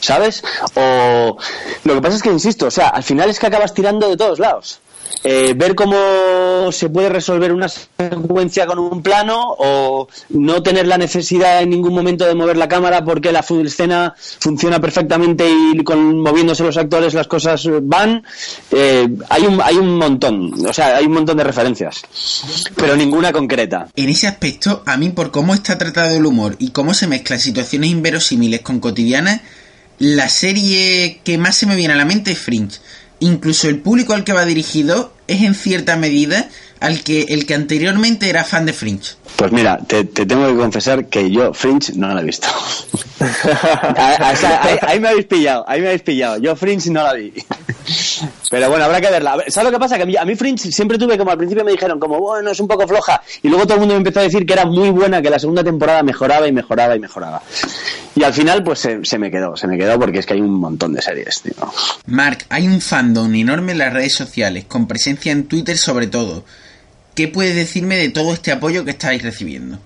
¿Sabes? 0.00 0.42
O 0.74 1.36
lo 1.84 1.94
que 1.94 2.00
pasa 2.00 2.16
es 2.16 2.22
que, 2.22 2.30
insisto, 2.30 2.66
o 2.66 2.70
sea, 2.70 2.88
al 2.88 3.02
final 3.02 3.30
es 3.30 3.38
que 3.38 3.46
acabas 3.46 3.74
tirando 3.74 4.08
de 4.08 4.16
todos 4.16 4.38
lados. 4.38 4.80
Eh, 5.24 5.54
ver 5.56 5.74
cómo 5.74 6.70
se 6.70 6.88
puede 6.88 7.08
resolver 7.08 7.52
una 7.52 7.68
secuencia 7.68 8.66
con 8.66 8.78
un 8.78 9.02
plano 9.02 9.56
o 9.58 10.08
no 10.30 10.62
tener 10.62 10.86
la 10.86 10.96
necesidad 10.96 11.60
en 11.60 11.70
ningún 11.70 11.92
momento 11.92 12.24
de 12.24 12.34
mover 12.34 12.56
la 12.56 12.68
cámara 12.68 13.04
porque 13.04 13.32
la 13.32 13.44
escena 13.64 14.14
funciona 14.16 14.80
perfectamente 14.80 15.48
y 15.48 15.82
con 15.82 16.20
moviéndose 16.20 16.62
los 16.62 16.76
actores 16.76 17.14
las 17.14 17.26
cosas 17.26 17.68
van. 17.82 18.24
Eh, 18.70 19.08
hay, 19.28 19.42
un, 19.42 19.60
hay 19.60 19.76
un 19.76 19.96
montón, 19.96 20.66
o 20.66 20.72
sea, 20.72 20.96
hay 20.96 21.06
un 21.06 21.12
montón 21.12 21.36
de 21.36 21.44
referencias, 21.44 22.02
pero 22.76 22.96
ninguna 22.96 23.32
concreta. 23.32 23.88
En 23.96 24.08
ese 24.08 24.28
aspecto, 24.28 24.82
a 24.86 24.96
mí 24.96 25.10
por 25.10 25.30
cómo 25.30 25.54
está 25.54 25.78
tratado 25.78 26.16
el 26.16 26.26
humor 26.26 26.56
y 26.58 26.70
cómo 26.70 26.94
se 26.94 27.06
mezclan 27.06 27.40
situaciones 27.40 27.90
inverosímiles 27.90 28.60
con 28.60 28.78
cotidianas, 28.78 29.40
la 29.98 30.28
serie 30.28 31.20
que 31.24 31.38
más 31.38 31.56
se 31.56 31.66
me 31.66 31.74
viene 31.74 31.94
a 31.94 31.96
la 31.96 32.04
mente 32.04 32.32
es 32.32 32.38
Fringe 32.38 32.78
incluso 33.20 33.68
el 33.68 33.78
público 33.78 34.14
al 34.14 34.24
que 34.24 34.32
va 34.32 34.44
dirigido 34.44 35.12
es 35.26 35.42
en 35.42 35.54
cierta 35.54 35.96
medida 35.96 36.48
al 36.80 37.02
que 37.02 37.22
el 37.30 37.46
que 37.46 37.54
anteriormente 37.54 38.30
era 38.30 38.44
fan 38.44 38.66
de 38.66 38.72
Fringe. 38.72 39.17
Pues 39.36 39.52
mira, 39.52 39.78
te, 39.78 40.04
tengo 40.04 40.46
que 40.48 40.56
confesar 40.56 41.06
que 41.06 41.30
yo 41.30 41.52
Fringe 41.52 41.92
no 41.94 42.12
la 42.12 42.20
he 42.20 42.24
visto. 42.24 42.48
ahí, 44.82 45.00
me 45.00 45.08
habéis 45.08 45.26
pillado, 45.26 45.64
ahí 45.68 45.80
me 45.80 45.88
habéis 45.88 46.02
pillado. 46.02 46.38
Yo 46.38 46.56
Fringe 46.56 46.90
no 46.90 47.02
la 47.02 47.14
vi. 47.14 47.32
Pero 48.50 48.68
bueno, 48.68 48.84
habrá 48.84 49.00
que 49.00 49.10
verla. 49.10 49.36
¿Sabes 49.48 49.70
lo 49.70 49.76
que 49.76 49.80
pasa? 49.80 49.96
Que 49.98 50.18
a 50.18 50.24
mí 50.24 50.34
Fringe 50.34 50.72
siempre 50.72 50.98
tuve 50.98 51.16
como 51.18 51.30
al 51.30 51.38
principio 51.38 51.64
me 51.64 51.72
dijeron 51.72 51.98
como, 51.98 52.18
bueno, 52.18 52.50
es 52.50 52.60
un 52.60 52.68
poco 52.68 52.86
floja. 52.86 53.22
Y 53.42 53.48
luego 53.48 53.64
todo 53.64 53.74
el 53.74 53.80
mundo 53.80 53.94
me 53.94 53.98
empezó 53.98 54.20
a 54.20 54.24
decir 54.24 54.44
que 54.46 54.52
era 54.52 54.64
muy 54.64 54.90
buena, 54.90 55.22
que 55.22 55.30
la 55.30 55.38
segunda 55.38 55.64
temporada 55.64 56.02
mejoraba 56.02 56.46
y 56.46 56.52
mejoraba 56.52 56.96
y 56.96 57.00
mejoraba. 57.00 57.42
Y 58.14 58.24
al 58.24 58.32
final 58.32 58.64
pues 58.64 58.80
se, 58.80 59.18
me 59.18 59.30
quedó, 59.30 59.56
se 59.56 59.66
me 59.66 59.78
quedó 59.78 59.98
porque 59.98 60.18
es 60.18 60.26
que 60.26 60.34
hay 60.34 60.40
un 60.40 60.54
montón 60.54 60.92
de 60.92 61.02
series, 61.02 61.42
tío. 61.42 61.54
Mark, 62.06 62.46
hay 62.48 62.66
un 62.66 62.80
fandom 62.80 63.32
enorme 63.34 63.72
en 63.72 63.78
las 63.78 63.92
redes 63.92 64.14
sociales, 64.14 64.64
con 64.66 64.86
presencia 64.86 65.32
en 65.32 65.46
Twitter 65.46 65.76
sobre 65.76 66.06
todo. 66.08 66.44
¿Qué 67.18 67.26
puedes 67.26 67.56
decirme 67.56 67.96
de 67.96 68.10
todo 68.10 68.32
este 68.32 68.52
apoyo 68.52 68.84
que 68.84 68.92
estáis 68.92 69.20
recibiendo? 69.24 69.76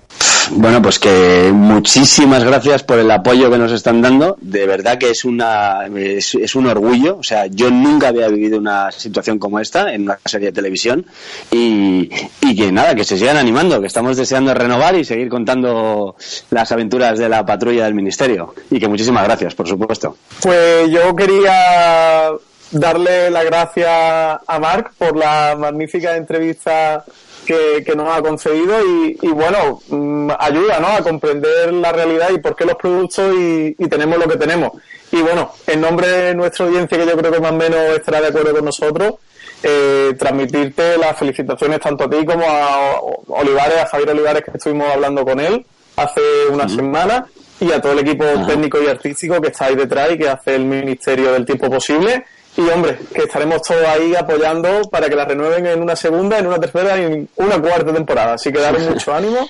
Bueno, 0.50 0.82
pues 0.82 0.98
que 0.98 1.50
muchísimas 1.50 2.44
gracias 2.44 2.82
por 2.82 2.98
el 2.98 3.10
apoyo 3.10 3.50
que 3.50 3.56
nos 3.56 3.72
están 3.72 4.02
dando. 4.02 4.36
De 4.42 4.66
verdad 4.66 4.98
que 4.98 5.08
es 5.08 5.24
una 5.24 5.86
es, 5.96 6.54
un 6.54 6.66
orgullo. 6.66 7.16
O 7.16 7.22
sea, 7.22 7.46
yo 7.46 7.70
nunca 7.70 8.08
había 8.08 8.28
vivido 8.28 8.58
una 8.58 8.92
situación 8.92 9.38
como 9.38 9.60
esta 9.60 9.94
en 9.94 10.02
una 10.02 10.18
serie 10.26 10.48
de 10.48 10.52
televisión 10.52 11.06
y, 11.50 12.10
y 12.42 12.54
que 12.54 12.70
nada, 12.70 12.94
que 12.94 13.04
se 13.04 13.16
sigan 13.16 13.38
animando, 13.38 13.80
que 13.80 13.86
estamos 13.86 14.18
deseando 14.18 14.52
renovar 14.52 14.94
y 14.96 15.02
seguir 15.06 15.30
contando 15.30 16.16
las 16.50 16.70
aventuras 16.70 17.18
de 17.18 17.30
la 17.30 17.46
patrulla 17.46 17.86
del 17.86 17.94
ministerio. 17.94 18.54
Y 18.70 18.78
que 18.78 18.88
muchísimas 18.88 19.24
gracias, 19.24 19.54
por 19.54 19.66
supuesto. 19.66 20.18
Pues 20.42 20.90
yo 20.90 21.16
quería 21.16 22.28
darle 22.72 23.30
las 23.30 23.44
gracias 23.44 23.88
a 23.90 24.58
Marc 24.60 24.92
por 24.94 25.16
la 25.16 25.56
magnífica 25.58 26.16
entrevista 26.16 27.04
que, 27.46 27.92
nos 27.96 28.08
ha 28.08 28.22
concedido 28.22 28.78
y, 29.20 29.28
bueno, 29.28 29.80
mm, 29.88 30.30
ayuda 30.38 30.80
¿no? 30.80 30.88
a 30.88 31.02
comprender 31.02 31.72
la 31.72 31.92
realidad 31.92 32.30
y 32.30 32.38
por 32.38 32.56
qué 32.56 32.64
los 32.64 32.76
productos 32.76 33.34
y, 33.34 33.74
tenemos 33.88 34.18
lo 34.18 34.28
que 34.28 34.36
tenemos. 34.36 34.72
Y 35.10 35.20
bueno, 35.20 35.52
en 35.66 35.80
nombre 35.80 36.08
de 36.08 36.34
nuestra 36.34 36.66
audiencia, 36.66 36.96
que 36.96 37.06
yo 37.06 37.16
creo 37.16 37.32
que 37.32 37.40
más 37.40 37.52
o 37.52 37.56
menos 37.56 37.80
estará 37.96 38.20
de 38.20 38.28
acuerdo 38.28 38.52
con 38.52 38.64
nosotros, 38.64 39.14
eh, 39.62 40.14
transmitirte 40.18 40.96
las 40.96 41.16
felicitaciones 41.18 41.80
tanto 41.80 42.04
a 42.04 42.10
ti 42.10 42.24
como 42.24 42.44
a 42.46 43.00
Olivares, 43.28 43.78
a 43.78 43.86
Javier 43.86 44.10
Olivares, 44.10 44.42
que 44.42 44.52
estuvimos 44.56 44.88
hablando 44.88 45.24
con 45.24 45.38
él 45.38 45.64
hace 45.96 46.20
una 46.50 46.68
semana 46.68 47.26
y 47.60 47.70
a 47.70 47.80
todo 47.80 47.92
el 47.92 48.00
equipo 48.00 48.24
técnico 48.46 48.82
y 48.82 48.88
artístico 48.88 49.40
que 49.40 49.48
está 49.48 49.66
ahí 49.66 49.76
detrás 49.76 50.10
y 50.12 50.18
que 50.18 50.28
hace 50.28 50.54
el 50.54 50.64
Ministerio 50.64 51.32
del 51.32 51.44
Tiempo 51.44 51.70
Posible. 51.70 52.24
Y 52.56 52.68
hombre, 52.68 52.98
que 53.14 53.22
estaremos 53.22 53.62
todos 53.62 53.84
ahí 53.86 54.14
apoyando 54.14 54.82
para 54.90 55.08
que 55.08 55.16
la 55.16 55.24
renueven 55.24 55.66
en 55.66 55.80
una 55.82 55.96
segunda, 55.96 56.38
en 56.38 56.46
una 56.46 56.58
tercera 56.60 56.98
y 56.98 57.04
en 57.04 57.28
una 57.36 57.60
cuarta 57.60 57.92
temporada. 57.92 58.34
Así 58.34 58.52
que 58.52 58.58
daros 58.58 58.82
mucho 58.90 59.14
ánimo 59.14 59.48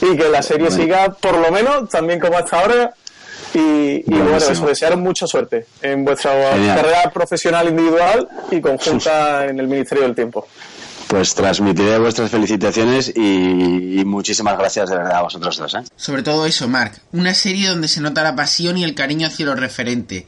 y 0.00 0.16
que 0.16 0.28
la 0.28 0.42
serie 0.42 0.70
siga 0.70 1.08
por 1.10 1.36
lo 1.36 1.50
menos 1.50 1.88
también 1.88 2.20
como 2.20 2.38
hasta 2.38 2.60
ahora. 2.60 2.94
Y, 3.54 4.04
y 4.06 4.18
bueno, 4.18 4.36
eso, 4.36 4.66
desearos 4.66 4.98
mucha 4.98 5.26
suerte 5.26 5.66
en 5.80 6.04
vuestra 6.04 6.32
carrera 6.50 7.10
profesional 7.12 7.68
individual 7.68 8.28
y 8.50 8.60
conjunta 8.60 9.46
en 9.46 9.58
el 9.58 9.66
Ministerio 9.66 10.04
del 10.04 10.14
Tiempo. 10.14 10.46
Pues 11.06 11.34
transmitiré 11.34 11.98
vuestras 11.98 12.30
felicitaciones 12.30 13.12
y, 13.14 14.02
muchísimas 14.04 14.58
gracias 14.58 14.90
de 14.90 14.96
verdad 14.96 15.16
a 15.16 15.22
vosotros 15.22 15.56
dos. 15.56 15.74
¿eh? 15.74 15.82
Sobre 15.94 16.22
todo 16.22 16.46
eso, 16.46 16.66
Marc. 16.68 17.00
Una 17.12 17.32
serie 17.32 17.68
donde 17.68 17.86
se 17.86 18.00
nota 18.00 18.22
la 18.24 18.34
pasión 18.34 18.76
y 18.76 18.84
el 18.84 18.94
cariño 18.94 19.28
hacia 19.28 19.46
los 19.46 19.58
referentes. 19.58 20.24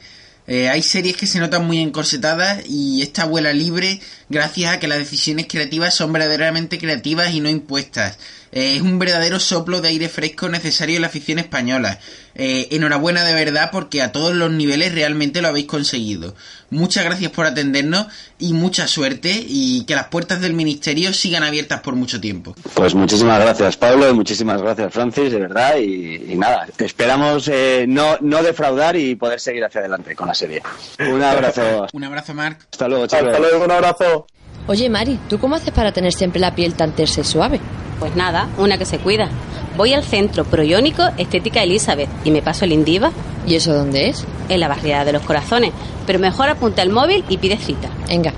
Eh, 0.51 0.67
hay 0.67 0.81
series 0.81 1.15
que 1.15 1.27
se 1.27 1.37
notan 1.37 1.67
muy 1.67 1.77
encorsetadas 1.77 2.63
y 2.67 3.03
esta 3.03 3.25
vuela 3.25 3.53
libre 3.53 4.01
gracias 4.29 4.73
a 4.73 4.79
que 4.79 4.87
las 4.87 4.97
decisiones 4.97 5.45
creativas 5.47 5.93
son 5.93 6.11
verdaderamente 6.11 6.79
creativas 6.79 7.31
y 7.31 7.39
no 7.39 7.49
impuestas. 7.49 8.17
Eh, 8.51 8.75
es 8.75 8.81
un 8.81 8.99
verdadero 8.99 9.39
soplo 9.39 9.81
de 9.81 9.89
aire 9.89 10.09
fresco 10.09 10.49
necesario 10.49 10.95
en 10.95 11.01
la 11.01 11.07
afición 11.07 11.39
española. 11.39 11.99
Eh, 12.35 12.69
enhorabuena 12.71 13.23
de 13.25 13.33
verdad 13.33 13.69
porque 13.71 14.01
a 14.01 14.11
todos 14.11 14.33
los 14.33 14.49
niveles 14.49 14.93
realmente 14.93 15.41
lo 15.41 15.49
habéis 15.49 15.65
conseguido. 15.67 16.35
Muchas 16.69 17.03
gracias 17.03 17.31
por 17.31 17.45
atendernos 17.45 18.07
y 18.37 18.53
mucha 18.53 18.87
suerte 18.87 19.43
y 19.45 19.83
que 19.85 19.95
las 19.95 20.07
puertas 20.07 20.39
del 20.39 20.53
ministerio 20.53 21.11
sigan 21.11 21.43
abiertas 21.43 21.81
por 21.81 21.95
mucho 21.95 22.21
tiempo. 22.21 22.55
Pues 22.75 22.95
muchísimas 22.95 23.41
gracias 23.41 23.75
Pablo 23.75 24.09
y 24.09 24.13
muchísimas 24.13 24.61
gracias 24.61 24.93
Francis, 24.93 25.31
de 25.31 25.39
verdad. 25.39 25.77
Y, 25.77 26.35
nada, 26.35 26.67
esperamos 26.77 27.49
eh, 27.49 27.85
no, 27.87 28.17
no 28.21 28.41
defraudar 28.41 28.95
y 28.95 29.15
poder 29.15 29.39
seguir 29.39 29.65
hacia 29.65 29.81
adelante 29.81 30.15
con 30.15 30.27
la 30.27 30.33
serie. 30.33 30.61
Un 30.99 31.21
abrazo. 31.21 31.87
un 31.93 32.03
abrazo 32.03 32.33
Marc. 32.33 32.67
Hasta 32.71 32.87
luego, 32.87 33.07
chicos. 33.07 33.27
Hasta 33.27 33.39
luego, 33.39 33.65
un 33.65 33.71
abrazo. 33.71 34.27
Oye 34.67 34.89
Mari, 34.89 35.19
¿tú 35.27 35.39
cómo 35.39 35.55
haces 35.55 35.71
para 35.71 35.91
tener 35.91 36.13
siempre 36.13 36.39
la 36.39 36.55
piel 36.55 36.75
tan 36.75 36.95
tersa 36.95 37.21
y 37.21 37.23
suave? 37.23 37.59
Pues 37.99 38.15
nada, 38.15 38.47
una 38.57 38.77
que 38.77 38.85
se 38.85 38.99
cuida. 38.99 39.29
Voy 39.77 39.93
al 39.93 40.03
centro 40.03 40.45
proiónico 40.45 41.03
Estética 41.17 41.63
Elizabeth 41.63 42.09
y 42.23 42.31
me 42.31 42.41
paso 42.41 42.65
el 42.65 42.73
Indiva. 42.73 43.11
¿Y 43.47 43.55
eso 43.55 43.73
dónde 43.73 44.09
es? 44.09 44.25
En 44.49 44.59
la 44.59 44.67
barriada 44.67 45.05
de 45.05 45.13
los 45.13 45.21
corazones. 45.21 45.71
Pero 46.05 46.19
mejor 46.19 46.49
apunta 46.49 46.81
el 46.81 46.89
móvil 46.89 47.23
y 47.29 47.37
pide 47.37 47.57
cita. 47.57 47.89
Venga, 48.07 48.33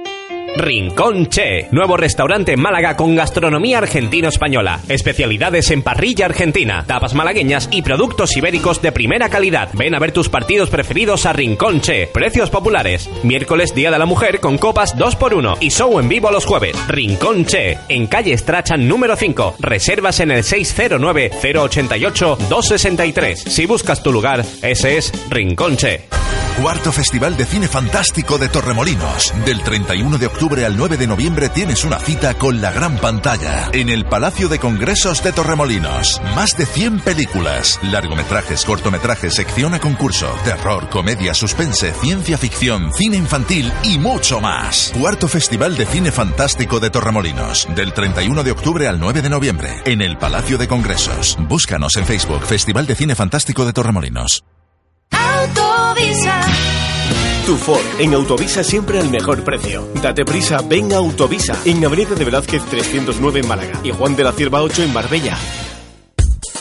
Rincón 0.58 1.28
Che, 1.28 1.68
nuevo 1.72 1.96
restaurante 1.96 2.52
en 2.54 2.62
Málaga 2.62 2.98
con 2.98 3.16
gastronomía 3.16 3.78
argentino-española, 3.78 4.82
especialidades 4.90 5.72
en 5.72 5.82
parrilla 5.82 6.26
argentina, 6.26 6.84
tapas 6.86 7.14
malagueñas 7.14 7.70
y 7.72 7.82
productos 7.82 8.36
ibéricos 8.36 8.82
de 8.82 8.92
primera 8.92 9.30
calidad. 9.30 9.70
Ven 9.74 9.96
a 9.96 10.00
ver 10.00 10.12
tus 10.12 10.28
partidos 10.28 10.70
preferidos 10.70 11.26
a 11.26 11.32
Rincón 11.32 11.80
Che, 11.80 12.08
precios 12.08 12.50
populares. 12.50 13.10
Miércoles 13.24 13.74
Día 13.74 13.92
de 13.92 14.00
la 14.00 14.06
Mujer 14.06 14.42
con 14.42 14.58
copas 14.58 14.98
2x1 14.98 15.56
y 15.62 15.70
show 15.70 15.98
en 16.00 16.10
vivo 16.10 16.30
los 16.32 16.46
jueves. 16.46 16.76
Rincón 16.88 17.46
Che, 17.46 17.78
en 17.88 18.08
calle 18.08 18.38
Strachan 18.38 18.86
número 18.88 19.16
5. 19.16 19.56
Reservas 19.60 20.20
en 20.20 20.32
el 20.32 20.44
609-088-263. 20.44 23.36
Si 23.36 23.66
buscas 23.66 24.04
tu 24.04 24.12
lugar, 24.12 24.44
ese 24.62 24.98
es 24.98 25.14
Rincón 25.30 25.78
Che. 25.78 26.10
Cuarto 26.62 26.92
Festival 26.92 27.38
de 27.38 27.46
Cine 27.46 27.70
Fantástico 27.70 28.38
de 28.38 28.50
Torremolinos. 28.50 29.34
Del 29.46 29.64
31 29.64 30.18
de 30.18 30.26
octubre 30.28 30.41
al 30.42 30.76
9 30.76 30.98
de 30.98 31.06
noviembre 31.06 31.50
tienes 31.50 31.84
una 31.86 32.00
cita 32.00 32.34
con 32.34 32.62
la 32.62 32.72
gran 32.72 32.98
pantalla 32.98 33.70
en 33.74 33.90
el 33.90 34.06
Palacio 34.06 34.50
de 34.50 34.58
Congresos 34.58 35.24
de 35.24 35.32
Torremolinos. 35.32 36.20
Más 36.36 36.58
de 36.58 36.66
100 36.66 37.02
películas, 37.02 37.80
largometrajes, 37.84 38.66
cortometrajes, 38.66 39.36
sección 39.36 39.76
a 39.76 39.80
concurso, 39.80 40.28
terror, 40.44 40.90
comedia, 40.90 41.36
suspense, 41.36 41.94
ciencia 41.94 42.40
ficción, 42.40 42.92
cine 42.92 43.18
infantil 43.18 43.72
y 43.84 44.00
mucho 44.00 44.42
más. 44.42 44.92
Cuarto 45.00 45.28
Festival 45.28 45.78
de 45.78 45.86
Cine 45.86 46.12
Fantástico 46.12 46.80
de 46.80 46.90
Torremolinos. 46.90 47.68
Del 47.76 47.94
31 47.94 48.44
de 48.44 48.52
octubre 48.52 48.88
al 48.88 49.00
9 49.00 49.22
de 49.22 49.30
noviembre 49.30 49.82
en 49.86 50.02
el 50.02 50.18
Palacio 50.18 50.58
de 50.58 50.68
Congresos. 50.68 51.38
Búscanos 51.48 51.96
en 51.98 52.06
Facebook 52.06 52.42
Festival 52.46 52.88
de 52.88 52.96
Cine 52.96 53.14
Fantástico 53.14 53.64
de 53.64 53.74
Torremolinos. 53.74 54.44
Ford, 57.58 57.82
en 58.00 58.14
Autovisa 58.14 58.64
siempre 58.64 59.00
al 59.00 59.10
mejor 59.10 59.44
precio. 59.44 59.88
Date 60.02 60.26
prisa, 60.26 60.62
ven 60.68 60.92
a 60.94 60.98
Autovisa, 60.98 61.58
en 61.66 61.84
Avenida 61.86 62.16
de 62.16 62.26
Velázquez 62.26 62.64
309 62.70 63.40
en 63.42 63.48
Málaga 63.48 63.80
y 63.84 63.92
Juan 63.92 64.16
de 64.16 64.24
la 64.24 64.32
Cierva 64.32 64.62
8 64.62 64.84
en 64.84 64.94
Marbella. 64.94 65.38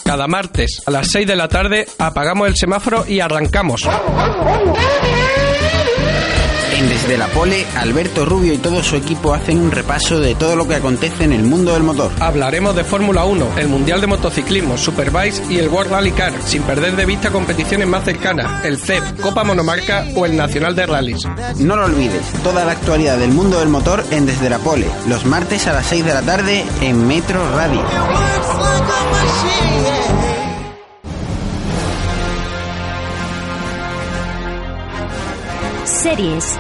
Cada 0.05 0.27
martes 0.27 0.83
a 0.87 0.91
las 0.91 1.09
6 1.11 1.27
de 1.27 1.37
la 1.37 1.49
tarde 1.49 1.87
apagamos 1.99 2.49
el 2.49 2.57
semáforo 2.57 3.05
y 3.07 3.21
arrancamos. 3.21 3.87
En 6.81 6.89
Desde 6.89 7.19
la 7.19 7.27
Pole, 7.27 7.67
Alberto 7.77 8.25
Rubio 8.25 8.55
y 8.55 8.59
todo 8.59 8.83
su 8.83 8.97
equipo 8.97 9.35
hacen 9.35 9.59
un 9.59 9.71
repaso 9.71 10.19
de 10.19 10.35
todo 10.35 10.57
lo 10.57 10.67
que 10.67 10.77
acontece 10.77 11.25
en 11.25 11.35
el 11.35 11.43
mundo 11.43 11.75
del 11.75 11.83
motor. 11.83 12.11
Hablaremos 12.21 12.75
de 12.75 12.85
Fórmula 12.85 13.27
1, 13.27 13.59
el 13.59 13.69
Mundial 13.69 14.01
de 14.01 14.07
Motociclismo, 14.07 14.79
Superbike 14.79 15.51
y 15.51 15.59
el 15.59 15.69
World 15.69 15.93
Rally 15.93 16.13
Car, 16.13 16.33
sin 16.43 16.63
perder 16.63 16.97
de 16.97 17.05
vista 17.05 17.31
competiciones 17.31 17.87
más 17.87 18.05
cercanas, 18.05 18.65
el 18.65 18.79
CEP, 18.79 19.21
Copa 19.21 19.45
Monomarca 19.45 20.07
o 20.17 20.25
el 20.25 20.35
Nacional 20.35 20.75
de 20.75 20.87
Rallys. 20.87 21.29
No 21.59 21.77
lo 21.77 21.85
olvides, 21.85 22.25
toda 22.43 22.65
la 22.65 22.73
actualidad 22.73 23.19
del 23.19 23.33
mundo 23.33 23.59
del 23.59 23.69
motor 23.69 24.03
en 24.11 24.25
Desde 24.25 24.49
la 24.49 24.59
Pole, 24.59 24.87
los 25.07 25.27
martes 25.27 25.67
a 25.67 25.75
las 25.75 25.85
6 25.85 26.03
de 26.03 26.15
la 26.15 26.23
tarde 26.23 26.65
en 26.81 27.07
Metro 27.07 27.45
Radio. 27.55 27.85
Series. 35.85 36.59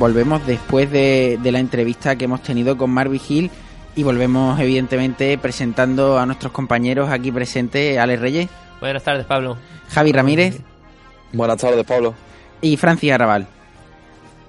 Volvemos 0.00 0.46
después 0.46 0.90
de, 0.90 1.38
de 1.42 1.52
la 1.52 1.58
entrevista 1.58 2.16
que 2.16 2.24
hemos 2.24 2.42
tenido 2.42 2.78
con 2.78 2.88
Marvin 2.88 3.20
Hill 3.28 3.50
y 3.94 4.02
volvemos 4.02 4.58
evidentemente 4.58 5.36
presentando 5.36 6.18
a 6.18 6.24
nuestros 6.24 6.52
compañeros 6.54 7.10
aquí 7.10 7.30
presentes, 7.30 7.98
Alex 7.98 8.18
Reyes, 8.22 8.48
Buenas 8.80 9.02
tardes, 9.04 9.26
Pablo. 9.26 9.58
Javi 9.90 10.10
Ramírez 10.12 10.58
Buenas 11.34 11.58
tardes, 11.58 11.84
Pablo. 11.84 12.14
y 12.62 12.78
Francis 12.78 13.12
Arrabal. 13.12 13.46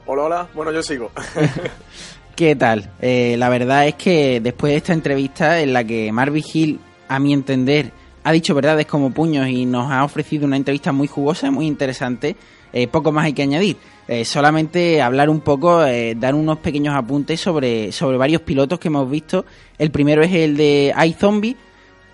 Hola, 0.05 0.23
hola. 0.23 0.47
Bueno, 0.53 0.71
yo 0.71 0.81
sigo. 0.81 1.11
¿Qué 2.37 2.55
tal? 2.55 2.89
Eh, 3.01 3.35
la 3.37 3.49
verdad 3.49 3.85
es 3.87 3.95
que 3.95 4.39
después 4.39 4.71
de 4.71 4.77
esta 4.77 4.93
entrevista 4.93 5.59
en 5.59 5.73
la 5.73 5.83
que 5.83 6.13
Marvin 6.13 6.45
Hill, 6.53 6.79
a 7.09 7.19
mi 7.19 7.33
entender, 7.33 7.91
ha 8.23 8.31
dicho 8.31 8.55
verdades 8.55 8.85
como 8.85 9.11
puños 9.11 9.49
y 9.49 9.65
nos 9.65 9.91
ha 9.91 10.05
ofrecido 10.05 10.45
una 10.45 10.55
entrevista 10.55 10.93
muy 10.93 11.07
jugosa, 11.09 11.51
muy 11.51 11.67
interesante, 11.67 12.37
eh, 12.71 12.87
poco 12.87 13.11
más 13.11 13.25
hay 13.25 13.33
que 13.33 13.41
añadir. 13.43 13.75
Eh, 14.13 14.25
solamente 14.25 15.01
hablar 15.01 15.29
un 15.29 15.39
poco, 15.39 15.85
eh, 15.85 16.15
dar 16.19 16.35
unos 16.35 16.57
pequeños 16.57 16.93
apuntes 16.93 17.39
sobre, 17.39 17.93
sobre 17.93 18.17
varios 18.17 18.41
pilotos 18.41 18.77
que 18.77 18.89
hemos 18.89 19.09
visto. 19.09 19.45
El 19.77 19.89
primero 19.89 20.21
es 20.21 20.33
el 20.33 20.57
de 20.57 20.93
iZombie. 21.07 21.55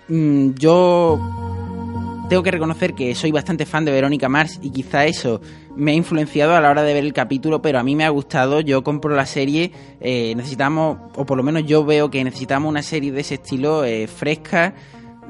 Mm, 0.06 0.50
yo 0.54 1.18
tengo 2.28 2.44
que 2.44 2.52
reconocer 2.52 2.94
que 2.94 3.16
soy 3.16 3.32
bastante 3.32 3.66
fan 3.66 3.84
de 3.84 3.90
Verónica 3.90 4.28
Mars 4.28 4.60
y 4.62 4.70
quizá 4.70 5.06
eso 5.06 5.40
me 5.74 5.90
ha 5.90 5.94
influenciado 5.94 6.54
a 6.54 6.60
la 6.60 6.70
hora 6.70 6.84
de 6.84 6.94
ver 6.94 7.02
el 7.02 7.12
capítulo, 7.12 7.60
pero 7.60 7.80
a 7.80 7.82
mí 7.82 7.96
me 7.96 8.04
ha 8.04 8.10
gustado, 8.10 8.60
yo 8.60 8.84
compro 8.84 9.16
la 9.16 9.26
serie, 9.26 9.72
eh, 10.00 10.34
necesitamos, 10.36 10.98
o 11.16 11.26
por 11.26 11.36
lo 11.36 11.42
menos 11.42 11.66
yo 11.66 11.84
veo 11.84 12.12
que 12.12 12.22
necesitamos 12.22 12.70
una 12.70 12.84
serie 12.84 13.10
de 13.10 13.22
ese 13.22 13.34
estilo 13.34 13.82
fresca, 14.06 14.72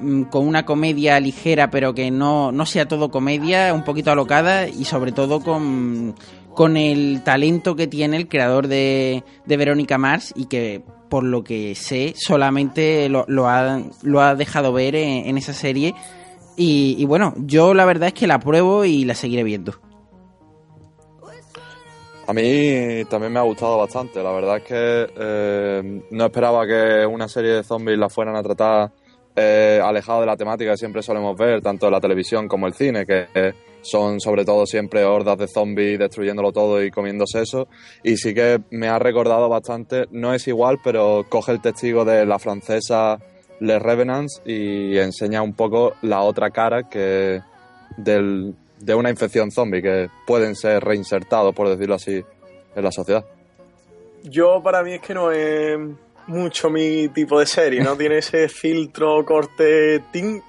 mm, 0.02 0.24
con 0.24 0.46
una 0.46 0.66
comedia 0.66 1.18
ligera, 1.18 1.70
pero 1.70 1.94
que 1.94 2.10
no, 2.10 2.52
no 2.52 2.66
sea 2.66 2.86
todo 2.86 3.10
comedia, 3.10 3.72
un 3.72 3.84
poquito 3.84 4.10
alocada 4.12 4.68
y 4.68 4.84
sobre 4.84 5.12
todo 5.12 5.40
con, 5.40 6.14
con 6.58 6.76
el 6.76 7.22
talento 7.22 7.76
que 7.76 7.86
tiene 7.86 8.16
el 8.16 8.26
creador 8.26 8.66
de, 8.66 9.22
Verónica 9.46 9.96
Mars 9.96 10.34
y 10.34 10.46
que 10.46 10.82
por 11.08 11.22
lo 11.22 11.44
que 11.44 11.76
sé, 11.76 12.14
solamente 12.16 13.08
lo, 13.08 13.24
ha, 13.46 13.80
lo 14.02 14.20
ha 14.20 14.34
dejado 14.34 14.72
ver 14.72 14.96
en, 14.96 15.38
esa 15.38 15.52
serie. 15.52 15.94
Y, 16.56 17.04
bueno, 17.04 17.32
yo 17.36 17.74
la 17.74 17.84
verdad 17.84 18.08
es 18.08 18.14
que 18.14 18.26
la 18.26 18.40
pruebo 18.40 18.84
y 18.84 19.04
la 19.04 19.14
seguiré 19.14 19.44
viendo. 19.44 19.74
A 22.26 22.32
mí 22.32 23.04
también 23.08 23.32
me 23.32 23.38
ha 23.38 23.44
gustado 23.44 23.78
bastante. 23.78 24.20
La 24.20 24.32
verdad 24.32 24.56
es 24.56 24.64
que 24.64 25.12
eh, 25.16 26.02
no 26.10 26.24
esperaba 26.24 26.66
que 26.66 27.06
una 27.06 27.28
serie 27.28 27.52
de 27.52 27.62
zombies 27.62 27.96
la 28.00 28.08
fueran 28.08 28.34
a 28.34 28.42
tratar 28.42 28.90
eh, 29.36 29.80
alejado 29.80 30.22
de 30.22 30.26
la 30.26 30.36
temática 30.36 30.72
que 30.72 30.76
siempre 30.76 31.02
solemos 31.02 31.36
ver, 31.36 31.62
tanto 31.62 31.86
en 31.86 31.92
la 31.92 32.00
televisión 32.00 32.48
como 32.48 32.66
el 32.66 32.74
cine, 32.74 33.06
que 33.06 33.28
son 33.82 34.20
sobre 34.20 34.44
todo 34.44 34.66
siempre 34.66 35.04
hordas 35.04 35.38
de 35.38 35.48
zombies 35.48 35.98
destruyéndolo 35.98 36.52
todo 36.52 36.82
y 36.82 36.90
comiéndose 36.90 37.42
eso. 37.42 37.68
Y 38.02 38.16
sí 38.16 38.34
que 38.34 38.60
me 38.70 38.88
ha 38.88 38.98
recordado 38.98 39.48
bastante, 39.48 40.06
no 40.10 40.34
es 40.34 40.46
igual, 40.48 40.78
pero 40.82 41.24
coge 41.28 41.52
el 41.52 41.60
testigo 41.60 42.04
de 42.04 42.26
la 42.26 42.38
francesa 42.38 43.18
Les 43.60 43.80
Revenants 43.80 44.42
y 44.44 44.98
enseña 44.98 45.42
un 45.42 45.54
poco 45.54 45.94
la 46.02 46.20
otra 46.20 46.50
cara 46.50 46.88
que 46.88 47.40
del, 47.96 48.54
de 48.80 48.94
una 48.94 49.10
infección 49.10 49.50
zombie 49.50 49.82
que 49.82 50.08
pueden 50.26 50.54
ser 50.54 50.84
reinsertados, 50.84 51.54
por 51.54 51.68
decirlo 51.68 51.94
así, 51.94 52.24
en 52.74 52.84
la 52.84 52.92
sociedad. 52.92 53.24
Yo 54.24 54.62
para 54.62 54.82
mí 54.82 54.94
es 54.94 55.00
que 55.00 55.14
no 55.14 55.30
es 55.30 55.78
mucho 56.26 56.70
mi 56.70 57.08
tipo 57.08 57.40
de 57.40 57.46
serie, 57.46 57.80
¿no? 57.80 57.96
Tiene 57.98 58.18
ese 58.18 58.48
filtro 58.48 59.24
corte 59.24 60.00
teen 60.12 60.42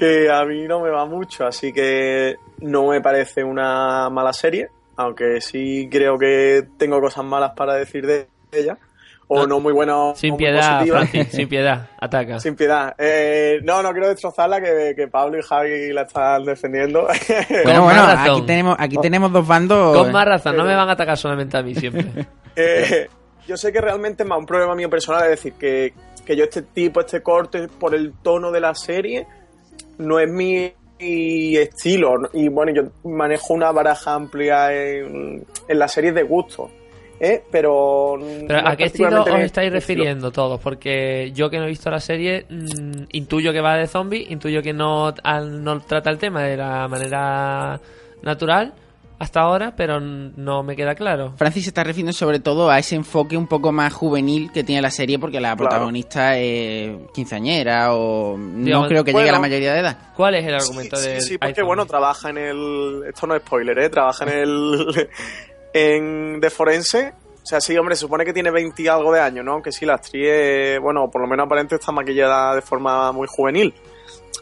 que 0.00 0.30
a 0.30 0.46
mí 0.46 0.66
no 0.66 0.80
me 0.80 0.88
va 0.88 1.04
mucho, 1.04 1.46
así 1.46 1.74
que 1.74 2.36
no 2.60 2.88
me 2.88 3.02
parece 3.02 3.44
una 3.44 4.08
mala 4.08 4.32
serie, 4.32 4.70
aunque 4.96 5.42
sí 5.42 5.88
creo 5.90 6.18
que 6.18 6.64
tengo 6.78 6.98
cosas 7.02 7.22
malas 7.22 7.52
para 7.54 7.74
decir 7.74 8.06
de 8.06 8.26
ella. 8.50 8.78
O 9.28 9.46
no, 9.46 9.60
muy 9.60 9.72
buenas. 9.74 10.18
Sin 10.18 10.36
piedad. 10.36 10.84
Francis, 10.84 11.28
sin 11.28 11.48
piedad. 11.50 11.90
Ataca. 12.00 12.40
Sin 12.40 12.56
piedad. 12.56 12.94
Eh, 12.98 13.60
no, 13.62 13.82
no 13.82 13.92
quiero 13.92 14.08
destrozarla, 14.08 14.60
que, 14.60 14.94
que 14.96 15.06
Pablo 15.06 15.38
y 15.38 15.42
Javi 15.42 15.92
la 15.92 16.02
están 16.02 16.44
defendiendo. 16.46 17.06
Bueno, 17.64 17.84
bueno, 17.84 18.02
aquí 18.02 18.42
tenemos, 18.46 18.76
aquí 18.78 18.96
tenemos 18.96 19.30
dos 19.30 19.46
bandos. 19.46 19.96
Con 19.96 20.10
más 20.10 20.26
razón, 20.26 20.56
no 20.56 20.64
me 20.64 20.74
van 20.74 20.88
a 20.88 20.92
atacar 20.92 21.16
solamente 21.18 21.58
a 21.58 21.62
mí 21.62 21.74
siempre. 21.74 22.06
Eh, 22.56 23.08
yo 23.46 23.56
sé 23.56 23.72
que 23.72 23.80
realmente 23.80 24.24
es 24.24 24.28
más 24.28 24.36
un 24.36 24.44
problema 24.44 24.74
mío 24.74 24.90
personal, 24.90 25.22
es 25.22 25.30
decir, 25.30 25.52
que, 25.52 25.94
que 26.26 26.36
yo 26.36 26.44
este 26.44 26.62
tipo, 26.62 26.98
este 26.98 27.22
corte, 27.22 27.68
por 27.68 27.94
el 27.94 28.12
tono 28.22 28.50
de 28.50 28.60
la 28.60 28.74
serie, 28.74 29.24
no 30.00 30.18
es 30.20 30.28
mi 30.30 30.72
estilo. 30.98 32.14
Y 32.32 32.48
bueno, 32.48 32.72
yo 32.72 32.82
manejo 33.10 33.54
una 33.54 33.70
baraja 33.72 34.14
amplia 34.14 34.72
en, 34.72 35.44
en 35.68 35.78
las 35.78 35.92
series 35.92 36.14
de 36.14 36.22
gusto. 36.22 36.70
¿eh? 37.18 37.42
Pero, 37.50 38.16
Pero 38.46 38.62
no 38.62 38.68
¿a 38.68 38.76
qué 38.76 38.84
estilo 38.84 39.20
os 39.22 39.26
estáis 39.28 39.44
estilo. 39.46 39.70
refiriendo 39.74 40.30
todos? 40.30 40.60
Porque 40.60 41.30
yo 41.34 41.50
que 41.50 41.58
no 41.58 41.64
he 41.64 41.68
visto 41.68 41.90
la 41.90 42.00
serie, 42.00 42.46
mm, 42.48 43.02
intuyo 43.12 43.52
que 43.52 43.60
va 43.60 43.76
de 43.76 43.86
zombies, 43.86 44.30
intuyo 44.30 44.62
que 44.62 44.72
no, 44.72 45.12
al- 45.22 45.62
no 45.62 45.80
trata 45.80 46.10
el 46.10 46.18
tema 46.18 46.42
de 46.44 46.56
la 46.56 46.88
manera 46.88 47.80
natural 48.22 48.72
hasta 49.20 49.40
ahora, 49.42 49.74
pero 49.76 50.00
no 50.00 50.62
me 50.64 50.74
queda 50.74 50.94
claro. 50.96 51.34
Francis 51.36 51.64
se 51.64 51.70
está 51.70 51.84
refiriendo 51.84 52.12
sobre 52.12 52.40
todo 52.40 52.70
a 52.70 52.78
ese 52.78 52.96
enfoque 52.96 53.36
un 53.36 53.46
poco 53.46 53.70
más 53.70 53.92
juvenil 53.92 54.50
que 54.50 54.64
tiene 54.64 54.80
la 54.82 54.90
serie 54.90 55.18
porque 55.18 55.38
la 55.40 55.50
Claro. 55.54 55.68
protagonista 55.68 56.36
es 56.38 56.96
quinceañera 57.14 57.92
o 57.94 58.36
no 58.38 58.88
creo 58.88 59.04
que 59.04 59.12
llegue 59.12 59.28
a 59.28 59.32
la 59.32 59.38
mayoría 59.38 59.74
de 59.74 59.80
edad. 59.80 59.98
¿Cuál 60.16 60.34
es 60.36 60.44
el 60.46 60.54
argumento 60.54 60.96
Sí, 60.96 61.08
de 61.08 61.20
sí, 61.20 61.38
porque 61.38 61.52
iPhone? 61.52 61.66
bueno, 61.66 61.86
trabaja 61.86 62.30
en 62.30 62.38
el. 62.38 63.02
Esto 63.08 63.26
no 63.26 63.36
es 63.36 63.42
spoiler, 63.42 63.78
¿eh? 63.78 63.90
Trabaja 63.90 64.24
en 64.24 64.30
el. 64.30 65.08
en. 65.74 66.40
de 66.40 66.50
forense. 66.50 67.12
O 67.42 67.46
sea, 67.50 67.60
sí, 67.60 67.76
hombre, 67.76 67.96
se 67.96 68.00
supone 68.02 68.24
que 68.24 68.32
tiene 68.32 68.50
20 68.50 68.82
y 68.82 68.88
algo 68.88 69.12
de 69.12 69.20
años, 69.20 69.44
¿no? 69.44 69.52
Aunque 69.52 69.72
sí, 69.72 69.84
la 69.86 69.94
actriz, 69.94 70.78
bueno, 70.80 71.10
por 71.10 71.22
lo 71.22 71.26
menos 71.26 71.46
aparente 71.46 71.74
está 71.76 71.90
maquillada 71.90 72.54
de 72.54 72.62
forma 72.62 73.12
muy 73.12 73.26
juvenil. 73.28 73.74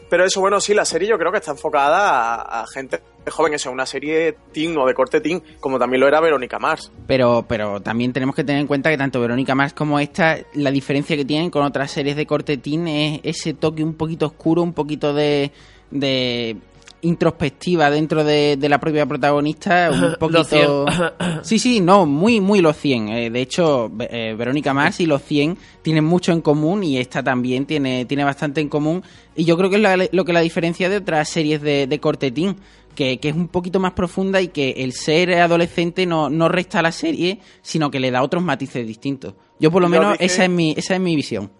Pero 0.09 0.25
eso, 0.25 0.41
bueno, 0.41 0.59
sí, 0.59 0.73
la 0.73 0.85
serie 0.85 1.07
yo 1.07 1.17
creo 1.17 1.31
que 1.31 1.37
está 1.37 1.51
enfocada 1.51 2.41
a, 2.41 2.65
gente 2.67 3.01
joven. 3.29 3.53
Eso 3.53 3.69
es 3.69 3.73
una 3.73 3.85
serie 3.85 4.35
teen 4.51 4.75
o 4.77 4.87
de 4.87 4.93
corte 4.93 5.21
teen, 5.21 5.41
como 5.59 5.77
también 5.77 6.01
lo 6.01 6.07
era 6.07 6.19
Verónica 6.19 6.57
Mars. 6.57 6.91
Pero, 7.05 7.45
pero 7.47 7.79
también 7.79 8.11
tenemos 8.11 8.35
que 8.35 8.43
tener 8.43 8.61
en 8.61 8.67
cuenta 8.67 8.89
que 8.89 8.97
tanto 8.97 9.21
Verónica 9.21 9.53
Mars 9.53 9.73
como 9.73 9.99
esta, 9.99 10.37
la 10.53 10.71
diferencia 10.71 11.15
que 11.15 11.25
tienen 11.25 11.51
con 11.51 11.63
otras 11.63 11.91
series 11.91 12.15
de 12.15 12.25
corte 12.25 12.57
teen 12.57 12.87
es 12.87 13.19
ese 13.23 13.53
toque 13.53 13.83
un 13.83 13.93
poquito 13.93 14.25
oscuro, 14.25 14.63
un 14.63 14.73
poquito 14.73 15.13
de, 15.13 15.51
de 15.91 16.57
introspectiva 17.01 17.89
dentro 17.89 18.23
de, 18.23 18.57
de 18.57 18.69
la 18.69 18.79
propia 18.79 19.05
protagonista, 19.05 19.89
un 19.93 20.15
poquito... 20.19 20.85
100. 20.87 21.39
Sí, 21.43 21.57
sí, 21.57 21.79
no, 21.79 22.05
muy, 22.05 22.41
muy 22.41 22.59
los 22.61 22.75
100. 22.75 23.09
Eh, 23.09 23.29
de 23.29 23.41
hecho, 23.41 23.89
eh, 23.99 24.35
Verónica 24.37 24.73
Mars 24.73 24.99
y 24.99 25.05
los 25.05 25.21
100 25.23 25.57
tienen 25.81 26.03
mucho 26.03 26.31
en 26.33 26.41
común 26.41 26.83
y 26.83 26.97
esta 26.97 27.23
también 27.23 27.65
tiene, 27.65 28.03
tiene 28.05 28.23
bastante 28.25 28.59
en 28.61 28.67
común. 28.67 29.01
Y 29.35 29.45
yo 29.45 29.57
creo 29.57 29.69
que 29.69 29.77
es 29.77 29.81
la- 29.81 30.07
lo 30.11 30.25
que 30.25 30.33
la 30.33 30.41
diferencia 30.41 30.89
de 30.89 30.97
otras 30.97 31.29
series 31.29 31.61
de, 31.61 31.87
de 31.87 31.99
corte 31.99 32.31
teen, 32.31 32.57
que, 32.93 33.19
que 33.19 33.29
es 33.29 33.35
un 33.35 33.47
poquito 33.47 33.79
más 33.79 33.93
profunda 33.93 34.41
y 34.41 34.49
que 34.49 34.71
el 34.79 34.91
ser 34.91 35.33
adolescente 35.35 36.05
no, 36.05 36.29
no 36.29 36.49
resta 36.49 36.79
a 36.79 36.81
la 36.81 36.91
serie, 36.91 37.39
sino 37.61 37.89
que 37.89 38.01
le 38.01 38.11
da 38.11 38.21
otros 38.21 38.43
matices 38.43 38.85
distintos. 38.85 39.35
Yo 39.61 39.71
por 39.71 39.81
lo 39.81 39.87
menos 39.87 40.13
dije- 40.13 40.25
esa 40.25 40.43
es 40.43 40.49
mi, 40.49 40.73
esa 40.75 40.95
es 40.95 40.99
mi 41.01 41.15
visión. 41.15 41.51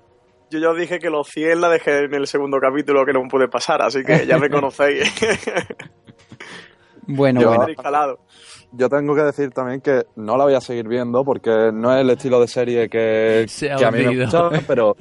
Yo 0.51 0.59
ya 0.59 0.69
os 0.71 0.77
dije 0.77 0.99
que 0.99 1.09
los 1.09 1.27
100 1.27 1.61
la 1.61 1.69
dejé 1.69 2.05
en 2.05 2.13
el 2.15 2.25
segundo 2.27 2.59
capítulo 2.59 3.05
que 3.05 3.13
no 3.13 3.21
pude 3.29 3.47
pasar, 3.47 3.81
así 3.81 4.03
que 4.03 4.25
ya 4.25 4.37
me 4.37 4.49
conocéis. 4.49 5.11
Bueno, 7.05 7.41
Yo- 7.41 7.47
bueno. 7.55 8.17
Yo 8.71 8.87
tengo 8.87 9.15
que 9.15 9.23
decir 9.23 9.49
también 9.49 9.81
que 9.81 10.03
no 10.15 10.37
la 10.37 10.43
voy 10.43 10.53
a 10.53 10.61
seguir 10.61 10.87
viendo 10.87 11.23
porque 11.23 11.71
no 11.73 11.91
es 11.95 12.01
el 12.01 12.09
estilo 12.11 12.39
de 12.39 12.47
serie 12.47 12.87
que, 12.87 13.45
Se 13.47 13.71
ha 13.71 13.77
que 13.77 13.85
a 13.85 13.91
mí 13.91 14.03
me 14.05 14.27
pero, 14.67 14.95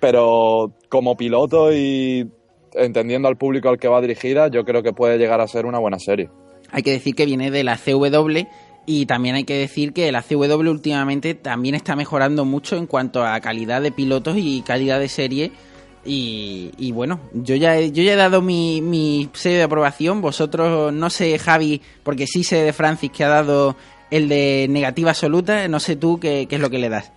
pero 0.00 0.72
como 0.88 1.16
piloto 1.16 1.72
y 1.72 2.28
entendiendo 2.72 3.28
al 3.28 3.36
público 3.36 3.68
al 3.68 3.78
que 3.78 3.86
va 3.86 4.00
dirigida, 4.00 4.48
yo 4.48 4.64
creo 4.64 4.82
que 4.82 4.92
puede 4.92 5.18
llegar 5.18 5.40
a 5.40 5.46
ser 5.46 5.66
una 5.66 5.78
buena 5.78 6.00
serie. 6.00 6.30
Hay 6.72 6.82
que 6.82 6.90
decir 6.90 7.14
que 7.14 7.26
viene 7.26 7.52
de 7.52 7.62
la 7.62 7.76
CW 7.76 8.38
y 8.86 9.06
también 9.06 9.34
hay 9.34 9.44
que 9.44 9.56
decir 9.56 9.92
que 9.92 10.10
la 10.12 10.22
CW 10.22 10.68
últimamente 10.68 11.34
también 11.34 11.74
está 11.74 11.96
mejorando 11.96 12.44
mucho 12.44 12.76
en 12.76 12.86
cuanto 12.86 13.24
a 13.24 13.40
calidad 13.40 13.80
de 13.80 13.92
pilotos 13.92 14.36
y 14.38 14.62
calidad 14.62 15.00
de 15.00 15.08
serie. 15.08 15.52
Y, 16.04 16.70
y 16.76 16.92
bueno, 16.92 17.18
yo 17.32 17.56
ya, 17.56 17.78
he, 17.78 17.90
yo 17.90 18.02
ya 18.02 18.12
he 18.12 18.16
dado 18.16 18.42
mi, 18.42 18.82
mi 18.82 19.30
sello 19.32 19.56
de 19.56 19.62
aprobación. 19.62 20.20
Vosotros, 20.20 20.92
no 20.92 21.08
sé, 21.08 21.38
Javi, 21.38 21.80
porque 22.02 22.26
sí 22.26 22.44
sé 22.44 22.62
de 22.62 22.74
Francis 22.74 23.10
que 23.10 23.24
ha 23.24 23.28
dado 23.28 23.74
el 24.10 24.28
de 24.28 24.66
negativa 24.68 25.10
absoluta. 25.10 25.66
No 25.68 25.80
sé 25.80 25.96
tú 25.96 26.20
qué, 26.20 26.46
qué 26.46 26.56
es 26.56 26.60
lo 26.60 26.68
que 26.68 26.78
le 26.78 26.90
das. 26.90 27.10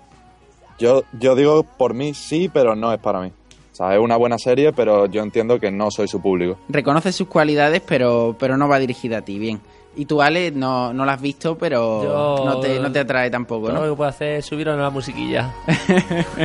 Yo, 0.79 1.03
yo 1.19 1.35
digo 1.35 1.63
por 1.63 1.93
mí 1.93 2.13
sí, 2.13 2.49
pero 2.53 2.75
no 2.75 2.93
es 2.93 2.99
para 2.99 3.19
mí. 3.19 3.31
O 3.73 3.75
sea, 3.75 3.93
es 3.93 3.99
una 3.99 4.15
buena 4.15 4.37
serie, 4.37 4.71
pero 4.73 5.05
yo 5.07 5.21
entiendo 5.21 5.59
que 5.59 5.69
no 5.69 5.91
soy 5.91 6.07
su 6.07 6.21
público. 6.21 6.57
Reconoce 6.69 7.11
sus 7.11 7.27
cualidades, 7.27 7.81
pero, 7.85 8.35
pero 8.39 8.57
no 8.57 8.67
va 8.67 8.79
dirigida 8.79 9.19
a 9.19 9.21
ti, 9.21 9.37
bien. 9.37 9.59
Y 9.97 10.05
tú, 10.05 10.21
Ale, 10.21 10.51
no, 10.51 10.93
no 10.93 11.05
la 11.05 11.13
has 11.13 11.21
visto, 11.21 11.57
pero 11.57 12.03
Yo- 12.03 12.45
no, 12.45 12.59
te, 12.59 12.79
no 12.79 12.91
te 12.91 12.99
atrae 12.99 13.29
tampoco, 13.31 13.69
¿no? 13.71 13.81
lo 13.83 13.89
que 13.91 13.97
puedo 13.97 14.09
hacer 14.09 14.33
es 14.35 14.45
subir 14.45 14.69
a 14.69 14.75
la 14.75 14.89
musiquilla. 14.89 15.53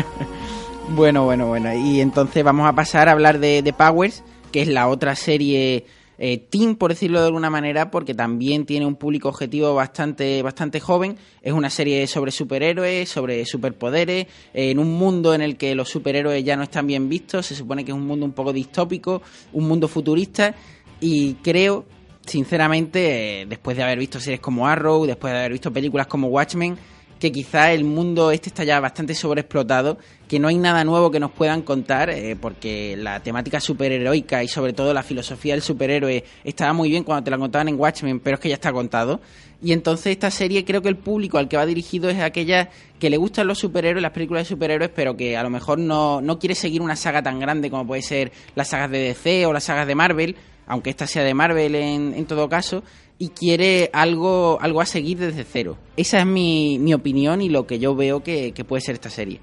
Bueno, 0.95 1.25
bueno, 1.25 1.47
bueno. 1.47 1.73
Y 1.75 2.01
entonces 2.01 2.43
vamos 2.45 2.67
a 2.69 2.75
pasar 2.75 3.09
a 3.09 3.13
hablar 3.13 3.39
de, 3.39 3.63
de 3.63 3.73
Powers, 3.73 4.23
que 4.51 4.63
es 4.63 4.69
la 4.69 4.89
otra 4.89 5.15
serie 5.17 5.87
eh, 6.19 6.39
teen, 6.39 6.77
por 6.77 6.91
decirlo 6.91 7.21
de 7.21 7.27
alguna 7.29 7.51
manera, 7.51 7.91
porque 7.91 8.15
también 8.15 8.67
tiene 8.67 8.85
un 8.85 8.97
público 8.97 9.29
objetivo 9.29 9.75
bastante, 9.75 10.43
bastante 10.43 10.81
joven. 10.81 11.17
Es 11.41 11.53
una 11.53 11.71
serie 11.71 12.07
sobre 12.07 12.31
superhéroes, 12.31 13.09
sobre 13.09 13.47
superpoderes, 13.47 14.27
eh, 14.53 14.71
en 14.71 14.79
un 14.79 14.93
mundo 14.93 15.35
en 15.35 15.41
el 15.41 15.57
que 15.57 15.75
los 15.75 15.89
superhéroes 15.89 16.45
ya 16.45 16.57
no 16.57 16.65
están 16.65 16.87
bien 16.87 17.09
vistos. 17.09 17.47
Se 17.47 17.55
supone 17.55 17.85
que 17.85 17.93
es 17.93 17.97
un 17.97 18.07
mundo 18.07 18.27
un 18.27 18.33
poco 18.33 18.53
distópico, 18.53 19.23
un 19.53 19.67
mundo 19.69 19.89
futurista. 19.89 20.55
Y 21.01 21.35
creo, 21.35 21.85
sinceramente, 22.27 23.43
eh, 23.43 23.47
después 23.47 23.77
de 23.77 23.83
haber 23.83 23.99
visto 23.99 24.21
series 24.21 24.41
como 24.41 24.67
Arrow, 24.67 25.07
después 25.07 25.33
de 25.33 25.39
haber 25.39 25.53
visto 25.53 25.73
películas 25.73 26.07
como 26.07 26.29
Watchmen, 26.29 26.77
que 27.23 27.31
quizá 27.31 27.73
el 27.73 27.85
mundo 27.85 28.33
este 28.33 28.49
está 28.49 28.65
ya 28.65 28.81
bastante 28.81 29.15
sobreexplotado, 29.15 29.97
que 30.27 30.41
no 30.41 30.49
hay 30.49 30.57
nada 30.57 30.83
nuevo 30.83 31.09
que 31.13 31.21
nos 31.21 31.31
puedan 31.31 31.63
contar, 31.63 32.11
eh, 32.11 32.35
porque 32.35 32.97
la 32.97 33.21
temática 33.21 33.61
superheroica 33.61 34.43
y 34.43 34.49
sobre 34.49 34.73
todo 34.73 34.93
la 34.93 35.05
filosofía 35.05 35.55
del 35.55 35.63
superhéroe 35.63 36.25
estaba 36.43 36.73
muy 36.73 36.91
bien 36.91 37.05
cuando 37.05 37.23
te 37.23 37.31
la 37.31 37.39
contaban 37.39 37.69
en 37.69 37.79
Watchmen, 37.79 38.19
pero 38.19 38.35
es 38.35 38.41
que 38.41 38.49
ya 38.49 38.57
está 38.57 38.73
contado. 38.73 39.21
Y 39.63 39.73
entonces 39.73 40.07
esta 40.07 40.33
serie 40.33 40.65
creo 40.65 40.83
que 40.83 40.89
el 40.89 40.97
público 40.97 41.39
al 41.39 41.49
que 41.49 41.57
va 41.57 41.65
dirigido 41.65 42.11
es 42.11 42.19
aquella 42.21 42.71
que 42.99 43.09
le 43.09 43.19
gustan 43.19 43.47
los 43.47 43.61
superhéroes, 43.61 44.03
las 44.03 44.11
películas 44.11 44.43
de 44.43 44.49
superhéroes, 44.49 44.91
pero 44.93 45.17
que 45.17 45.37
a 45.37 45.45
lo 45.45 45.51
mejor 45.51 45.79
no, 45.79 46.21
no 46.21 46.41
quiere 46.41 46.57
seguir 46.57 46.83
una 46.83 46.97
saga 46.97 47.23
tan 47.23 47.39
grande 47.39 47.71
como 47.71 47.87
puede 47.87 48.03
ser 48.03 48.33
las 48.57 48.67
sagas 48.67 48.91
de 48.91 48.99
DC 48.99 49.47
o 49.47 49.53
las 49.53 49.63
sagas 49.63 49.87
de 49.87 49.95
Marvel, 49.95 50.35
aunque 50.73 50.89
esta 50.89 51.07
sea 51.07 51.23
de 51.23 51.35
Marvel 51.35 51.75
en, 51.75 52.15
en 52.15 52.25
todo 52.25 52.49
caso, 52.49 52.83
y 53.19 53.29
quiere 53.29 53.91
algo, 53.93 54.57
algo 54.63 54.81
a 54.81 54.87
seguir 54.87 55.19
desde 55.19 55.45
cero. 55.45 55.77
Esa 55.99 56.21
es 56.21 56.27
mi, 56.27 56.79
mi 56.79 56.95
opinión 56.95 57.43
y 57.43 57.51
lo 57.51 57.67
que 57.67 57.79
yo 57.79 57.95
veo 57.95 58.23
que, 58.23 58.53
que 58.53 58.65
puede 58.65 58.81
ser 58.81 58.95
esta 58.95 59.11
serie. 59.11 59.39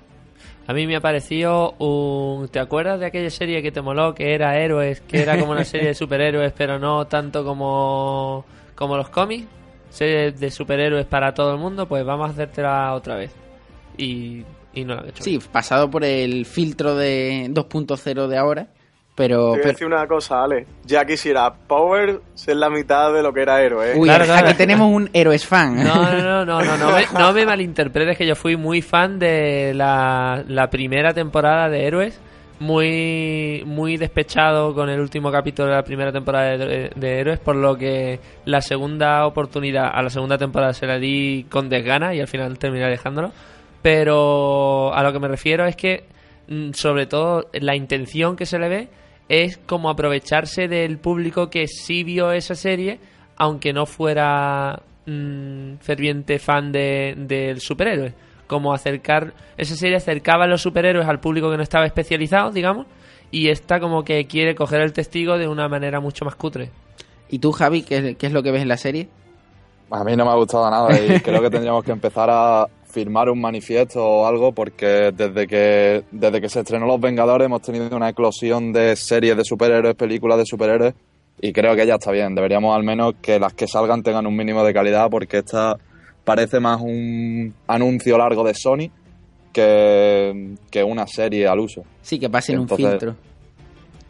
A 0.65 0.73
mí 0.73 0.87
me 0.87 0.95
ha 0.95 1.01
parecido 1.01 1.73
un... 1.77 2.47
¿Te 2.47 2.59
acuerdas 2.59 2.99
de 2.99 3.05
aquella 3.05 3.29
serie 3.29 3.61
que 3.61 3.71
te 3.71 3.79
moló, 3.79 4.15
que 4.15 4.33
era 4.33 4.59
Héroes, 4.59 5.01
que 5.01 5.21
era 5.21 5.39
como 5.39 5.51
una 5.51 5.65
serie 5.65 5.89
de 5.89 5.93
superhéroes, 5.95 6.51
pero 6.51 6.79
no 6.79 7.05
tanto 7.05 7.45
como, 7.45 8.43
como 8.73 8.97
los 8.97 9.09
cómics? 9.09 9.45
Serie 9.91 10.31
de 10.31 10.49
superhéroes 10.49 11.05
para 11.05 11.35
todo 11.35 11.53
el 11.53 11.59
mundo, 11.59 11.87
pues 11.87 12.03
vamos 12.03 12.27
a 12.27 12.31
hacértela 12.31 12.95
otra 12.95 13.17
vez. 13.17 13.31
Y 13.99 14.43
Y 14.73 14.83
no 14.83 14.95
lo 14.95 15.01
han 15.01 15.09
hecho 15.09 15.23
Sí, 15.23 15.39
pasado 15.51 15.91
por 15.91 16.03
el 16.03 16.47
filtro 16.47 16.95
de 16.95 17.47
2.0 17.51 18.27
de 18.27 18.37
ahora, 18.37 18.67
pero... 19.19 19.51
Te 19.51 19.59
voy 19.59 19.65
a 19.65 19.71
decir 19.73 19.85
una 19.85 20.07
cosa, 20.07 20.45
Ale. 20.45 20.65
Ya 20.85 21.03
quisiera 21.03 21.53
Power 21.53 22.21
ser 22.35 22.55
la 22.55 22.69
mitad 22.69 23.11
de 23.11 23.21
lo 23.21 23.33
que 23.33 23.41
era 23.41 23.61
héroe. 23.61 23.91
¿eh? 23.91 23.95
Uy, 23.97 24.09
aquí 24.09 24.53
tenemos 24.53 24.89
un 24.89 25.09
héroes 25.11 25.45
fan. 25.45 25.75
No, 25.75 25.93
no, 25.93 26.21
no, 26.23 26.45
no, 26.45 26.63
no, 26.63 26.77
no, 26.77 26.95
me, 26.95 27.05
no 27.11 27.33
me 27.33 27.45
malinterpretes 27.45 28.17
que 28.17 28.25
yo 28.25 28.33
fui 28.33 28.55
muy 28.55 28.81
fan 28.81 29.19
de 29.19 29.73
la, 29.75 30.41
la 30.47 30.69
primera 30.69 31.13
temporada 31.13 31.67
de 31.67 31.85
Héroes, 31.85 32.17
muy 32.61 33.61
muy 33.65 33.97
despechado 33.97 34.73
con 34.73 34.89
el 34.89 35.01
último 35.01 35.33
capítulo 35.33 35.67
de 35.67 35.75
la 35.75 35.83
primera 35.83 36.13
temporada 36.13 36.55
de, 36.55 36.89
de 36.95 37.19
Héroes, 37.19 37.39
por 37.39 37.57
lo 37.57 37.75
que 37.75 38.21
la 38.45 38.61
segunda 38.61 39.25
oportunidad 39.25 39.91
a 39.93 40.01
la 40.01 40.09
segunda 40.09 40.37
temporada 40.37 40.71
se 40.71 40.87
la 40.87 40.97
di 40.97 41.45
con 41.49 41.67
desgana 41.67 42.15
y 42.15 42.21
al 42.21 42.27
final 42.29 42.57
terminé 42.57 42.87
dejándolo. 42.87 43.33
Pero 43.81 44.93
a 44.93 45.03
lo 45.03 45.11
que 45.11 45.19
me 45.19 45.27
refiero 45.27 45.65
es 45.65 45.75
que, 45.75 46.05
mm, 46.47 46.71
sobre 46.71 47.05
todo, 47.05 47.49
la 47.51 47.75
intención 47.75 48.37
que 48.37 48.45
se 48.45 48.57
le 48.57 48.69
ve 48.69 48.87
es 49.29 49.57
como 49.57 49.89
aprovecharse 49.89 50.67
del 50.67 50.97
público 50.97 51.49
que 51.49 51.67
sí 51.67 52.03
vio 52.03 52.31
esa 52.31 52.55
serie, 52.55 52.99
aunque 53.37 53.71
no 53.71 53.85
fuera 53.85 54.81
mm, 55.05 55.75
ferviente 55.79 56.39
fan 56.39 56.71
de, 56.71 57.13
del 57.15 57.61
superhéroe. 57.61 58.13
Como 58.47 58.73
acercar, 58.73 59.33
esa 59.55 59.75
serie 59.75 59.97
acercaba 59.97 60.45
a 60.45 60.47
los 60.47 60.63
superhéroes 60.63 61.07
al 61.07 61.19
público 61.19 61.51
que 61.51 61.57
no 61.57 61.63
estaba 61.63 61.85
especializado, 61.85 62.51
digamos, 62.51 62.87
y 63.29 63.49
esta 63.49 63.79
como 63.79 64.03
que 64.03 64.25
quiere 64.25 64.55
coger 64.55 64.81
el 64.81 64.91
testigo 64.91 65.37
de 65.37 65.47
una 65.47 65.69
manera 65.69 65.99
mucho 65.99 66.25
más 66.25 66.35
cutre. 66.35 66.71
¿Y 67.29 67.37
tú, 67.37 67.51
Javi, 67.51 67.83
qué, 67.83 68.15
qué 68.15 68.25
es 68.25 68.33
lo 68.33 68.41
que 68.41 68.51
ves 68.51 68.63
en 68.63 68.67
la 68.67 68.77
serie? 68.77 69.07
A 69.91 70.03
mí 70.03 70.15
no 70.15 70.25
me 70.25 70.31
ha 70.31 70.35
gustado 70.35 70.69
nada 70.71 70.89
y 70.99 71.19
creo 71.19 71.41
que 71.41 71.51
tendríamos 71.51 71.83
que 71.83 71.91
empezar 71.91 72.29
a 72.31 72.65
firmar 72.89 73.29
un 73.29 73.39
manifiesto 73.39 74.03
o 74.03 74.25
algo 74.25 74.51
porque 74.51 75.11
desde 75.15 75.47
que 75.47 76.03
desde 76.11 76.41
que 76.41 76.49
se 76.49 76.61
estrenó 76.61 76.87
Los 76.87 76.99
Vengadores 76.99 77.45
hemos 77.45 77.61
tenido 77.61 77.95
una 77.95 78.09
eclosión 78.09 78.73
de 78.73 78.95
series 78.95 79.37
de 79.37 79.45
superhéroes, 79.45 79.95
películas 79.95 80.37
de 80.39 80.45
superhéroes 80.45 80.93
y 81.41 81.53
creo 81.53 81.75
que 81.75 81.85
ya 81.85 81.95
está 81.95 82.11
bien. 82.11 82.35
Deberíamos 82.35 82.75
al 82.75 82.83
menos 82.83 83.15
que 83.21 83.39
las 83.39 83.53
que 83.53 83.67
salgan 83.67 84.03
tengan 84.03 84.25
un 84.25 84.35
mínimo 84.35 84.63
de 84.63 84.73
calidad 84.73 85.09
porque 85.09 85.37
esta 85.37 85.77
parece 86.23 86.59
más 86.59 86.81
un 86.81 87.53
anuncio 87.67 88.17
largo 88.17 88.43
de 88.43 88.53
Sony 88.53 88.89
que, 89.53 90.55
que 90.69 90.83
una 90.83 91.07
serie 91.07 91.47
al 91.47 91.59
uso. 91.59 91.83
Sí, 92.01 92.19
que 92.19 92.29
pasen 92.29 92.59
Entonces, 92.59 92.85
un 92.85 92.91
filtro. 92.91 93.15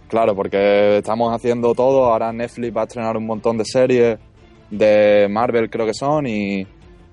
Claro, 0.08 0.36
porque 0.36 0.98
estamos 0.98 1.34
haciendo 1.34 1.76
todo. 1.76 2.06
Ahora 2.06 2.34
Netflix 2.34 2.76
va 2.76 2.82
a 2.82 2.86
estrenar 2.86 3.16
un 3.16 3.26
montón 3.26 3.58
de 3.58 3.66
series 3.66 4.18
de 4.72 5.28
Marvel, 5.30 5.70
creo 5.70 5.86
que 5.86 5.94
son, 5.94 6.28
y 6.28 6.66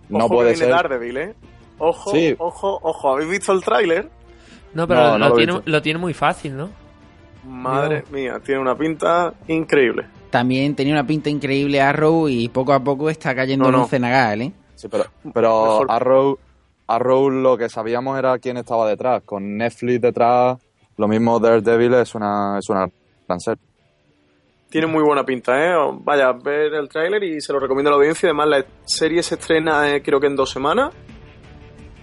no 0.09 0.19
Ojo 0.19 0.29
que 0.29 0.35
puede 0.35 0.51
viene 0.53 0.67
ser. 0.67 0.75
Daredevil, 0.75 1.17
¿eh? 1.17 1.35
Ojo, 1.79 2.11
Sí. 2.11 2.35
ojo, 2.39 2.79
ojo. 2.83 3.13
¿Habéis 3.13 3.31
visto 3.31 3.53
el 3.53 3.63
tráiler? 3.63 4.09
No, 4.75 4.87
pero 4.87 5.01
No, 5.01 5.07
lo, 5.13 5.19
no 5.19 5.29
lo 5.29 5.35
he 5.35 5.37
tiene, 5.39 5.53
visto. 5.55 5.71
lo 5.71 5.83
tiene 5.83 5.99
muy 5.99 6.15
fácil, 6.15 6.57
¿no? 6.57 6.71
Madre 7.45 8.05
mía, 8.11 8.41
tiene 8.45 8.61
una 8.61 8.77
pinta 8.77 9.33
increíble. 9.49 10.07
También 10.31 10.75
tenía 10.75 10.93
una 10.95 11.07
pinta 11.07 11.31
increíble 11.31 11.81
Arrow 11.81 12.29
y 12.29 12.49
poco 12.49 12.73
a 12.73 12.81
poco 12.81 13.09
está 13.09 13.35
cayendo 13.35 13.71
No, 13.71 13.77
en 13.79 13.83
un 13.85 13.89
cenagal, 13.89 14.43
¿eh? 14.43 14.53
Sí, 14.75 14.89
pero, 14.89 15.05
pero 15.33 15.63
Mejor. 15.63 15.87
Arrow, 15.89 16.39
Arrow 16.89 17.31
lo 17.31 17.57
que 17.57 17.69
sabíamos 17.69 18.19
era 18.19 18.37
quién 18.39 18.57
estaba 18.57 18.89
detrás. 18.89 19.23
Con 19.25 19.57
Netflix 19.57 20.01
detrás, 20.01 20.59
lo 20.97 21.09
mismo 21.09 21.39
Daredevil 21.39 21.95
es 21.95 22.15
una, 22.15 22.59
es 22.59 22.69
una 22.69 22.89
gran 23.29 23.41
serie. 23.41 23.63
Tiene 24.69 24.89
muy 24.89 25.05
buena 25.05 25.25
pinta, 25.25 25.53
¿eh? 25.65 25.73
Vaya, 26.03 26.33
ver 26.33 26.75
el 26.75 26.89
tráiler 26.89 27.23
y 27.23 27.41
se 27.41 27.53
lo 27.53 27.61
recomiendo 27.61 27.91
a 27.91 27.93
la 27.93 27.97
audiencia. 27.99 28.29
Además, 28.29 28.49
la 28.49 28.65
serie 28.85 29.23
se 29.23 29.37
estrena 29.37 29.95
eh, 29.95 30.03
creo 30.03 30.19
que 30.21 30.27
en 30.27 30.35
dos 30.37 30.51
semanas. 30.51 30.93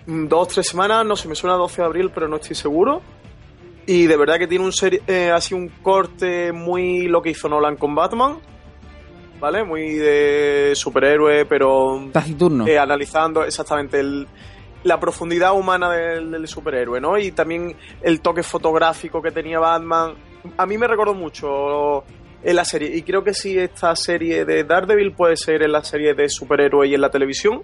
Mm, 0.06 0.28
Dos, 0.28 0.48
tres 0.50 0.68
semanas, 0.68 1.06
no 1.06 1.16
sé, 1.16 1.28
me 1.28 1.36
suena 1.36 1.56
12 1.56 1.82
de 1.82 1.86
abril, 1.86 2.12
pero 2.14 2.28
no 2.28 2.36
estoy 2.38 2.56
seguro. 2.56 3.02
Y 3.86 4.06
de 4.08 4.16
verdad 4.18 4.38
que 4.38 4.48
tiene 4.48 4.64
un 4.66 4.72
serie, 4.72 5.02
eh, 5.08 5.30
así 5.32 5.54
un 5.54 5.68
corte 5.68 6.52
muy 6.54 7.08
lo 7.08 7.22
que 7.22 7.32
hizo 7.32 7.50
Nolan 7.50 7.76
con 7.76 7.94
Batman. 7.96 8.38
¿Vale? 9.40 9.64
Muy 9.66 9.96
de 9.96 10.72
superhéroe, 10.74 11.46
pero 11.46 12.08
Taciturno. 12.14 12.66
eh, 12.66 12.80
analizando 12.80 13.44
exactamente 13.44 14.00
el- 14.00 14.26
la 14.86 15.00
profundidad 15.02 15.54
humana 15.54 15.90
del, 15.92 16.32
del 16.32 16.48
superhéroe, 16.48 17.02
¿no? 17.02 17.18
Y 17.18 17.32
también 17.34 17.76
el 18.02 18.22
toque 18.22 18.42
fotográfico 18.44 19.22
que 19.22 19.32
tenía 19.32 19.60
Batman. 19.60 20.14
A 20.58 20.66
mí 20.66 20.78
me 20.78 20.88
recordó 20.88 21.14
mucho 21.14 22.04
en 22.42 22.56
la 22.56 22.64
serie. 22.64 22.96
Y 22.96 23.02
creo 23.02 23.22
que 23.24 23.34
si 23.34 23.58
esta 23.58 23.94
serie 23.98 24.46
de 24.46 24.64
Daredevil 24.64 25.12
puede 25.14 25.36
ser 25.36 25.62
en 25.64 25.72
la 25.74 25.84
serie 25.84 26.14
de 26.14 26.30
superhéroe 26.30 26.88
y 26.88 26.94
en 26.96 27.02
la 27.02 27.10
televisión, 27.10 27.64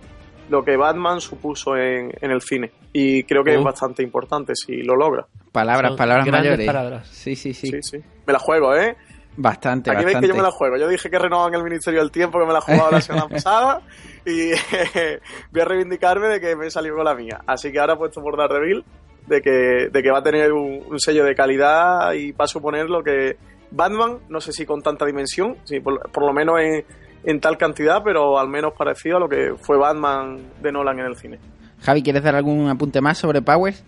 lo 0.50 0.64
que 0.64 0.76
Batman 0.78 1.22
supuso 1.22 1.76
en, 1.78 2.12
en 2.22 2.32
el 2.32 2.42
cine. 2.42 2.72
Y 2.94 3.24
creo 3.24 3.44
que 3.44 3.56
Uh. 3.56 3.60
es 3.60 3.64
bastante 3.64 4.04
importante 4.04 4.54
si 4.56 4.82
lo 4.84 4.96
logra. 4.96 5.26
Palabras, 5.52 5.90
Son 5.92 5.98
palabras 5.98 6.26
grandes 6.26 6.52
mayores. 6.52 6.66
palabras. 6.68 7.08
Sí, 7.08 7.36
sí, 7.36 7.54
sí, 7.54 7.68
Sí, 7.68 7.82
sí. 7.82 7.98
Me 8.26 8.34
la 8.34 8.40
juego, 8.40 8.76
¿eh? 8.76 8.96
Bastante, 9.38 9.90
Aquí 9.92 10.04
veis 10.04 10.18
que 10.20 10.28
yo 10.28 10.36
me 10.36 10.42
la 10.42 10.52
juego. 10.52 10.76
Yo 10.78 10.88
dije 10.90 11.10
que 11.10 11.18
renovan 11.18 11.54
el 11.56 11.64
Ministerio 11.64 12.02
del 12.02 12.12
Tiempo, 12.12 12.40
que 12.40 12.46
me 12.46 12.52
la 12.54 12.60
jugaba 12.62 12.92
la 12.92 13.00
semana 13.02 13.28
pasada. 13.30 13.82
Y 14.26 14.50
voy 15.52 15.62
a 15.62 15.66
reivindicarme 15.66 16.28
de 16.28 16.42
que 16.42 16.56
me 16.56 16.70
salió 16.70 16.96
con 16.96 17.06
la 17.06 17.16
mía. 17.16 17.40
Así 17.48 17.72
que 17.72 17.80
ahora 17.80 17.94
he 17.94 17.98
puesto 17.98 18.22
por 18.22 18.36
Daredevil 18.38 18.84
de 19.28 19.42
que, 19.42 19.90
de 19.92 20.04
que 20.04 20.12
va 20.12 20.18
a 20.20 20.24
tener 20.24 20.52
un, 20.52 20.84
un 20.90 21.00
sello 21.00 21.24
de 21.24 21.36
calidad 21.36 22.12
y 22.14 22.34
para 22.34 22.48
suponer 22.48 22.90
lo 22.90 23.02
que 23.04 23.38
Batman, 23.72 24.18
no 24.30 24.42
sé 24.42 24.52
si 24.52 24.66
con 24.66 24.82
tanta 24.82 25.06
dimensión, 25.06 25.56
sí, 25.64 25.80
por, 25.80 26.10
por 26.12 26.26
lo 26.26 26.34
menos 26.34 26.60
en, 26.60 26.84
en 27.24 27.40
tal 27.40 27.58
cantidad, 27.58 28.02
pero 28.04 28.40
al 28.40 28.48
menos 28.48 28.74
parecido 28.78 29.18
a 29.18 29.20
lo 29.20 29.30
que 29.30 29.54
fue 29.62 29.78
Batman 29.78 30.38
de 30.62 30.72
Nolan 30.72 31.00
en 31.00 31.06
el 31.06 31.16
cine. 31.16 31.40
Javi, 31.82 32.02
¿quieres 32.04 32.24
dar 32.24 32.36
algún 32.36 32.68
apunte 32.70 33.02
más 33.02 33.18
sobre 33.18 33.42
Powers? 33.42 33.84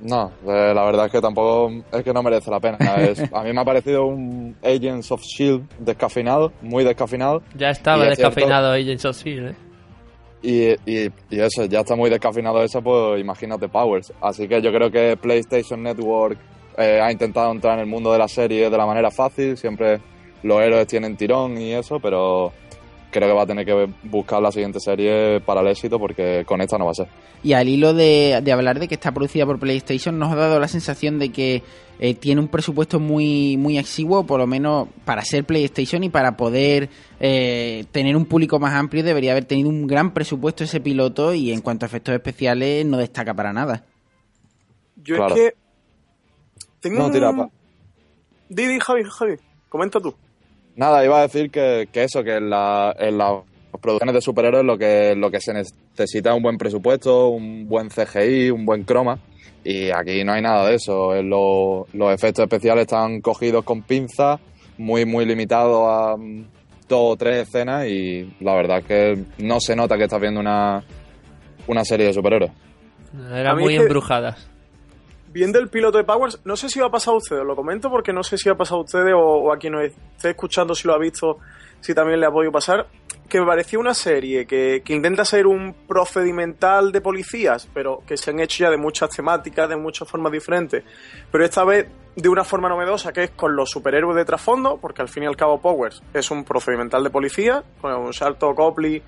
No, 0.00 0.32
eh, 0.46 0.72
la 0.74 0.82
verdad 0.84 1.06
es 1.06 1.12
que 1.12 1.20
tampoco 1.20 1.70
es 1.92 2.02
que 2.02 2.12
no 2.12 2.22
merece 2.22 2.50
la 2.50 2.58
pena. 2.60 2.78
Es- 3.00 3.22
a 3.32 3.42
mí 3.42 3.52
me 3.52 3.60
ha 3.60 3.64
parecido 3.64 4.06
un 4.06 4.56
Agents 4.62 5.10
of 5.12 5.20
Shield 5.22 5.62
descafeinado, 5.78 6.52
muy 6.62 6.84
descafeinado. 6.84 7.42
Ya 7.54 7.70
estaba 7.70 8.04
es 8.04 8.10
descafeinado 8.16 8.72
Agents 8.72 9.04
of 9.04 9.16
S.H.I.E.L.D., 9.16 9.50
¿eh? 9.50 9.56
Y, 10.42 10.70
y, 10.90 11.10
y 11.28 11.40
eso, 11.40 11.66
ya 11.66 11.80
está 11.80 11.94
muy 11.96 12.08
descafeinado 12.08 12.62
eso, 12.62 12.80
pues 12.80 13.20
imagínate 13.20 13.68
Powers. 13.68 14.10
Así 14.22 14.48
que 14.48 14.62
yo 14.62 14.72
creo 14.72 14.90
que 14.90 15.18
PlayStation 15.18 15.82
Network 15.82 16.38
eh, 16.78 16.98
ha 17.02 17.12
intentado 17.12 17.52
entrar 17.52 17.74
en 17.74 17.80
el 17.80 17.86
mundo 17.86 18.10
de 18.10 18.18
la 18.18 18.28
serie 18.28 18.70
de 18.70 18.76
la 18.78 18.86
manera 18.86 19.10
fácil. 19.10 19.58
Siempre 19.58 20.00
los 20.42 20.60
héroes 20.60 20.86
tienen 20.86 21.16
tirón 21.16 21.58
y 21.60 21.72
eso, 21.72 21.98
pero 22.00 22.52
creo 23.10 23.28
que 23.28 23.34
va 23.34 23.42
a 23.42 23.46
tener 23.46 23.66
que 23.66 23.88
buscar 24.04 24.40
la 24.40 24.52
siguiente 24.52 24.78
serie 24.78 25.40
para 25.40 25.60
el 25.62 25.66
éxito 25.68 25.98
porque 25.98 26.44
con 26.46 26.60
esta 26.60 26.78
no 26.78 26.84
va 26.84 26.92
a 26.92 26.94
ser. 26.94 27.08
Y 27.42 27.54
al 27.54 27.68
hilo 27.68 27.92
de, 27.94 28.40
de 28.42 28.52
hablar 28.52 28.78
de 28.78 28.86
que 28.86 28.94
está 28.94 29.12
producida 29.12 29.46
por 29.46 29.58
PlayStation, 29.58 30.18
nos 30.18 30.30
ha 30.30 30.36
dado 30.36 30.60
la 30.60 30.68
sensación 30.68 31.18
de 31.18 31.30
que 31.32 31.62
eh, 31.98 32.14
tiene 32.14 32.40
un 32.40 32.48
presupuesto 32.48 33.00
muy, 33.00 33.56
muy 33.56 33.78
exiguo, 33.78 34.24
por 34.26 34.38
lo 34.38 34.46
menos 34.46 34.88
para 35.04 35.22
ser 35.24 35.44
PlayStation 35.44 36.04
y 36.04 36.08
para 36.10 36.36
poder 36.36 36.88
eh, 37.18 37.84
tener 37.92 38.16
un 38.16 38.26
público 38.26 38.58
más 38.60 38.74
amplio 38.74 39.02
debería 39.02 39.32
haber 39.32 39.44
tenido 39.46 39.68
un 39.70 39.86
gran 39.86 40.12
presupuesto 40.14 40.64
ese 40.64 40.80
piloto 40.80 41.34
y 41.34 41.50
en 41.52 41.62
cuanto 41.62 41.84
a 41.84 41.88
efectos 41.88 42.14
especiales 42.14 42.84
no 42.86 42.96
destaca 42.98 43.34
para 43.34 43.52
nada. 43.52 43.84
Yo 44.96 45.16
Claro. 45.16 45.34
es 45.34 45.40
que. 45.40 45.54
Tengo 46.80 46.98
No, 47.00 47.06
un- 47.06 47.12
tira, 47.12 47.32
pa. 47.34 47.48
Di, 48.48 48.66
di, 48.66 48.78
Javi, 48.80 49.02
Javi, 49.04 49.34
comenta 49.68 49.98
tú. 50.00 50.14
Nada, 50.80 51.04
iba 51.04 51.18
a 51.18 51.22
decir 51.22 51.50
que, 51.50 51.88
que 51.92 52.04
eso, 52.04 52.24
que 52.24 52.36
en, 52.36 52.48
la- 52.48 52.96
en 52.98 53.18
las 53.18 53.42
producciones 53.82 54.14
de 54.14 54.20
superhéroes 54.22 54.64
lo 54.64 54.78
que, 54.78 55.14
lo 55.14 55.30
que 55.30 55.38
se 55.38 55.52
necesita 55.52 56.30
es 56.30 56.36
un 56.36 56.42
buen 56.42 56.56
presupuesto, 56.56 57.28
un 57.28 57.68
buen 57.68 57.88
CGI, 57.90 58.50
un 58.50 58.64
buen 58.64 58.84
croma. 58.84 59.18
Y 59.62 59.90
aquí 59.90 60.24
no 60.24 60.32
hay 60.32 60.40
nada 60.40 60.66
de 60.66 60.76
eso. 60.76 61.14
Lo- 61.22 61.86
los 61.92 62.14
efectos 62.14 62.44
especiales 62.44 62.82
están 62.86 63.20
cogidos 63.20 63.62
con 63.62 63.82
pinzas, 63.82 64.40
muy, 64.78 65.04
muy 65.04 65.26
limitados 65.26 65.82
a 65.86 66.16
mm, 66.16 66.44
dos 66.88 67.12
o 67.12 67.16
tres 67.16 67.46
escenas. 67.46 67.86
Y 67.86 68.32
la 68.40 68.54
verdad 68.54 68.78
es 68.78 68.84
que 68.86 69.24
no 69.44 69.60
se 69.60 69.76
nota 69.76 69.98
que 69.98 70.04
estás 70.04 70.20
viendo 70.20 70.40
una, 70.40 70.82
una 71.66 71.84
serie 71.84 72.06
de 72.06 72.14
superhéroes. 72.14 72.52
Eran 73.34 73.58
muy 73.58 73.74
embrujadas. 73.82 74.49
Viendo 75.32 75.58
el 75.58 75.68
piloto 75.68 75.98
de 75.98 76.04
Powers, 76.04 76.40
no 76.44 76.56
sé 76.56 76.68
si 76.68 76.80
va 76.80 76.86
a 76.86 76.90
pasar 76.90 77.14
a 77.14 77.18
ustedes, 77.18 77.44
lo 77.44 77.54
comento 77.54 77.88
porque 77.88 78.12
no 78.12 78.24
sé 78.24 78.36
si 78.36 78.48
ha 78.48 78.56
pasado 78.56 78.80
a 78.80 78.84
ustedes 78.84 79.14
o, 79.14 79.18
o 79.18 79.52
a 79.52 79.58
quien 79.58 79.74
esté 79.76 80.30
escuchando 80.30 80.74
si 80.74 80.88
lo 80.88 80.94
ha 80.94 80.98
visto, 80.98 81.38
si 81.80 81.94
también 81.94 82.18
le 82.18 82.26
ha 82.26 82.30
podido 82.30 82.50
pasar, 82.50 82.88
que 83.28 83.40
me 83.40 83.46
parecía 83.46 83.78
una 83.78 83.94
serie 83.94 84.44
que, 84.44 84.82
que 84.84 84.92
intenta 84.92 85.24
ser 85.24 85.46
un 85.46 85.72
procedimental 85.86 86.90
de 86.90 87.00
policías, 87.00 87.68
pero 87.72 88.02
que 88.04 88.16
se 88.16 88.30
han 88.30 88.40
hecho 88.40 88.64
ya 88.64 88.70
de 88.70 88.76
muchas 88.76 89.08
temáticas, 89.10 89.68
de 89.68 89.76
muchas 89.76 90.08
formas 90.08 90.32
diferentes, 90.32 90.82
pero 91.30 91.44
esta 91.44 91.64
vez 91.64 91.86
de 92.16 92.28
una 92.28 92.42
forma 92.42 92.68
novedosa 92.68 93.12
que 93.12 93.24
es 93.24 93.30
con 93.30 93.54
los 93.54 93.70
superhéroes 93.70 94.16
de 94.16 94.24
trasfondo, 94.24 94.78
porque 94.78 95.00
al 95.00 95.08
fin 95.08 95.22
y 95.22 95.26
al 95.26 95.36
cabo 95.36 95.60
Powers 95.60 96.02
es 96.12 96.30
un 96.32 96.44
procedimental 96.44 97.04
de 97.04 97.10
policía, 97.10 97.62
con 97.80 97.94
un 97.94 98.12
salto 98.12 98.52
Copley 98.54 99.00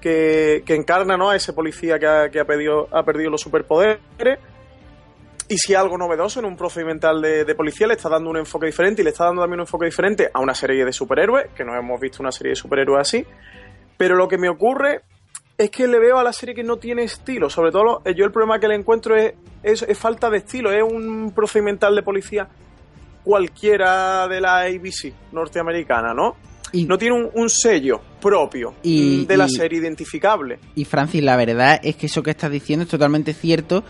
que, 0.00 0.62
que 0.66 0.74
encarna 0.74 1.16
¿no? 1.16 1.30
a 1.30 1.36
ese 1.36 1.54
policía 1.54 1.98
que 1.98 2.06
ha, 2.06 2.28
que 2.28 2.40
ha, 2.40 2.44
pedido, 2.44 2.88
ha 2.92 3.02
perdido 3.04 3.30
los 3.30 3.40
superpoderes 3.40 4.00
y 5.52 5.56
si 5.58 5.74
algo 5.74 5.98
novedoso 5.98 6.40
en 6.40 6.46
un 6.46 6.56
procedimental 6.56 7.20
de, 7.20 7.44
de 7.44 7.54
policía 7.54 7.86
le 7.86 7.94
está 7.94 8.08
dando 8.08 8.30
un 8.30 8.36
enfoque 8.38 8.66
diferente 8.66 9.02
y 9.02 9.04
le 9.04 9.10
está 9.10 9.24
dando 9.26 9.42
también 9.42 9.60
un 9.60 9.64
enfoque 9.64 9.86
diferente 9.86 10.30
a 10.32 10.40
una 10.40 10.54
serie 10.54 10.84
de 10.84 10.92
superhéroes, 10.92 11.48
que 11.54 11.64
no 11.64 11.76
hemos 11.76 12.00
visto 12.00 12.22
una 12.22 12.32
serie 12.32 12.50
de 12.50 12.56
superhéroes 12.56 13.00
así. 13.00 13.24
Pero 13.96 14.16
lo 14.16 14.28
que 14.28 14.38
me 14.38 14.48
ocurre 14.48 15.02
es 15.58 15.70
que 15.70 15.86
le 15.86 15.98
veo 15.98 16.18
a 16.18 16.24
la 16.24 16.32
serie 16.32 16.54
que 16.54 16.62
no 16.64 16.76
tiene 16.78 17.02
estilo. 17.04 17.50
Sobre 17.50 17.70
todo, 17.70 18.02
yo 18.16 18.24
el 18.24 18.32
problema 18.32 18.58
que 18.58 18.68
le 18.68 18.74
encuentro 18.74 19.14
es, 19.16 19.34
es, 19.62 19.82
es 19.82 19.98
falta 19.98 20.30
de 20.30 20.38
estilo. 20.38 20.72
Es 20.72 20.82
un 20.82 21.32
procedimental 21.34 21.94
de 21.94 22.02
policía 22.02 22.48
cualquiera 23.24 24.26
de 24.28 24.40
la 24.40 24.62
ABC 24.62 25.12
norteamericana, 25.32 26.12
¿no? 26.14 26.36
no 26.86 26.96
tiene 26.96 27.14
un, 27.16 27.30
un 27.34 27.50
sello 27.50 28.00
propio 28.18 28.74
Y- 28.82 29.26
de 29.26 29.36
la 29.36 29.44
y- 29.46 29.50
serie 29.50 29.78
identificable. 29.78 30.58
Y 30.74 30.84
Francis, 30.86 31.22
la 31.22 31.36
verdad 31.36 31.78
es 31.82 31.96
que 31.96 32.06
eso 32.06 32.22
que 32.22 32.30
estás 32.30 32.50
diciendo 32.50 32.84
es 32.84 32.88
totalmente 32.88 33.34
cierto 33.34 33.84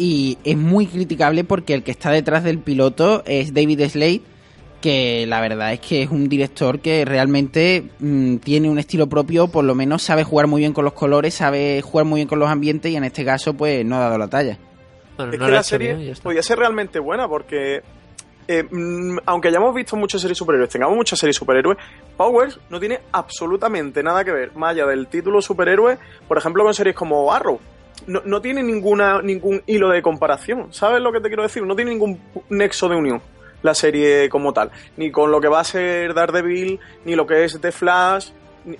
y 0.00 0.38
es 0.44 0.56
muy 0.56 0.86
criticable 0.86 1.44
porque 1.44 1.74
el 1.74 1.82
que 1.82 1.90
está 1.90 2.10
detrás 2.10 2.42
del 2.42 2.58
piloto 2.58 3.22
es 3.26 3.52
David 3.52 3.86
Slade, 3.86 4.22
que 4.80 5.26
la 5.26 5.42
verdad 5.42 5.74
es 5.74 5.80
que 5.80 6.02
es 6.02 6.10
un 6.10 6.26
director 6.26 6.80
que 6.80 7.04
realmente 7.04 7.90
mm, 7.98 8.36
tiene 8.36 8.70
un 8.70 8.78
estilo 8.78 9.08
propio, 9.08 9.48
por 9.48 9.62
lo 9.62 9.74
menos 9.74 10.02
sabe 10.02 10.24
jugar 10.24 10.46
muy 10.46 10.60
bien 10.60 10.72
con 10.72 10.86
los 10.86 10.94
colores, 10.94 11.34
sabe 11.34 11.82
jugar 11.82 12.06
muy 12.06 12.20
bien 12.20 12.28
con 12.28 12.38
los 12.38 12.48
ambientes 12.48 12.90
y 12.90 12.96
en 12.96 13.04
este 13.04 13.26
caso 13.26 13.52
pues 13.52 13.84
no 13.84 13.96
ha 13.96 14.00
dado 14.00 14.16
la 14.16 14.28
talla. 14.28 14.56
Bueno, 15.18 15.34
es 15.34 15.38
no 15.38 15.44
que 15.44 15.52
la 15.52 15.62
serie 15.62 15.94
bien 15.94 16.14
podía 16.22 16.42
ser 16.42 16.58
realmente 16.58 16.98
buena 16.98 17.28
porque 17.28 17.82
eh, 18.48 18.62
mm, 18.62 19.18
aunque 19.26 19.48
hayamos 19.48 19.74
visto 19.74 19.96
muchas 19.96 20.22
series 20.22 20.38
superhéroes, 20.38 20.70
tengamos 20.70 20.96
muchas 20.96 21.18
series 21.18 21.36
superhéroes, 21.36 21.76
Powers 22.16 22.58
no 22.70 22.80
tiene 22.80 23.00
absolutamente 23.12 24.02
nada 24.02 24.24
que 24.24 24.32
ver, 24.32 24.56
más 24.56 24.70
allá 24.70 24.86
del 24.86 25.08
título 25.08 25.42
superhéroe, 25.42 25.98
por 26.26 26.38
ejemplo, 26.38 26.64
con 26.64 26.72
series 26.72 26.96
como 26.96 27.30
Arrow. 27.30 27.60
No, 28.10 28.22
no 28.24 28.40
tiene 28.40 28.62
ninguna 28.62 29.22
ningún 29.22 29.62
hilo 29.66 29.88
de 29.90 30.02
comparación, 30.02 30.72
¿sabes 30.72 31.00
lo 31.00 31.12
que 31.12 31.20
te 31.20 31.28
quiero 31.28 31.42
decir? 31.44 31.62
No 31.64 31.76
tiene 31.76 31.92
ningún 31.92 32.18
nexo 32.48 32.88
de 32.88 32.96
unión 32.96 33.20
la 33.62 33.74
serie 33.74 34.28
como 34.30 34.52
tal, 34.52 34.70
ni 34.96 35.10
con 35.10 35.30
lo 35.30 35.40
que 35.40 35.48
va 35.48 35.60
a 35.60 35.64
ser 35.64 36.14
Daredevil, 36.14 36.80
ni 37.04 37.14
lo 37.14 37.26
que 37.26 37.44
es 37.44 37.60
The 37.60 37.70
Flash, 37.72 38.30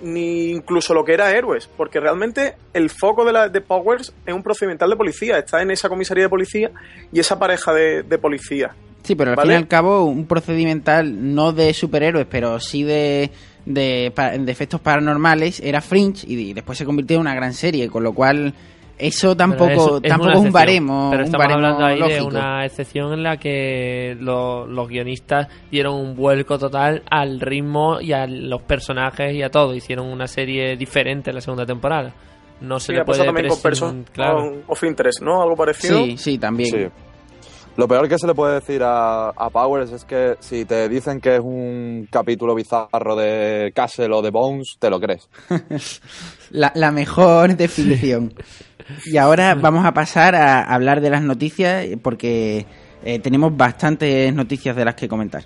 ni- 0.01 0.49
incluso 0.51 0.93
lo 0.93 1.05
que 1.05 1.13
era 1.13 1.31
Héroes, 1.35 1.69
porque 1.77 1.99
realmente 1.99 2.55
el 2.73 2.89
foco 2.89 3.23
de, 3.23 3.31
la, 3.31 3.47
de 3.47 3.61
Powers 3.61 4.11
es 4.25 4.33
un 4.33 4.41
procedimental 4.41 4.89
de 4.89 4.95
policía, 4.95 5.37
está 5.37 5.61
en 5.61 5.69
esa 5.71 5.87
comisaría 5.87 6.23
de 6.23 6.29
policía 6.29 6.71
y 7.13 7.19
esa 7.19 7.37
pareja 7.37 7.71
de, 7.73 8.01
de 8.03 8.17
policía. 8.17 8.73
Sí, 9.03 9.13
pero 9.15 9.31
al 9.31 9.35
¿Vale? 9.35 9.49
fin 9.49 9.53
y 9.53 9.63
al 9.63 9.67
cabo 9.67 10.03
un 10.05 10.25
procedimental 10.27 11.33
no 11.35 11.53
de 11.53 11.73
superhéroes, 11.73 12.25
pero 12.29 12.59
sí 12.59 12.83
de, 12.83 13.29
de 13.65 14.11
efectos 14.47 14.81
paranormales 14.81 15.59
era 15.59 15.81
Fringe 15.81 16.25
y 16.27 16.53
después 16.53 16.77
se 16.77 16.85
convirtió 16.85 17.15
en 17.17 17.21
una 17.21 17.35
gran 17.35 17.53
serie, 17.53 17.87
con 17.89 18.03
lo 18.03 18.13
cual 18.13 18.53
eso 18.97 19.35
tampoco, 19.35 19.99
tampoco 20.01 20.31
es 20.31 20.39
un 20.39 20.51
baremo, 20.51 21.09
Pero 21.11 21.23
un 21.23 21.25
estamos 21.27 21.47
baremo 21.47 21.67
hablando 21.67 21.85
ahí 21.85 22.13
de 22.13 22.21
una 22.21 22.65
excepción 22.65 23.13
en 23.13 23.23
la 23.23 23.37
que 23.37 24.15
lo- 24.19 24.65
los 24.67 24.87
guionistas 24.87 25.47
dieron 25.71 25.95
un 25.95 26.15
vuelco 26.15 26.57
total 26.59 27.03
al 27.09 27.39
ritmo 27.39 27.99
y 28.01 28.13
a 28.13 28.27
los 28.27 28.61
personajes 28.61 29.33
y 29.33 29.41
a 29.43 29.49
todo. 29.49 29.73
Hicieron 29.73 30.07
una 30.07 30.27
serie 30.27 30.75
diferente 30.77 31.31
en 31.31 31.35
la 31.35 31.41
segunda 31.41 31.65
temporada. 31.65 32.13
No 32.61 32.79
se 32.79 32.87
Sí, 32.87 32.93
le 32.93 33.03
puede 33.03 33.25
también 33.25 33.47
con 33.79 34.03
claro. 34.11 34.35
con 34.37 34.63
of 34.67 34.83
Interest, 34.83 35.21
¿no? 35.23 35.41
Algo 35.41 35.55
parecido. 35.55 36.05
Sí, 36.05 36.17
sí, 36.17 36.37
también. 36.37 36.69
Sí. 36.69 37.10
Lo 37.77 37.87
peor 37.87 38.07
que 38.09 38.17
se 38.17 38.27
le 38.27 38.35
puede 38.35 38.55
decir 38.55 38.83
a, 38.83 39.29
a 39.29 39.49
Powers 39.49 39.91
es 39.91 40.03
que 40.03 40.35
si 40.39 40.65
te 40.65 40.89
dicen 40.89 41.21
que 41.21 41.35
es 41.35 41.41
un 41.41 42.07
capítulo 42.11 42.53
bizarro 42.53 43.15
de 43.15 43.71
Castle 43.73 44.13
o 44.13 44.21
de 44.21 44.29
Bones, 44.29 44.75
te 44.77 44.89
lo 44.89 44.99
crees. 44.99 45.29
La, 46.51 46.71
la 46.75 46.91
mejor 46.91 47.55
definición. 47.55 48.33
Y 49.05 49.15
ahora 49.15 49.55
vamos 49.61 49.85
a 49.85 49.93
pasar 49.93 50.35
a 50.35 50.61
hablar 50.63 50.99
de 50.99 51.09
las 51.09 51.21
noticias 51.21 51.85
porque 52.03 52.65
eh, 53.03 53.19
tenemos 53.19 53.55
bastantes 53.55 54.33
noticias 54.33 54.75
de 54.75 54.85
las 54.85 54.95
que 54.95 55.07
comentar. 55.07 55.43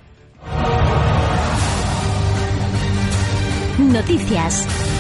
Noticias. 3.77 4.94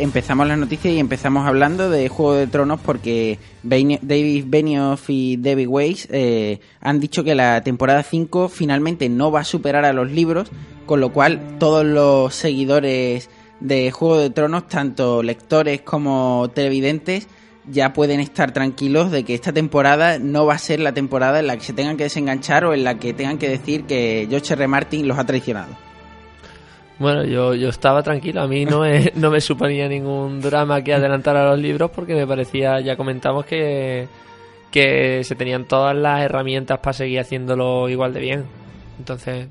Empezamos 0.00 0.46
las 0.46 0.58
noticias 0.58 0.94
y 0.94 1.00
empezamos 1.00 1.44
hablando 1.44 1.90
de 1.90 2.08
Juego 2.08 2.34
de 2.34 2.46
Tronos 2.46 2.78
porque 2.78 3.40
David 3.64 4.44
Benioff 4.46 5.10
y 5.10 5.36
David 5.38 5.66
Weiss 5.66 6.06
eh, 6.12 6.60
han 6.80 7.00
dicho 7.00 7.24
que 7.24 7.34
la 7.34 7.62
temporada 7.64 8.04
5 8.04 8.48
finalmente 8.48 9.08
no 9.08 9.32
va 9.32 9.40
a 9.40 9.44
superar 9.44 9.84
a 9.84 9.92
los 9.92 10.08
libros, 10.08 10.50
con 10.86 11.00
lo 11.00 11.12
cual 11.12 11.58
todos 11.58 11.84
los 11.84 12.32
seguidores 12.32 13.28
de 13.58 13.90
Juego 13.90 14.18
de 14.18 14.30
Tronos, 14.30 14.68
tanto 14.68 15.24
lectores 15.24 15.80
como 15.80 16.48
televidentes, 16.54 17.26
ya 17.68 17.92
pueden 17.92 18.20
estar 18.20 18.52
tranquilos 18.52 19.10
de 19.10 19.24
que 19.24 19.34
esta 19.34 19.52
temporada 19.52 20.20
no 20.20 20.46
va 20.46 20.54
a 20.54 20.58
ser 20.58 20.78
la 20.78 20.94
temporada 20.94 21.40
en 21.40 21.48
la 21.48 21.56
que 21.56 21.64
se 21.64 21.72
tengan 21.72 21.96
que 21.96 22.04
desenganchar 22.04 22.64
o 22.64 22.72
en 22.72 22.84
la 22.84 23.00
que 23.00 23.14
tengan 23.14 23.38
que 23.38 23.48
decir 23.48 23.82
que 23.82 24.28
George 24.30 24.54
R. 24.54 24.68
Martin 24.68 25.08
los 25.08 25.18
ha 25.18 25.26
traicionado. 25.26 25.87
Bueno, 26.98 27.24
yo, 27.24 27.54
yo 27.54 27.68
estaba 27.68 28.02
tranquilo, 28.02 28.42
a 28.42 28.48
mí 28.48 28.64
no 28.64 28.80
me, 28.80 29.12
no 29.14 29.30
me 29.30 29.40
suponía 29.40 29.88
ningún 29.88 30.40
drama 30.40 30.82
que 30.82 30.94
adelantar 30.94 31.36
a 31.36 31.50
los 31.50 31.58
libros 31.58 31.90
porque 31.90 32.14
me 32.14 32.26
parecía, 32.26 32.80
ya 32.80 32.96
comentamos 32.96 33.44
que, 33.44 34.08
que 34.70 35.22
se 35.22 35.34
tenían 35.34 35.66
todas 35.66 35.96
las 35.96 36.22
herramientas 36.22 36.78
para 36.80 36.92
seguir 36.92 37.20
haciéndolo 37.20 37.88
igual 37.88 38.12
de 38.12 38.20
bien. 38.20 38.44
Entonces, 38.98 39.48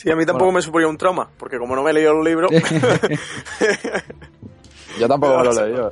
Sí, 0.00 0.10
a 0.10 0.16
mí 0.16 0.24
tampoco 0.24 0.50
me 0.50 0.62
suponía 0.62 0.88
un 0.88 0.96
trauma, 0.96 1.28
porque 1.36 1.58
como 1.58 1.76
no 1.76 1.82
me 1.82 1.90
he 1.90 1.92
leído 1.92 2.14
los 2.14 2.24
libros... 2.24 2.50
Yo 4.98 5.06
tampoco 5.06 5.36
me 5.36 5.44
lo 5.44 5.52
he 5.52 5.66
leído. 5.66 5.90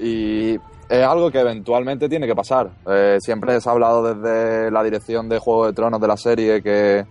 Y 0.00 0.54
es 0.88 1.06
algo 1.06 1.30
que 1.30 1.40
eventualmente 1.40 2.08
tiene 2.08 2.26
que 2.26 2.34
pasar. 2.34 2.70
Eh, 2.86 3.18
siempre 3.20 3.60
se 3.60 3.68
ha 3.68 3.72
hablado 3.72 4.14
desde 4.14 4.70
la 4.70 4.82
dirección 4.82 5.28
de 5.28 5.38
Juego 5.38 5.66
de 5.66 5.74
Tronos 5.74 6.00
de 6.00 6.08
la 6.08 6.16
serie 6.16 6.62
que 6.62 7.04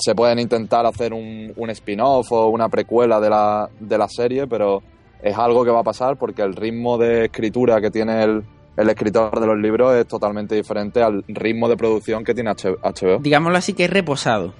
se 0.00 0.14
pueden 0.14 0.38
intentar 0.38 0.84
hacer 0.86 1.12
un, 1.12 1.52
un 1.56 1.70
spin-off 1.70 2.32
o 2.32 2.48
una 2.48 2.68
precuela 2.68 3.20
de 3.20 3.30
la, 3.30 3.68
de 3.78 3.98
la 3.98 4.08
serie, 4.08 4.46
pero 4.46 4.82
es 5.22 5.36
algo 5.36 5.64
que 5.64 5.70
va 5.70 5.80
a 5.80 5.84
pasar 5.84 6.16
porque 6.16 6.42
el 6.42 6.54
ritmo 6.56 6.98
de 6.98 7.26
escritura 7.26 7.80
que 7.80 7.90
tiene 7.90 8.22
el, 8.24 8.42
el 8.76 8.88
escritor 8.88 9.38
de 9.38 9.46
los 9.46 9.58
libros 9.58 9.94
es 9.94 10.06
totalmente 10.06 10.54
diferente 10.54 11.02
al 11.02 11.22
ritmo 11.28 11.68
de 11.68 11.76
producción 11.76 12.24
que 12.24 12.34
tiene 12.34 12.50
H- 12.50 12.76
HBO. 12.82 13.18
Digámoslo 13.20 13.58
así 13.58 13.74
que 13.74 13.84
es 13.84 13.90
reposado. 13.90 14.54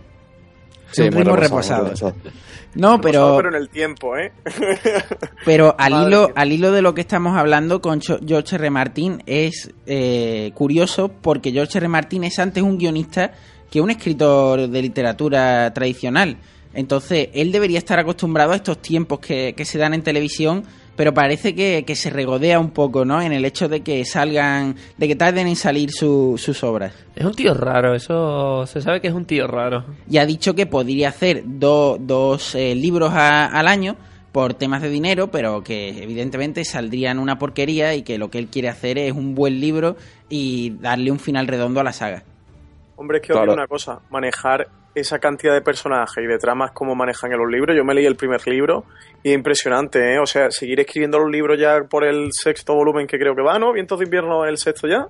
Sí, 0.93 1.03
un 1.03 1.12
ritmo 1.12 1.36
reposado. 1.36 1.93
No, 2.74 3.01
pero, 3.01 3.36
pero 3.36 3.49
en 3.49 3.55
el 3.55 3.68
tiempo, 3.68 4.16
¿eh? 4.16 4.32
pero 5.45 5.74
al 5.78 5.93
Madre 5.93 6.09
hilo, 6.09 6.30
al 6.34 6.53
hilo 6.53 6.72
de 6.72 6.82
lo 6.82 6.95
que 6.95 7.01
estamos 7.01 7.36
hablando 7.36 7.80
con 7.80 8.01
George 8.01 8.57
R. 8.57 8.70
Martin 8.70 9.22
es 9.26 9.72
eh, 9.86 10.51
curioso 10.55 11.09
porque 11.20 11.53
George 11.53 11.78
R. 11.78 11.88
Martin 11.88 12.24
es 12.24 12.38
antes 12.38 12.62
un 12.62 12.78
guionista 12.78 13.32
que 13.70 13.80
un 13.80 13.90
escritor 13.90 14.68
de 14.68 14.82
literatura 14.82 15.72
tradicional. 15.72 16.36
Entonces, 16.74 17.28
él 17.34 17.50
debería 17.52 17.78
estar 17.78 17.98
acostumbrado 17.98 18.52
a 18.52 18.56
estos 18.56 18.78
tiempos 18.80 19.18
que, 19.20 19.54
que 19.56 19.64
se 19.64 19.78
dan 19.78 19.92
en 19.94 20.02
televisión, 20.02 20.62
pero 20.96 21.12
parece 21.14 21.54
que, 21.54 21.84
que 21.86 21.96
se 21.96 22.10
regodea 22.10 22.60
un 22.60 22.70
poco, 22.70 23.04
¿no? 23.04 23.20
En 23.22 23.32
el 23.32 23.44
hecho 23.44 23.68
de 23.68 23.80
que 23.80 24.04
salgan, 24.04 24.76
de 24.96 25.08
que 25.08 25.16
tarden 25.16 25.48
en 25.48 25.56
salir 25.56 25.90
su- 25.90 26.36
sus 26.38 26.62
obras. 26.62 26.92
es 27.16 27.24
un 27.24 27.34
tío 27.34 27.54
raro, 27.54 27.94
eso 27.94 28.66
se 28.66 28.80
sabe 28.82 29.00
que 29.00 29.08
es 29.08 29.14
un 29.14 29.24
tío 29.24 29.46
raro. 29.46 29.84
y 30.08 30.18
ha 30.18 30.26
dicho 30.26 30.54
que 30.54 30.66
podría 30.66 31.08
hacer 31.08 31.42
do- 31.46 31.96
dos 31.98 32.54
eh, 32.54 32.74
libros 32.74 33.12
a- 33.14 33.46
al 33.46 33.66
año 33.66 33.96
por 34.30 34.54
temas 34.54 34.80
de 34.82 34.90
dinero, 34.90 35.28
pero 35.32 35.64
que 35.64 36.02
evidentemente 36.04 36.64
saldrían 36.64 37.18
una 37.18 37.36
porquería 37.38 37.94
y 37.96 38.02
que 38.02 38.16
lo 38.18 38.30
que 38.30 38.38
él 38.38 38.46
quiere 38.46 38.68
hacer 38.68 38.96
es 38.98 39.12
un 39.12 39.34
buen 39.34 39.58
libro 39.58 39.96
y 40.28 40.70
darle 40.80 41.10
un 41.10 41.18
final 41.18 41.48
redondo 41.48 41.80
a 41.80 41.84
la 41.84 41.92
saga. 41.92 42.22
Hombre, 43.01 43.16
es 43.16 43.22
que 43.26 43.32
os 43.32 43.38
Claro. 43.38 43.53
digo 43.53 43.55
una 43.62 43.66
cosa, 43.66 43.98
manejar 44.11 44.68
esa 44.94 45.18
cantidad 45.18 45.55
de 45.55 45.62
personajes 45.62 46.22
y 46.22 46.26
de 46.26 46.36
tramas 46.36 46.72
como 46.72 46.94
manejan 46.94 47.32
en 47.32 47.38
los 47.38 47.51
libros, 47.51 47.74
yo 47.74 47.82
me 47.82 47.94
leí 47.94 48.05
el 48.05 48.14
primer 48.16 48.46
libro 48.46 48.84
y 49.22 49.30
es 49.30 49.34
impresionante, 49.36 50.12
¿eh? 50.14 50.18
O 50.18 50.26
sea, 50.26 50.51
seguir 50.51 50.78
escribiendo 50.80 51.18
los 51.18 51.30
libros 51.30 51.59
ya 51.59 51.80
por 51.88 52.05
el 52.05 52.28
sexto 52.32 52.74
volumen 52.74 53.07
que 53.07 53.18
creo 53.18 53.34
que 53.34 53.40
va, 53.40 53.59
¿no? 53.59 53.72
Vientos 53.72 53.98
de 54.01 54.05
invierno 54.05 54.44
el 54.44 54.59
sexto 54.59 54.86
ya. 54.86 55.07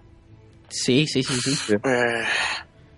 Sí, 0.69 1.09
sí, 1.09 1.25
sí, 1.25 1.41
sí. 1.41 1.75
Eh, 1.75 2.25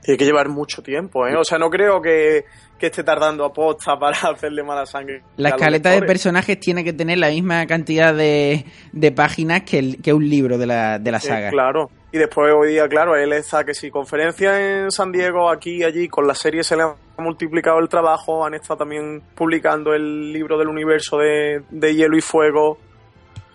tiene 0.03 0.19
que 0.19 0.25
llevar 0.27 0.51
mucho 0.51 0.83
tiempo, 0.83 1.27
¿eh? 1.27 1.37
O 1.37 1.45
sea, 1.45 1.57
no 1.57 1.71
creo 1.71 2.03
que, 2.03 2.45
que 2.83 2.87
esté 2.89 3.05
tardando 3.05 3.45
a 3.45 3.53
posta 3.53 3.97
para 3.97 4.17
hacerle 4.33 4.65
mala 4.65 4.85
sangre. 4.87 5.23
La 5.37 5.51
escaleta 5.51 5.91
de 5.91 6.03
personajes 6.03 6.59
tiene 6.59 6.83
que 6.83 6.93
tener 6.93 7.17
la 7.19 7.29
misma 7.29 7.65
cantidad 7.67 8.13
de, 8.13 8.65
de 8.91 9.13
páginas 9.13 9.63
que, 9.63 9.79
el- 9.79 10.03
que 10.03 10.13
un 10.13 10.29
libro 10.29 10.59
de 10.59 10.67
la, 10.67 10.99
de 10.99 11.11
la 11.13 11.19
Eh, 11.19 11.21
saga. 11.21 11.51
claro. 11.51 11.89
Y 12.11 12.19
después 12.19 12.53
hoy 12.53 12.73
día, 12.73 12.89
claro, 12.89 13.15
él 13.17 13.33
está 13.33 13.63
que 13.65 13.73
si 13.73 13.89
conferencia 13.91 14.83
en 14.83 14.91
San 14.91 15.13
Diego, 15.13 15.49
aquí 15.49 15.77
y 15.79 15.85
allí, 15.85 16.09
con 16.09 16.27
la 16.27 16.35
serie 16.35 16.65
se 16.65 16.77
le 16.77 16.83
ha 16.83 16.95
multiplicado 17.19 17.79
el 17.79 17.89
trabajo, 17.89 18.45
han 18.45 18.55
estado 18.55 18.79
también 18.79 19.23
publicando 19.37 19.95
el 19.95 20.33
libro 20.33 20.59
del 20.59 20.67
universo 20.69 21.19
de, 21.19 21.63
de 21.71 21.95
Hielo 21.95 22.17
y 22.19 22.21
Fuego. 22.21 22.79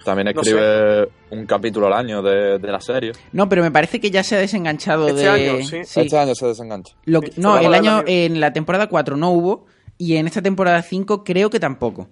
También 0.07 0.33
No 0.33 0.41
escribe 0.41 1.09
un 1.31 1.45
capítulo 1.45 1.87
al 1.87 1.93
año 1.93 2.21
de, 2.21 2.59
de 2.59 2.71
la 2.71 2.79
serie. 2.79 3.11
No, 3.33 3.49
pero 3.49 3.61
me 3.61 3.71
parece 3.71 3.99
que 3.99 4.09
ya 4.09 4.23
se 4.23 4.37
ha 4.37 4.39
desenganchado 4.39 5.09
Este 5.09 5.21
de... 5.23 5.27
año, 5.29 5.65
sí. 5.65 5.77
Este 5.79 6.17
año 6.17 6.33
se 6.33 6.47
desengancha. 6.47 6.95
Lo 7.03 7.19
que- 7.19 7.33
no, 7.35 7.57
el 7.57 7.73
año 7.73 8.03
en 8.07 8.39
la 8.39 8.53
temporada 8.53 8.87
4 8.87 9.17
no 9.17 9.31
hubo 9.31 9.65
y 9.97 10.15
en 10.15 10.25
esta 10.25 10.41
temporada 10.41 10.81
5 10.81 11.25
creo 11.25 11.49
que 11.49 11.59
tampoco. 11.59 12.07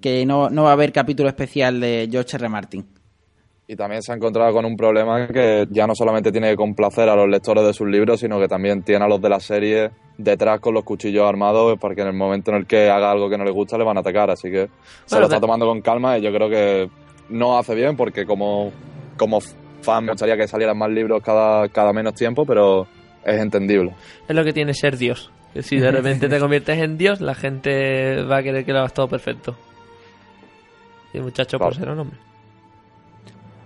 Que 0.00 0.24
no, 0.24 0.48
no 0.48 0.62
va 0.62 0.70
a 0.70 0.72
haber 0.72 0.92
capítulo 0.92 1.28
especial 1.28 1.78
de 1.78 2.08
George 2.10 2.36
R. 2.36 2.48
Martin. 2.48 2.86
Y 3.70 3.76
también 3.76 4.02
se 4.02 4.12
ha 4.12 4.14
encontrado 4.14 4.50
con 4.54 4.64
un 4.64 4.78
problema 4.78 5.28
que 5.28 5.66
ya 5.68 5.86
no 5.86 5.94
solamente 5.94 6.32
tiene 6.32 6.48
que 6.48 6.56
complacer 6.56 7.06
a 7.10 7.14
los 7.14 7.28
lectores 7.28 7.62
de 7.66 7.74
sus 7.74 7.86
libros, 7.86 8.18
sino 8.18 8.40
que 8.40 8.48
también 8.48 8.82
tiene 8.82 9.04
a 9.04 9.08
los 9.08 9.20
de 9.20 9.28
la 9.28 9.40
serie 9.40 9.90
detrás 10.16 10.58
con 10.58 10.72
los 10.72 10.84
cuchillos 10.84 11.28
armados, 11.28 11.76
porque 11.78 12.00
en 12.00 12.06
el 12.06 12.14
momento 12.14 12.50
en 12.50 12.56
el 12.56 12.66
que 12.66 12.88
haga 12.88 13.10
algo 13.10 13.28
que 13.28 13.36
no 13.36 13.44
le 13.44 13.50
gusta 13.50 13.76
le 13.76 13.84
van 13.84 13.98
a 13.98 14.00
atacar. 14.00 14.30
Así 14.30 14.50
que 14.50 14.68
se 15.04 15.16
Bueno, 15.16 15.20
lo 15.20 15.24
está 15.26 15.38
tomando 15.38 15.66
con 15.66 15.82
calma 15.82 16.16
y 16.16 16.22
yo 16.22 16.32
creo 16.32 16.48
que 16.48 16.88
no 17.28 17.58
hace 17.58 17.74
bien, 17.74 17.94
porque 17.94 18.24
como, 18.24 18.72
como 19.18 19.38
fan 19.82 20.06
me 20.06 20.12
gustaría 20.12 20.38
que 20.38 20.48
salieran 20.48 20.78
más 20.78 20.88
libros 20.88 21.22
cada, 21.22 21.68
cada 21.68 21.92
menos 21.92 22.14
tiempo, 22.14 22.46
pero 22.46 22.86
es 23.22 23.38
entendible. 23.38 23.94
Es 24.26 24.34
lo 24.34 24.44
que 24.44 24.54
tiene 24.54 24.72
ser 24.72 24.96
Dios. 24.96 25.30
Que 25.52 25.62
si 25.62 25.78
de 25.78 25.90
repente 25.90 26.30
te 26.30 26.38
conviertes 26.40 26.78
en 26.78 26.96
Dios, 26.96 27.20
la 27.20 27.34
gente 27.34 28.22
va 28.22 28.38
a 28.38 28.42
querer 28.42 28.64
que 28.64 28.72
lo 28.72 28.78
hagas 28.78 28.94
todo 28.94 29.08
perfecto. 29.08 29.54
Y 31.12 31.18
el 31.18 31.24
muchacho 31.24 31.58
por 31.58 31.74
ser 31.74 31.90
un 31.90 31.98
hombre. 31.98 32.27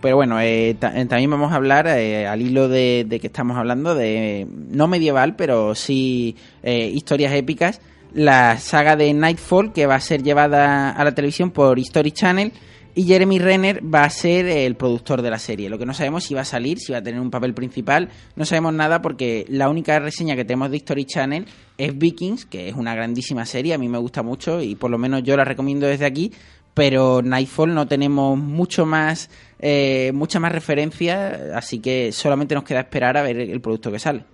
Pero 0.02 0.16
bueno, 0.16 0.40
eh, 0.40 0.70
eh, 0.70 0.76
también 0.76 1.30
vamos 1.30 1.52
a 1.52 1.54
hablar, 1.54 1.86
eh, 1.86 2.26
al 2.26 2.42
hilo 2.42 2.68
de, 2.68 3.06
de 3.08 3.20
que 3.20 3.28
estamos 3.28 3.56
hablando, 3.56 3.94
de 3.94 4.46
no 4.50 4.88
medieval, 4.88 5.36
pero 5.36 5.74
sí 5.74 6.36
historias 6.62 7.32
épicas, 7.32 7.80
la 8.12 8.58
saga 8.58 8.96
de 8.96 9.14
Nightfall, 9.14 9.72
que 9.72 9.86
va 9.86 9.94
a 9.94 10.00
ser 10.00 10.22
llevada 10.22 10.90
a 10.90 11.04
la 11.04 11.14
televisión 11.14 11.52
por 11.52 11.78
History 11.78 12.10
Channel, 12.10 12.52
y 12.94 13.04
Jeremy 13.04 13.38
Renner 13.38 13.82
va 13.82 14.04
a 14.04 14.10
ser 14.10 14.46
el 14.46 14.74
productor 14.74 15.22
de 15.22 15.30
la 15.30 15.38
serie. 15.38 15.70
Lo 15.70 15.78
que 15.78 15.86
no 15.86 15.94
sabemos 15.94 16.24
si 16.24 16.34
va 16.34 16.42
a 16.42 16.44
salir, 16.44 16.78
si 16.78 16.92
va 16.92 16.98
a 16.98 17.02
tener 17.02 17.20
un 17.20 17.30
papel 17.30 17.54
principal, 17.54 18.10
no 18.36 18.44
sabemos 18.44 18.74
nada 18.74 19.00
porque 19.00 19.46
la 19.48 19.68
única 19.68 19.98
reseña 19.98 20.36
que 20.36 20.44
tenemos 20.44 20.70
de 20.70 20.76
History 20.78 21.04
Channel 21.04 21.46
es 21.78 21.96
Vikings, 21.96 22.44
que 22.44 22.68
es 22.68 22.74
una 22.74 22.94
grandísima 22.94 23.46
serie, 23.46 23.74
a 23.74 23.78
mí 23.78 23.88
me 23.88 23.98
gusta 23.98 24.22
mucho 24.22 24.60
y 24.60 24.74
por 24.74 24.90
lo 24.90 24.98
menos 24.98 25.22
yo 25.22 25.36
la 25.36 25.44
recomiendo 25.44 25.86
desde 25.86 26.04
aquí, 26.04 26.32
pero 26.74 27.22
Nightfall 27.22 27.74
no 27.74 27.86
tenemos 27.86 28.38
mucho 28.38 28.86
más, 28.86 29.30
eh, 29.62 30.10
mucha 30.12 30.40
más 30.40 30.52
referencia, 30.52 31.56
así 31.56 31.80
que 31.80 32.10
solamente 32.12 32.54
nos 32.54 32.64
queda 32.64 32.80
esperar 32.80 33.16
a 33.16 33.22
ver 33.22 33.38
el 33.38 33.60
producto 33.60 33.90
que 33.92 33.98
sale. 34.00 34.24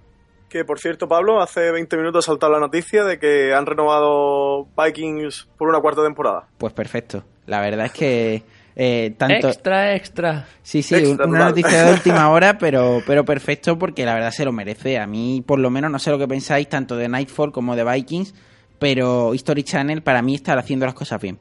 Que 0.48 0.64
por 0.64 0.80
cierto, 0.80 1.06
Pablo, 1.06 1.42
hace 1.42 1.70
20 1.70 1.96
minutos 1.98 2.24
ha 2.24 2.32
saltado 2.32 2.52
la 2.52 2.58
noticia 2.58 3.04
de 3.04 3.18
que 3.18 3.52
han 3.52 3.66
renovado 3.66 4.66
Vikings 4.82 5.46
por 5.58 5.68
una 5.68 5.80
cuarta 5.80 6.02
temporada. 6.02 6.48
Pues 6.56 6.72
perfecto. 6.72 7.22
La 7.44 7.60
verdad 7.60 7.86
es 7.86 7.92
que 7.92 8.42
eh, 8.74 9.14
tanto... 9.18 9.48
Extra, 9.48 9.94
extra. 9.94 10.46
Sí, 10.62 10.82
sí, 10.82 10.94
Extra 10.94 11.26
una 11.26 11.38
total. 11.38 11.48
noticia 11.50 11.84
de 11.84 11.92
última 11.94 12.30
hora, 12.30 12.56
pero, 12.56 13.02
pero 13.06 13.26
perfecto 13.26 13.78
porque 13.78 14.06
la 14.06 14.14
verdad 14.14 14.30
se 14.30 14.46
lo 14.46 14.52
merece. 14.52 14.98
A 14.98 15.06
mí, 15.06 15.44
por 15.46 15.58
lo 15.58 15.68
menos, 15.68 15.90
no 15.90 15.98
sé 15.98 16.10
lo 16.10 16.18
que 16.18 16.26
pensáis 16.26 16.66
tanto 16.70 16.96
de 16.96 17.08
Nightfall 17.08 17.52
como 17.52 17.76
de 17.76 17.84
Vikings, 17.84 18.34
pero 18.78 19.34
History 19.34 19.64
Channel 19.64 20.00
para 20.02 20.22
mí 20.22 20.34
está 20.34 20.54
haciendo 20.54 20.86
las 20.86 20.94
cosas 20.94 21.20
bien. 21.20 21.38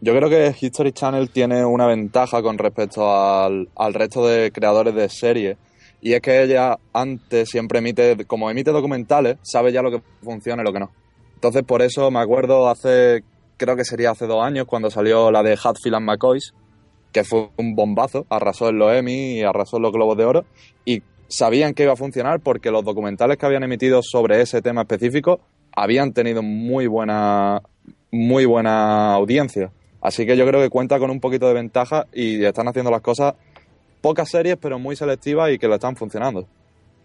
Yo 0.00 0.14
creo 0.14 0.28
que 0.28 0.54
History 0.60 0.92
Channel 0.92 1.30
tiene 1.30 1.64
una 1.64 1.86
ventaja 1.86 2.42
con 2.42 2.58
respecto 2.58 3.10
al, 3.10 3.68
al 3.74 3.94
resto 3.94 4.26
de 4.26 4.52
creadores 4.52 4.94
de 4.94 5.08
series. 5.08 5.56
Y 6.02 6.12
es 6.12 6.20
que 6.20 6.42
ella 6.42 6.78
antes 6.92 7.48
siempre 7.48 7.78
emite, 7.78 8.24
como 8.26 8.50
emite 8.50 8.70
documentales, 8.70 9.38
sabe 9.42 9.72
ya 9.72 9.82
lo 9.82 9.90
que 9.90 10.02
funciona 10.22 10.62
y 10.62 10.64
lo 10.66 10.72
que 10.72 10.80
no. 10.80 10.90
Entonces, 11.34 11.62
por 11.64 11.82
eso 11.82 12.10
me 12.10 12.20
acuerdo 12.20 12.68
hace, 12.68 13.24
creo 13.56 13.76
que 13.76 13.84
sería 13.84 14.10
hace 14.10 14.26
dos 14.26 14.44
años, 14.44 14.66
cuando 14.66 14.90
salió 14.90 15.30
la 15.30 15.42
de 15.42 15.52
Hatfield 15.52 15.96
and 15.96 16.06
McCoys, 16.06 16.54
que 17.12 17.24
fue 17.24 17.48
un 17.56 17.74
bombazo, 17.74 18.26
arrasó 18.28 18.68
en 18.68 18.78
los 18.78 18.92
Emmy 18.92 19.38
y 19.38 19.42
arrasó 19.42 19.78
en 19.78 19.82
los 19.82 19.92
Globos 19.92 20.16
de 20.18 20.24
Oro. 20.26 20.44
Y 20.84 21.02
sabían 21.28 21.74
que 21.74 21.84
iba 21.84 21.94
a 21.94 21.96
funcionar 21.96 22.40
porque 22.40 22.70
los 22.70 22.84
documentales 22.84 23.38
que 23.38 23.46
habían 23.46 23.62
emitido 23.62 24.00
sobre 24.02 24.42
ese 24.42 24.62
tema 24.62 24.82
específico 24.82 25.40
habían 25.74 26.12
tenido 26.12 26.42
muy 26.42 26.86
buena, 26.86 27.62
muy 28.10 28.44
buena 28.44 29.14
audiencia. 29.14 29.72
Así 30.06 30.24
que 30.24 30.36
yo 30.36 30.46
creo 30.46 30.60
que 30.60 30.70
cuenta 30.70 31.00
con 31.00 31.10
un 31.10 31.18
poquito 31.18 31.48
de 31.48 31.54
ventaja 31.54 32.06
y 32.12 32.44
están 32.44 32.68
haciendo 32.68 32.92
las 32.92 33.00
cosas 33.00 33.34
pocas 34.00 34.28
series, 34.30 34.56
pero 34.56 34.78
muy 34.78 34.94
selectivas 34.94 35.50
y 35.50 35.58
que 35.58 35.66
lo 35.66 35.74
están 35.74 35.96
funcionando. 35.96 36.46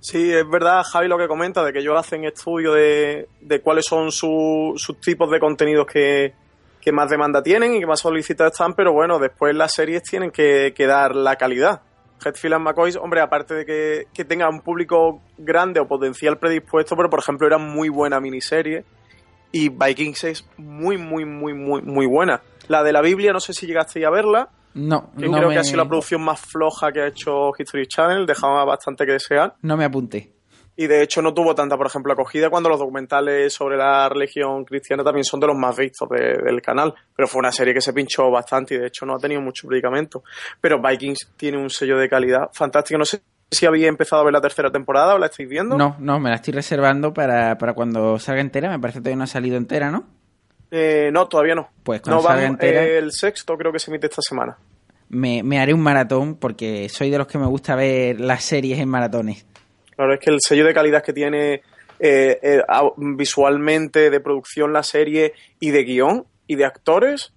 Sí, 0.02 0.32
es 0.32 0.48
verdad, 0.48 0.84
Javi, 0.84 1.08
lo 1.08 1.18
que 1.18 1.28
comenta, 1.28 1.64
de 1.64 1.74
que 1.74 1.80
ellos 1.80 1.98
hacen 1.98 2.26
estudio 2.26 2.74
de, 2.74 3.28
de 3.42 3.60
cuáles 3.62 3.86
son 3.88 4.12
su- 4.12 4.74
sus 4.76 5.02
tipos 5.02 5.32
de 5.32 5.40
contenidos 5.40 5.88
que, 5.92 6.34
que 6.80 6.92
más 6.92 7.10
demanda 7.10 7.42
tienen 7.42 7.74
y 7.76 7.80
que 7.80 7.88
más 7.88 8.02
solicitados 8.02 8.52
están, 8.54 8.76
pero 8.76 8.94
bueno, 8.94 9.18
después 9.18 9.56
las 9.56 9.74
series 9.74 10.04
tienen 10.04 10.30
que, 10.30 10.72
que 10.76 10.86
dar 10.86 11.16
la 11.16 11.38
calidad. 11.38 11.82
Hetfield 12.24 12.54
and 12.54 12.66
McCoy, 12.66 12.94
hombre, 13.02 13.22
aparte 13.22 13.56
de 13.56 13.66
que, 13.66 14.04
que 14.14 14.26
tenga 14.26 14.48
un 14.48 14.62
público 14.62 15.22
grande 15.40 15.80
o 15.80 15.88
potencial 15.88 16.38
predispuesto, 16.38 16.96
pero 16.96 17.10
por 17.10 17.18
ejemplo 17.18 17.48
era 17.48 17.58
muy 17.58 17.90
buena 17.90 18.20
miniserie 18.20 18.86
y 19.52 19.70
Vikings 19.70 20.24
es 20.26 20.48
muy, 20.58 20.98
muy, 21.00 21.26
muy, 21.26 21.56
muy, 21.56 21.82
muy 21.82 22.06
buena. 22.06 22.42
La 22.72 22.84
de 22.84 22.94
la 22.94 23.02
Biblia, 23.02 23.32
no 23.34 23.40
sé 23.40 23.54
si 23.54 23.68
llegasteis 23.68 24.06
a 24.06 24.10
verla, 24.10 24.50
No, 24.74 25.12
no 25.14 25.32
creo 25.38 25.48
me, 25.50 25.54
que 25.56 25.60
ha 25.60 25.64
sido 25.64 25.78
la 25.78 25.88
producción 25.88 26.22
más 26.24 26.40
floja 26.40 26.92
que 26.92 27.02
ha 27.02 27.08
hecho 27.08 27.52
History 27.58 27.86
Channel, 27.88 28.26
dejaba 28.26 28.64
bastante 28.66 29.06
que 29.06 29.12
desear. 29.14 29.56
no 29.62 29.78
me 29.78 29.86
apunté. 29.86 30.32
Y 30.78 30.88
de 30.88 31.04
hecho 31.04 31.22
no 31.22 31.34
tuvo 31.34 31.54
tanta, 31.54 31.76
por 31.78 31.86
ejemplo, 31.88 32.14
acogida 32.14 32.50
cuando 32.50 32.70
los 32.70 32.80
documentales 32.80 33.54
sobre 33.54 33.76
la 33.78 34.08
religión 34.08 34.64
cristiana 34.64 35.04
también 35.04 35.26
son 35.26 35.40
de 35.42 35.48
los 35.48 35.56
más 35.58 35.76
vistos 35.78 36.08
de- 36.10 36.38
del 36.44 36.62
canal. 36.62 36.94
Pero 37.14 37.28
fue 37.28 37.40
una 37.40 37.52
serie 37.52 37.74
que 37.74 37.82
se 37.82 37.92
pinchó 37.94 38.32
bastante 38.32 38.76
y 38.76 38.78
de 38.78 38.88
hecho 38.88 39.06
no 39.06 39.16
ha 39.16 39.20
tenido 39.20 39.42
mucho 39.42 39.68
predicamento. 39.68 40.24
Pero 40.62 40.82
Vikings 40.82 41.34
tiene 41.36 41.58
un 41.58 41.70
sello 41.70 41.98
de 41.98 42.08
calidad 42.08 42.50
fantástico. 42.54 42.98
No 42.98 43.04
sé 43.06 43.22
si 43.52 43.66
había 43.66 43.90
empezado 43.90 44.22
a 44.22 44.26
ver 44.26 44.34
la 44.34 44.42
tercera 44.42 44.72
temporada 44.72 45.14
o 45.16 45.18
la 45.20 45.26
estáis 45.26 45.50
viendo. 45.50 45.78
No, 45.78 45.98
no, 46.00 46.20
me 46.22 46.30
la 46.30 46.36
estoy 46.38 46.54
reservando 46.54 47.14
para, 47.14 47.58
para 47.58 47.74
cuando 47.74 48.18
salga 48.18 48.40
entera. 48.42 48.70
Me 48.70 48.80
parece 48.80 49.00
que 49.00 49.04
todavía 49.04 49.18
no 49.18 49.24
ha 49.26 49.28
salido 49.28 49.58
entera, 49.58 49.92
¿no? 49.92 50.06
Eh, 50.72 51.10
no, 51.12 51.28
todavía 51.28 51.54
no. 51.54 51.70
Pues 51.84 52.02
no 52.08 52.22
vamos, 52.22 52.44
entera- 52.46 52.84
eh, 52.86 52.98
el 52.98 53.12
sexto 53.12 53.58
creo 53.58 53.72
que 53.74 53.80
se 53.80 53.92
emite 53.92 54.08
esta 54.08 54.22
semana. 54.22 54.58
Me, 55.10 55.44
me 55.44 55.60
haré 55.60 55.74
un 55.74 55.82
maratón 55.82 56.36
porque 56.36 56.88
soy 56.88 57.10
de 57.10 57.18
los 57.18 57.28
que 57.28 57.38
me 57.38 57.46
gusta 57.46 57.76
ver 57.76 58.20
las 58.22 58.44
series 58.46 58.80
en 58.80 58.88
maratones. 58.88 59.46
Claro, 59.96 60.14
es 60.14 60.20
que 60.22 60.30
el 60.30 60.40
sello 60.40 60.66
de 60.66 60.74
calidad 60.74 61.04
que 61.04 61.12
tiene 61.12 61.56
eh, 62.00 62.40
eh, 62.42 62.62
visualmente, 62.98 64.10
de 64.10 64.20
producción, 64.22 64.72
la 64.72 64.84
serie 64.84 65.34
y 65.60 65.72
de 65.72 65.84
guion 65.84 66.26
y 66.48 66.56
de 66.56 66.64
actores, 66.66 67.34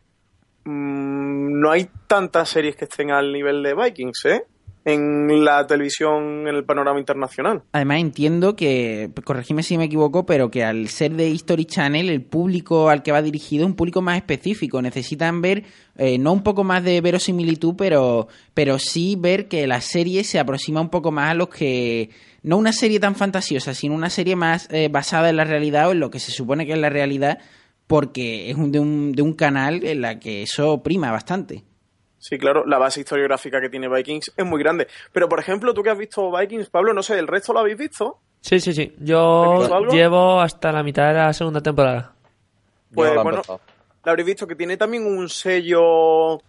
mm, 0.65 1.61
no 1.61 1.71
hay 1.71 1.91
tantas 2.07 2.49
series 2.49 2.77
que 2.77 2.85
estén 2.85 3.11
al 3.11 3.33
nivel 3.33 3.63
de 3.63 3.75
Vikings, 3.75 4.25
¿eh? 4.27 4.45
En 4.87 5.45
la 5.45 5.67
televisión, 5.67 6.47
en 6.47 6.55
el 6.55 6.65
panorama 6.65 6.99
internacional. 6.99 7.63
Además 7.73 8.01
entiendo 8.01 8.55
que, 8.55 9.11
corregime 9.25 9.63
si 9.63 9.79
me 9.79 9.85
equivoco, 9.85 10.27
pero 10.27 10.51
que 10.51 10.63
al 10.63 10.89
ser 10.89 11.13
de 11.13 11.31
History 11.31 11.65
Channel, 11.65 12.11
el 12.11 12.21
público 12.21 12.91
al 12.91 13.03
que 13.03 13.11
va 13.11 13.23
dirigido 13.23 13.65
es 13.65 13.71
un 13.71 13.77
público 13.77 14.03
más 14.03 14.17
específico. 14.17 14.83
Necesitan 14.83 15.41
ver, 15.41 15.65
eh, 15.97 16.19
no 16.19 16.35
un 16.35 16.43
poco 16.43 16.65
más 16.65 16.85
de 16.85 17.01
verosimilitud, 17.01 17.77
pero, 17.79 18.29
pero 18.53 18.79
sí 18.79 19.17
ver 19.19 19.49
que 19.49 19.67
la 19.67 19.81
serie 19.81 20.23
se 20.23 20.39
aproxima 20.39 20.83
un 20.83 20.91
poco 20.91 21.11
más 21.11 21.31
a 21.31 21.35
los 21.35 21.49
que... 21.49 22.11
No 22.43 22.59
una 22.59 22.73
serie 22.73 23.01
tan 23.01 23.15
fantasiosa, 23.15 23.73
sino 23.73 23.95
una 23.95 24.11
serie 24.11 24.37
más 24.37 24.69
eh, 24.71 24.91
basada 24.93 25.31
en 25.31 25.37
la 25.37 25.45
realidad 25.45 25.89
o 25.89 25.93
en 25.93 26.01
lo 26.01 26.11
que 26.11 26.21
se 26.21 26.31
supone 26.31 26.67
que 26.67 26.73
es 26.73 26.79
la 26.79 26.91
realidad, 26.91 27.39
porque 27.87 28.51
es 28.51 28.57
un, 28.57 28.71
de, 28.71 28.81
un, 28.81 29.13
de 29.13 29.23
un 29.23 29.33
canal 29.33 29.83
en 29.83 30.03
la 30.03 30.19
que 30.19 30.43
eso 30.43 30.83
prima 30.83 31.11
bastante. 31.11 31.65
Sí, 32.25 32.39
claro, 32.39 32.65
la 32.65 32.79
base 32.79 33.01
historiográfica 33.01 33.61
que 33.61 33.69
tiene 33.69 33.87
Vikings 33.87 34.33
es 34.35 34.47
muy 34.47 34.59
grande. 34.59 34.89
Pero, 35.13 35.29
por 35.29 35.41
ejemplo, 35.41 35.75
tú 35.75 35.83
que 35.83 35.91
has 35.91 35.99
visto 35.99 36.33
Vikings, 36.35 36.71
Pablo, 36.71 36.95
no 36.95 37.03
sé, 37.03 37.19
¿el 37.19 37.27
resto 37.27 37.53
lo 37.53 37.59
habéis 37.59 37.77
visto? 37.77 38.19
Sí, 38.41 38.61
sí, 38.61 38.73
sí. 38.73 38.95
¿Has 38.95 38.99
visto 38.99 39.05
Yo 39.05 39.91
llevo 39.91 40.41
hasta 40.41 40.73
la 40.73 40.83
mitad 40.83 41.09
de 41.09 41.13
la 41.19 41.35
segunda 41.35 41.61
temporada. 41.61 42.15
Pues 42.95 43.15
bueno, 43.23 43.43
la 44.03 44.11
habréis 44.11 44.25
visto 44.25 44.47
que 44.47 44.57
tiene 44.57 44.79
también 44.79 45.05
un 45.05 45.29
sello 45.29 46.41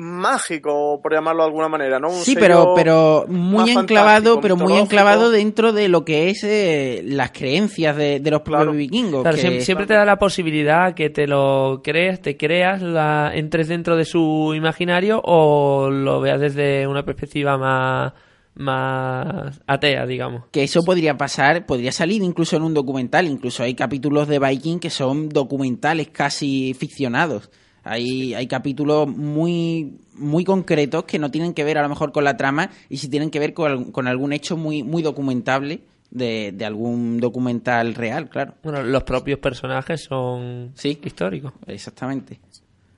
mágico, 0.00 1.00
por 1.02 1.12
llamarlo 1.12 1.42
de 1.42 1.48
alguna 1.48 1.68
manera, 1.68 1.98
¿no? 1.98 2.08
Un 2.08 2.14
Sí, 2.14 2.34
pero, 2.34 2.72
pero 2.74 3.24
muy 3.28 3.70
enclavado, 3.70 4.40
pero 4.40 4.56
muy 4.56 4.72
enclavado 4.78 5.30
dentro 5.30 5.72
de 5.72 5.88
lo 5.88 6.04
que 6.04 6.30
es 6.30 6.42
eh, 6.44 7.02
las 7.04 7.30
creencias 7.32 7.96
de, 7.96 8.18
de 8.20 8.30
los 8.30 8.40
propios 8.42 8.74
vikingos. 8.76 9.22
Claro, 9.22 9.34
que- 9.36 9.40
siempre, 9.42 9.60
siempre 9.64 9.86
te 9.86 9.94
da 9.94 10.04
la 10.04 10.18
posibilidad 10.18 10.94
que 10.94 11.10
te 11.10 11.26
lo 11.26 11.80
crees, 11.84 12.20
te 12.22 12.36
creas, 12.36 12.80
la, 12.82 13.30
entres 13.34 13.68
dentro 13.68 13.96
de 13.96 14.04
su 14.04 14.52
imaginario 14.54 15.20
o 15.24 15.90
lo 15.90 16.20
veas 16.20 16.40
desde 16.40 16.86
una 16.86 17.04
perspectiva 17.04 17.58
más, 17.58 18.12
más 18.54 19.60
atea, 19.66 20.06
digamos. 20.06 20.44
que 20.50 20.62
eso 20.62 20.82
podría 20.82 21.16
pasar, 21.16 21.66
podría 21.66 21.92
salir 21.92 22.22
incluso 22.22 22.56
en 22.56 22.62
un 22.62 22.74
documental. 22.74 23.26
Incluso 23.26 23.62
hay 23.62 23.74
capítulos 23.74 24.28
de 24.28 24.38
Viking 24.38 24.78
que 24.78 24.90
son 24.90 25.28
documentales 25.28 26.08
casi 26.08 26.74
ficcionados. 26.74 27.50
Hay, 27.84 28.34
hay 28.34 28.46
capítulos 28.46 29.08
muy, 29.08 29.98
muy 30.14 30.44
concretos 30.44 31.04
que 31.04 31.18
no 31.18 31.30
tienen 31.30 31.54
que 31.54 31.64
ver 31.64 31.78
a 31.78 31.82
lo 31.82 31.88
mejor 31.88 32.12
con 32.12 32.24
la 32.24 32.36
trama 32.36 32.70
y 32.88 32.98
sí 32.98 33.08
tienen 33.08 33.30
que 33.30 33.38
ver 33.38 33.54
con, 33.54 33.70
al- 33.70 33.92
con 33.92 34.06
algún 34.06 34.32
hecho 34.32 34.56
muy, 34.56 34.82
muy 34.82 35.02
documentable 35.02 35.80
de, 36.10 36.52
de 36.52 36.64
algún 36.64 37.18
documental 37.20 37.94
real, 37.94 38.28
claro. 38.28 38.54
Bueno, 38.62 38.82
los 38.82 39.02
propios 39.04 39.38
personajes 39.38 40.02
son 40.04 40.72
históricos. 40.84 41.52
Exactamente. 41.66 42.38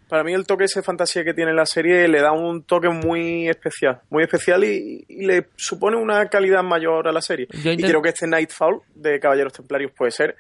Para 0.09 0.25
mí 0.25 0.33
el 0.35 0.47
toque 0.47 0.65
ese 0.65 0.83
fantasía 0.83 1.25
que 1.25 1.33
tiene 1.33 1.55
la 1.55 1.65
serie 1.65 2.07
le 2.07 2.21
da 2.21 2.33
un 2.33 2.65
toque 2.65 2.89
muy 2.91 3.49
especial, 3.49 4.01
muy 4.11 4.23
especial 4.25 4.63
y, 4.63 5.05
y 5.09 5.25
le 5.25 5.47
supone 5.57 5.97
una 5.97 6.27
calidad 6.27 6.63
mayor 6.63 7.09
a 7.09 7.13
la 7.13 7.23
serie. 7.23 7.49
Yo 7.65 7.73
Y 7.73 7.79
creo 7.79 8.03
que 8.03 8.11
este 8.11 8.27
Nightfall 8.27 8.81
de 8.95 9.19
Caballeros 9.19 9.55
Templarios 9.55 9.91
puede 9.93 10.11
ser 10.11 10.37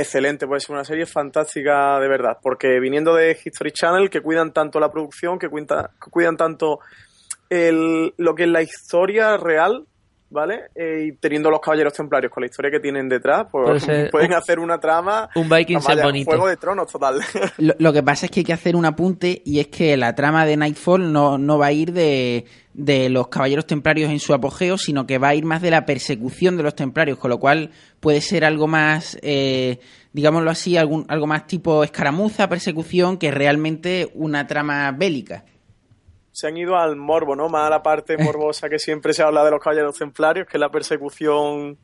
excelente, 0.00 0.46
puede 0.46 0.60
ser 0.60 0.74
una 0.74 0.84
serie 0.84 1.06
fantástica 1.06 1.98
de 1.98 2.08
verdad, 2.08 2.36
porque 2.42 2.78
viniendo 2.80 3.14
de 3.14 3.36
History 3.42 3.72
Channel, 3.72 4.10
que 4.10 4.20
cuidan 4.20 4.52
tanto 4.52 4.78
la 4.78 4.90
producción, 4.92 5.38
que, 5.38 5.48
cuenta- 5.48 5.90
que 6.02 6.10
cuidan 6.10 6.36
tanto 6.36 6.80
el, 7.48 8.12
lo 8.18 8.34
que 8.34 8.44
es 8.44 8.48
la 8.50 8.62
historia 8.62 9.36
real, 9.36 9.86
¿vale? 10.30 10.62
Eh, 10.74 11.08
y 11.08 11.12
teniendo 11.12 11.50
los 11.50 11.60
caballeros 11.60 11.92
templarios 11.92 12.32
con 12.32 12.42
la 12.42 12.46
historia 12.46 12.70
que 12.70 12.80
tienen 12.80 13.08
detrás, 13.08 13.46
pues 13.50 13.84
pueden 14.10 14.32
un- 14.32 14.36
hacer 14.36 14.58
una 14.58 14.78
trama. 14.78 15.28
un 15.34 15.48
Vikings 15.48 15.84
vaya, 15.86 16.02
bonito. 16.04 16.30
Juego 16.30 16.48
de 16.48 16.56
tronos 16.56 16.90
total. 16.90 17.20
Lo, 17.58 17.74
lo 17.78 17.92
que 17.92 18.02
pasa 18.02 18.26
es 18.26 18.32
que 18.32 18.40
hay 18.40 18.44
que 18.44 18.52
hacer 18.52 18.76
un 18.76 18.84
apunte 18.84 19.42
y 19.44 19.60
es 19.60 19.68
que 19.68 19.96
la 19.96 20.14
trama 20.14 20.44
de 20.46 20.56
Nightfall 20.56 21.12
no, 21.12 21.38
no 21.38 21.58
va 21.58 21.66
a 21.66 21.72
ir 21.72 21.92
de, 21.92 22.44
de 22.74 23.08
los 23.08 23.28
caballeros 23.28 23.66
templarios 23.66 24.10
en 24.10 24.18
su 24.18 24.34
apogeo, 24.34 24.76
sino 24.78 25.06
que 25.06 25.18
va 25.18 25.28
a 25.28 25.34
ir 25.34 25.44
más 25.44 25.62
de 25.62 25.70
la 25.70 25.86
persecución 25.86 26.56
de 26.56 26.62
los 26.64 26.74
templarios, 26.74 27.18
con 27.18 27.30
lo 27.30 27.38
cual 27.38 27.70
puede 28.00 28.20
ser 28.20 28.44
algo 28.44 28.66
más, 28.66 29.18
eh, 29.22 29.78
digámoslo 30.12 30.50
así, 30.50 30.76
algún, 30.76 31.04
algo 31.08 31.26
más 31.26 31.46
tipo 31.46 31.84
escaramuza, 31.84 32.48
persecución, 32.48 33.16
que 33.18 33.30
realmente 33.30 34.10
una 34.14 34.46
trama 34.46 34.90
bélica. 34.92 35.44
Se 36.36 36.46
han 36.48 36.56
ido 36.58 36.76
al 36.76 36.96
morbo, 36.96 37.34
¿no? 37.34 37.48
Más 37.48 37.66
a 37.66 37.70
la 37.70 37.82
parte 37.82 38.18
morbosa 38.18 38.68
que 38.68 38.78
siempre 38.78 39.14
se 39.14 39.22
habla 39.22 39.42
de 39.42 39.50
los 39.52 39.58
caballeros 39.58 39.96
templarios, 39.96 40.46
que 40.46 40.58
es 40.58 40.60
la 40.60 40.68
persecución 40.68 41.78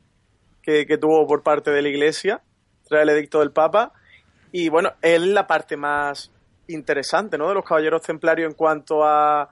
que, 0.61 0.85
que 0.85 0.99
tuvo 0.99 1.27
por 1.27 1.43
parte 1.43 1.71
de 1.71 1.81
la 1.81 1.89
iglesia 1.89 2.43
tras 2.87 3.01
el 3.03 3.09
edicto 3.09 3.39
del 3.41 3.51
Papa. 3.53 3.95
Y 4.53 4.69
bueno, 4.69 4.91
es 5.01 5.23
la 5.23 5.47
parte 5.47 5.79
más 5.79 6.31
interesante, 6.69 7.39
¿no? 7.39 7.49
De 7.49 7.55
los 7.55 7.65
caballeros 7.65 8.03
templarios 8.03 8.51
en 8.51 8.55
cuanto 8.55 9.03
a 9.03 9.49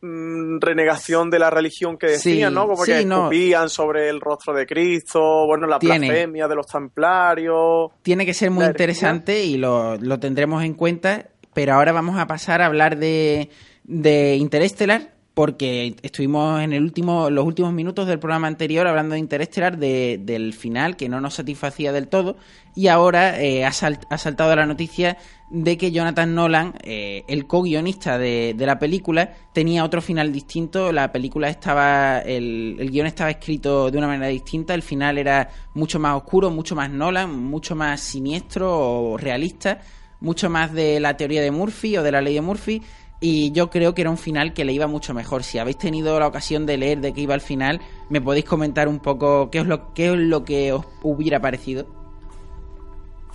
mm, 0.00 0.58
renegación 0.58 1.28
de 1.28 1.38
la 1.40 1.50
religión 1.50 1.98
que 1.98 2.06
decían, 2.06 2.48
Sí, 2.50 2.54
¿no? 2.54 2.66
Como 2.66 2.82
sí, 2.86 2.92
que 2.92 3.04
no. 3.04 3.24
escupían 3.24 3.68
sobre 3.68 4.08
el 4.08 4.22
rostro 4.22 4.54
de 4.54 4.64
Cristo, 4.64 5.44
bueno, 5.46 5.66
la 5.66 5.78
Tiene. 5.78 5.98
blasfemia 6.08 6.48
de 6.48 6.54
los 6.54 6.66
templarios. 6.66 7.90
Tiene 8.00 8.24
que 8.24 8.32
ser 8.32 8.50
muy 8.50 8.64
interesante 8.64 9.44
y 9.44 9.58
lo, 9.58 9.96
lo 9.98 10.18
tendremos 10.18 10.64
en 10.64 10.72
cuenta, 10.72 11.26
pero 11.54 11.74
ahora 11.74 11.92
vamos 11.92 12.18
a 12.18 12.26
pasar 12.26 12.60
a 12.62 12.66
hablar 12.66 12.98
de, 12.98 13.50
de 13.84 14.36
Interestelar, 14.36 15.12
porque 15.34 15.96
estuvimos 16.02 16.60
en 16.62 16.72
el 16.72 16.82
último, 16.84 17.28
los 17.28 17.44
últimos 17.44 17.72
minutos 17.72 18.06
del 18.06 18.20
programa 18.20 18.46
anterior 18.46 18.86
hablando 18.86 19.14
de 19.14 19.18
Interestelar, 19.18 19.78
de- 19.78 20.20
del 20.22 20.52
final 20.52 20.96
que 20.96 21.08
no 21.08 21.20
nos 21.20 21.34
satisfacía 21.34 21.90
del 21.92 22.06
todo, 22.06 22.36
y 22.76 22.86
ahora 22.86 23.40
eh, 23.40 23.64
ha, 23.64 23.70
salt- 23.72 24.04
ha 24.10 24.18
saltado 24.18 24.54
la 24.54 24.64
noticia 24.66 25.16
de 25.50 25.76
que 25.76 25.90
Jonathan 25.92 26.34
Nolan, 26.34 26.74
eh, 26.82 27.22
el 27.28 27.46
co-guionista 27.46 28.16
de, 28.16 28.54
de 28.56 28.66
la 28.66 28.78
película, 28.78 29.32
tenía 29.52 29.84
otro 29.84 30.00
final 30.00 30.32
distinto. 30.32 30.90
La 30.90 31.12
película 31.12 31.48
estaba, 31.48 32.18
el, 32.20 32.76
el 32.80 32.90
guion 32.90 33.06
estaba 33.06 33.30
escrito 33.30 33.90
de 33.90 33.98
una 33.98 34.06
manera 34.08 34.26
distinta. 34.28 34.74
El 34.74 34.82
final 34.82 35.18
era 35.18 35.48
mucho 35.74 36.00
más 36.00 36.16
oscuro, 36.16 36.50
mucho 36.50 36.74
más 36.74 36.90
Nolan, 36.90 37.30
mucho 37.44 37.76
más 37.76 38.00
siniestro 38.00 39.12
o 39.12 39.16
realista, 39.16 39.80
mucho 40.24 40.50
más 40.50 40.72
de 40.72 40.98
la 40.98 41.16
teoría 41.16 41.42
de 41.42 41.50
Murphy 41.50 41.96
o 41.98 42.02
de 42.02 42.10
la 42.10 42.20
ley 42.20 42.34
de 42.34 42.40
Murphy. 42.40 42.82
Y 43.20 43.52
yo 43.52 43.70
creo 43.70 43.94
que 43.94 44.02
era 44.02 44.10
un 44.10 44.18
final 44.18 44.52
que 44.52 44.64
le 44.64 44.72
iba 44.72 44.86
mucho 44.86 45.14
mejor. 45.14 45.44
Si 45.44 45.58
habéis 45.58 45.78
tenido 45.78 46.18
la 46.18 46.26
ocasión 46.26 46.66
de 46.66 46.76
leer 46.76 47.00
de 47.00 47.12
qué 47.12 47.20
iba 47.22 47.34
el 47.34 47.40
final, 47.40 47.80
me 48.10 48.20
podéis 48.20 48.44
comentar 48.44 48.88
un 48.88 48.98
poco 48.98 49.50
qué 49.50 49.58
es 49.60 49.66
lo, 49.66 49.94
qué 49.94 50.12
es 50.12 50.18
lo 50.18 50.44
que 50.44 50.72
os 50.72 50.84
hubiera 51.02 51.40
parecido. 51.40 51.86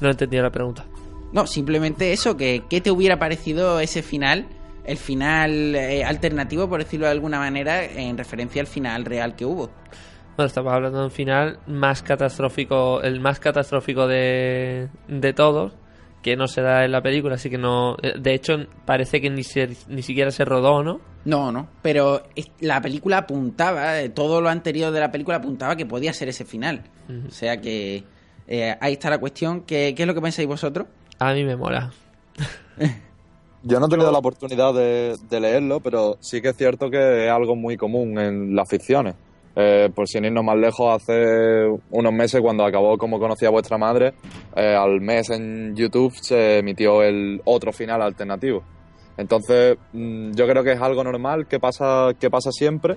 No 0.02 0.10
entendía 0.10 0.42
la 0.42 0.52
pregunta. 0.52 0.86
No, 1.32 1.48
simplemente 1.48 2.12
eso, 2.12 2.36
que 2.36 2.64
¿qué 2.70 2.82
te 2.82 2.92
hubiera 2.92 3.20
parecido 3.20 3.80
ese 3.80 4.02
final? 4.02 4.48
El 4.84 4.98
final 4.98 5.76
eh, 5.76 6.04
alternativo, 6.04 6.68
por 6.68 6.80
decirlo 6.84 7.06
de 7.06 7.12
alguna 7.12 7.40
manera, 7.40 7.84
en 7.84 8.18
referencia 8.18 8.62
al 8.62 8.68
final 8.68 9.06
real 9.06 9.36
que 9.36 9.46
hubo. 9.46 9.70
Bueno, 10.36 10.48
estamos 10.48 10.74
hablando 10.74 11.00
de 11.00 11.06
un 11.06 11.12
final 11.12 11.60
más 11.68 12.02
catastrófico, 12.02 13.02
el 13.02 13.20
más 13.20 13.40
catastrófico 13.40 14.08
de, 14.08 14.90
de 15.08 15.34
todos, 15.34 15.74
que 16.22 16.36
no 16.36 16.48
se 16.48 16.62
da 16.62 16.84
en 16.86 16.92
la 16.92 17.02
película, 17.02 17.36
así 17.36 17.50
que 17.50 17.58
no... 17.58 17.96
eh, 18.02 18.14
De 18.20 18.34
hecho, 18.34 18.58
parece 18.86 19.22
que 19.22 19.30
ni, 19.30 19.44
se- 19.44 19.76
ni 19.88 20.02
siquiera 20.02 20.32
se 20.32 20.44
rodó, 20.46 20.84
¿no? 20.84 21.00
No, 21.26 21.52
no, 21.52 21.68
pero 21.82 22.24
la 22.62 22.82
película 22.82 23.20
apuntaba, 23.20 24.00
eh, 24.02 24.10
todo 24.10 24.42
lo 24.42 24.50
anterior 24.50 24.92
de 24.92 25.00
la 25.00 25.12
película 25.12 25.38
apuntaba 25.38 25.76
que 25.76 25.86
podía 25.86 26.14
ser 26.14 26.30
ese 26.30 26.46
final. 26.46 26.84
O 27.28 27.32
sea 27.32 27.60
que 27.60 28.04
eh, 28.48 28.76
ahí 28.82 28.94
está 28.94 29.10
la 29.10 29.18
cuestión. 29.18 29.62
¿Qué, 29.62 29.94
¿Qué 29.96 30.04
es 30.04 30.08
lo 30.08 30.14
que 30.14 30.22
pensáis 30.22 30.48
vosotros? 30.48 30.88
A 31.20 31.34
mí 31.34 31.44
me 31.44 31.56
mola. 31.56 31.92
Yo 33.64 33.80
no 33.80 33.88
he 33.88 33.90
tenido 33.90 34.12
la 34.12 34.20
oportunidad 34.20 34.74
de, 34.74 35.18
de 35.30 35.40
leerlo, 35.42 35.82
pero 35.82 36.18
sí 36.22 36.42
que 36.42 36.50
es 36.50 36.56
cierto 36.58 36.90
que 36.90 37.26
es 37.26 37.32
algo 37.32 37.56
muy 37.58 37.76
común 37.76 38.18
en 38.18 38.56
las 38.56 38.70
ficciones. 38.70 39.16
Eh, 39.62 39.90
por 39.94 40.08
sin 40.08 40.24
irnos 40.24 40.46
más 40.46 40.56
lejos, 40.56 40.90
hace 40.90 41.68
unos 41.92 42.14
meses, 42.14 42.40
cuando 42.40 42.64
acabó 42.64 42.98
Como 42.98 43.20
conocía 43.20 43.50
vuestra 43.50 43.78
madre, 43.78 44.14
eh, 44.56 44.74
al 44.74 45.02
mes 45.02 45.30
en 45.32 45.76
YouTube 45.76 46.14
se 46.16 46.60
emitió 46.60 47.04
el 47.04 47.42
otro 47.44 47.74
final 47.74 48.02
alternativo. 48.02 48.64
Entonces, 49.18 49.78
mm, 49.92 50.32
yo 50.32 50.48
creo 50.48 50.64
que 50.64 50.72
es 50.72 50.82
algo 50.82 51.04
normal 51.04 51.46
que 51.46 51.60
pasa, 51.60 52.12
que 52.18 52.30
pasa 52.30 52.52
siempre 52.54 52.96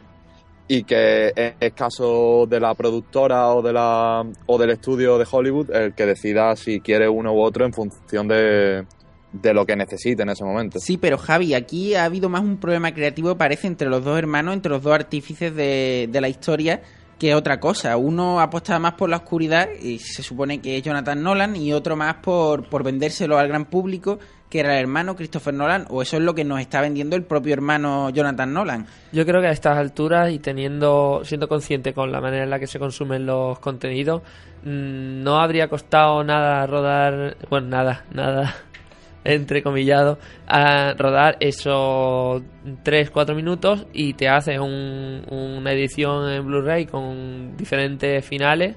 y 0.69 0.85
que 0.85 1.33
es 1.59 1.73
caso 1.73 2.47
de 2.49 2.61
la 2.61 2.75
productora 2.75 3.49
o, 3.49 3.61
de 3.61 3.73
la, 3.73 4.25
o 4.47 4.57
del 4.57 4.71
estudio 4.71 5.19
de 5.19 5.27
Hollywood 5.29 5.75
el 5.75 5.95
que 5.95 6.07
decida 6.07 6.55
si 6.55 6.81
quiere 6.81 7.09
uno 7.09 7.33
u 7.33 7.43
otro 7.43 7.65
en 7.65 7.73
función 7.73 8.29
de, 8.29 8.87
de 9.33 9.55
lo 9.55 9.65
que 9.65 9.77
necesite 9.77 10.23
en 10.23 10.31
ese 10.31 10.45
momento. 10.45 10.79
Sí, 10.79 10.97
pero 10.99 11.19
Javi, 11.19 11.55
aquí 11.55 11.95
ha 11.95 12.05
habido 12.05 12.29
más 12.29 12.43
un 12.43 12.59
problema 12.59 12.93
creativo, 12.93 13.37
parece, 13.37 13.67
entre 13.67 13.89
los 13.89 14.05
dos 14.05 14.19
hermanos, 14.19 14.55
entre 14.55 14.71
los 14.71 14.83
dos 14.83 14.93
artífices 14.93 15.55
de, 15.55 16.09
de 16.11 16.21
la 16.21 16.29
historia, 16.29 16.83
que 17.19 17.35
otra 17.35 17.61
cosa. 17.61 17.97
Uno 17.97 18.41
apostaba 18.41 18.79
más 18.79 18.95
por 18.95 19.09
la 19.09 19.19
oscuridad, 19.19 19.69
y 19.81 19.99
se 19.99 20.23
supone 20.23 20.61
que 20.61 20.77
es 20.77 20.83
Jonathan 20.83 21.23
Nolan, 21.23 21.57
y 21.57 21.73
otro 21.73 21.97
más 21.97 22.17
por, 22.17 22.69
por 22.69 22.83
vendérselo 22.83 23.39
al 23.39 23.49
gran 23.49 23.65
público, 23.65 24.19
que 24.51 24.61
era 24.61 24.75
el 24.75 24.81
hermano 24.81 25.17
Christopher 25.17 25.55
Nolan, 25.55 25.87
o 25.89 26.03
eso 26.03 26.19
es 26.19 26.23
lo 26.23 26.35
que 26.35 26.45
nos 26.45 26.61
está 26.61 26.83
vendiendo 26.83 27.17
el 27.17 27.23
propio 27.23 27.55
hermano 27.55 28.11
Jonathan 28.11 28.53
Nolan. 28.53 28.87
Yo 29.11 29.25
creo 29.25 29.41
que 29.41 29.47
a 29.47 29.51
estas 29.51 29.79
alturas 29.79 30.31
y 30.31 30.41
teniendo 30.41 31.23
siendo 31.25 31.49
consciente 31.49 31.95
con 31.95 32.13
la 32.13 32.21
manera 32.21 32.45
en 32.45 32.51
la 32.51 32.59
que 32.59 32.67
se 32.67 32.79
consumen 32.79 33.25
los 33.25 33.59
contenidos, 33.61 34.21
mm, 34.65 35.23
no 35.23 35.41
habría 35.41 35.69
costado 35.69 36.23
nada 36.23 36.67
rodar, 36.67 37.39
bueno, 37.49 37.69
nada, 37.69 38.05
nada, 38.13 38.55
entrecomillado, 39.25 40.19
a 40.47 40.95
rodar 40.95 41.37
esos 41.41 42.43
3-4 42.85 43.35
minutos 43.35 43.87
y 43.93 44.15
te 44.15 44.29
haces 44.29 44.59
un- 44.59 45.25
una 45.31 45.73
edición 45.73 46.29
en 46.31 46.47
Blu-ray 46.47 46.87
con 46.87 47.57
diferentes 47.57 48.25
finales 48.27 48.77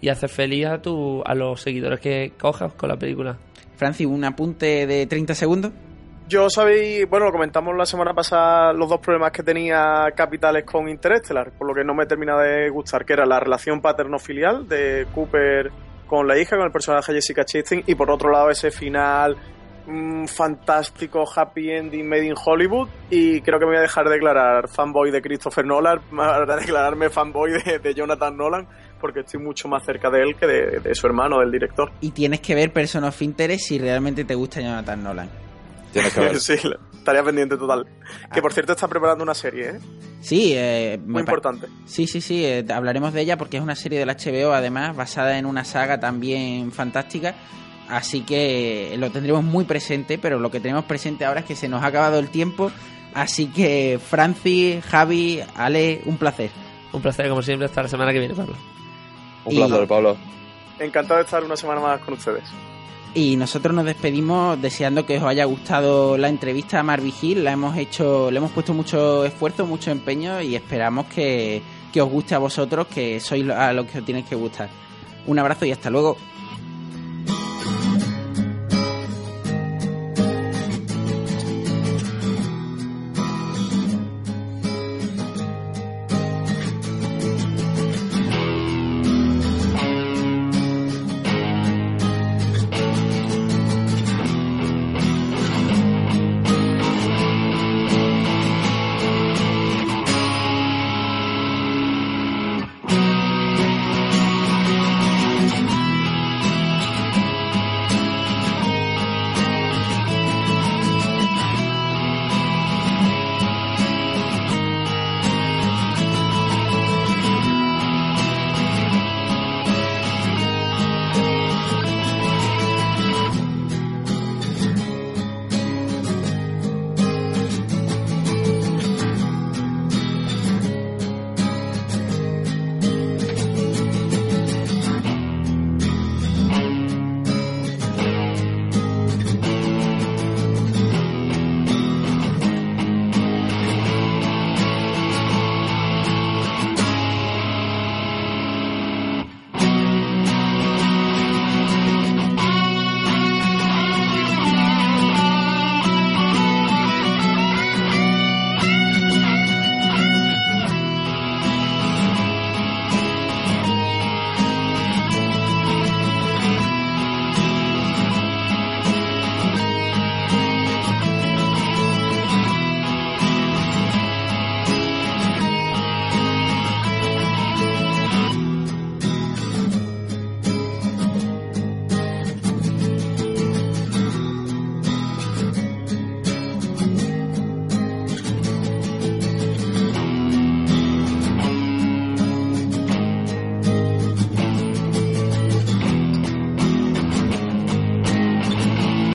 y 0.00 0.08
haces 0.08 0.30
feliz 0.32 0.66
a, 0.66 0.80
tu, 0.82 1.22
a 1.24 1.34
los 1.34 1.60
seguidores 1.60 2.00
que 2.00 2.32
cojas 2.40 2.72
con 2.74 2.88
la 2.88 2.96
película. 2.96 3.36
Francis, 3.76 4.06
un 4.06 4.24
apunte 4.24 4.86
de 4.86 5.06
30 5.06 5.34
segundos. 5.34 5.72
Yo 6.28 6.48
sabéis, 6.48 7.08
bueno, 7.10 7.26
lo 7.26 7.32
comentamos 7.32 7.76
la 7.76 7.84
semana 7.84 8.14
pasada, 8.14 8.72
los 8.72 8.88
dos 8.88 9.00
problemas 9.00 9.32
que 9.32 9.42
tenía 9.42 10.06
Capitales 10.14 10.64
con 10.64 10.88
Interestelar, 10.88 11.50
por 11.58 11.66
lo 11.68 11.74
que 11.74 11.84
no 11.84 11.94
me 11.94 12.06
termina 12.06 12.38
de 12.38 12.70
gustar, 12.70 13.04
que 13.04 13.12
era 13.12 13.26
la 13.26 13.38
relación 13.40 13.80
paterno-filial 13.82 14.66
de 14.68 15.06
Cooper 15.14 15.70
con 16.06 16.26
la 16.28 16.38
hija, 16.38 16.56
con 16.56 16.64
el 16.64 16.72
personaje 16.72 17.12
Jessica 17.12 17.44
Chastain, 17.44 17.82
y 17.86 17.94
por 17.96 18.10
otro 18.10 18.30
lado 18.30 18.50
ese 18.50 18.70
final 18.70 19.36
mm, 19.86 20.26
fantástico, 20.26 21.24
happy 21.34 21.70
ending 21.70 22.08
made 22.08 22.26
in 22.26 22.34
Hollywood, 22.36 22.88
y 23.10 23.40
creo 23.40 23.58
que 23.58 23.66
me 23.66 23.72
voy 23.72 23.78
a 23.78 23.82
dejar 23.82 24.06
de 24.06 24.14
declarar 24.14 24.68
fanboy 24.68 25.10
de 25.10 25.22
Christopher 25.22 25.64
Nolan, 25.64 26.00
para 26.16 26.56
declararme 26.56 27.10
fanboy 27.10 27.52
de, 27.52 27.78
de 27.78 27.94
Jonathan 27.94 28.36
Nolan, 28.36 28.66
porque 29.00 29.20
estoy 29.20 29.40
mucho 29.40 29.68
más 29.68 29.84
cerca 29.84 30.10
de 30.10 30.22
él 30.22 30.36
que 30.36 30.46
de, 30.46 30.80
de 30.80 30.94
su 30.94 31.06
hermano, 31.06 31.40
del 31.40 31.50
director. 31.50 31.90
Y 32.00 32.10
tienes 32.10 32.40
que 32.40 32.54
ver 32.54 32.72
Person 32.72 33.04
of 33.04 33.20
Interest 33.20 33.64
si 33.64 33.78
realmente 33.78 34.24
te 34.24 34.34
gusta 34.34 34.60
Jonathan 34.60 35.02
Nolan. 35.02 35.30
Tienes 35.92 36.14
que 36.14 36.20
ver. 36.20 36.36
sí, 36.40 36.54
estaría 36.94 37.22
pendiente 37.22 37.56
total. 37.56 37.86
Que 38.32 38.40
por 38.40 38.52
cierto 38.52 38.72
está 38.72 38.88
preparando 38.88 39.24
una 39.24 39.34
serie, 39.34 39.70
¿eh? 39.70 39.78
Sí, 40.20 40.52
eh, 40.54 41.00
Muy 41.04 41.20
importante. 41.20 41.66
Sí, 41.84 42.06
sí, 42.06 42.20
sí, 42.20 42.44
eh, 42.44 42.64
hablaremos 42.72 43.12
de 43.12 43.22
ella 43.22 43.36
porque 43.36 43.56
es 43.56 43.62
una 43.62 43.74
serie 43.74 43.98
del 43.98 44.08
HBO, 44.08 44.52
además, 44.52 44.94
basada 44.96 45.36
en 45.36 45.46
una 45.46 45.64
saga 45.64 45.98
también 45.98 46.70
fantástica. 46.70 47.34
Así 47.92 48.22
que 48.22 48.94
lo 48.98 49.10
tendremos 49.10 49.44
muy 49.44 49.64
presente, 49.64 50.16
pero 50.16 50.40
lo 50.40 50.50
que 50.50 50.60
tenemos 50.60 50.84
presente 50.86 51.26
ahora 51.26 51.40
es 51.40 51.46
que 51.46 51.54
se 51.54 51.68
nos 51.68 51.82
ha 51.82 51.88
acabado 51.88 52.18
el 52.18 52.28
tiempo. 52.30 52.72
Así 53.12 53.48
que, 53.48 54.00
Francis, 54.02 54.82
Javi, 54.82 55.40
Ale, 55.54 56.00
un 56.06 56.16
placer. 56.16 56.50
Un 56.92 57.02
placer, 57.02 57.28
como 57.28 57.42
siempre, 57.42 57.66
hasta 57.66 57.82
la 57.82 57.88
semana 57.88 58.10
que 58.12 58.18
viene, 58.18 58.34
Pablo. 58.34 58.54
Un 59.44 59.52
Y- 59.52 59.56
placer, 59.56 59.86
Pablo. 59.86 60.16
Encantado 60.78 61.18
de 61.18 61.24
estar 61.24 61.44
una 61.44 61.54
semana 61.56 61.82
más 61.82 62.00
con 62.00 62.14
ustedes. 62.14 62.44
Y 63.14 63.36
nosotros 63.36 63.74
nos 63.74 63.84
despedimos 63.84 64.60
deseando 64.62 65.04
que 65.04 65.18
os 65.18 65.24
haya 65.24 65.44
gustado 65.44 66.16
la 66.16 66.28
entrevista 66.30 66.80
a 66.80 66.82
Marvin 66.82 67.12
Hill. 67.20 67.44
La 67.44 67.52
hemos 67.52 67.76
hecho, 67.76 68.30
le 68.30 68.38
hemos 68.38 68.52
puesto 68.52 68.72
mucho 68.72 69.26
esfuerzo, 69.26 69.66
mucho 69.66 69.90
empeño 69.90 70.40
y 70.40 70.56
esperamos 70.56 71.04
que, 71.14 71.60
que 71.92 72.00
os 72.00 72.08
guste 72.08 72.34
a 72.34 72.38
vosotros, 72.38 72.86
que 72.86 73.20
sois 73.20 73.44
lo- 73.44 73.54
a 73.54 73.74
los 73.74 73.84
que 73.84 73.98
os 73.98 74.04
tienes 74.06 74.24
que 74.24 74.34
gustar. 74.34 74.70
Un 75.26 75.38
abrazo 75.38 75.66
y 75.66 75.72
hasta 75.72 75.90
luego. 75.90 76.16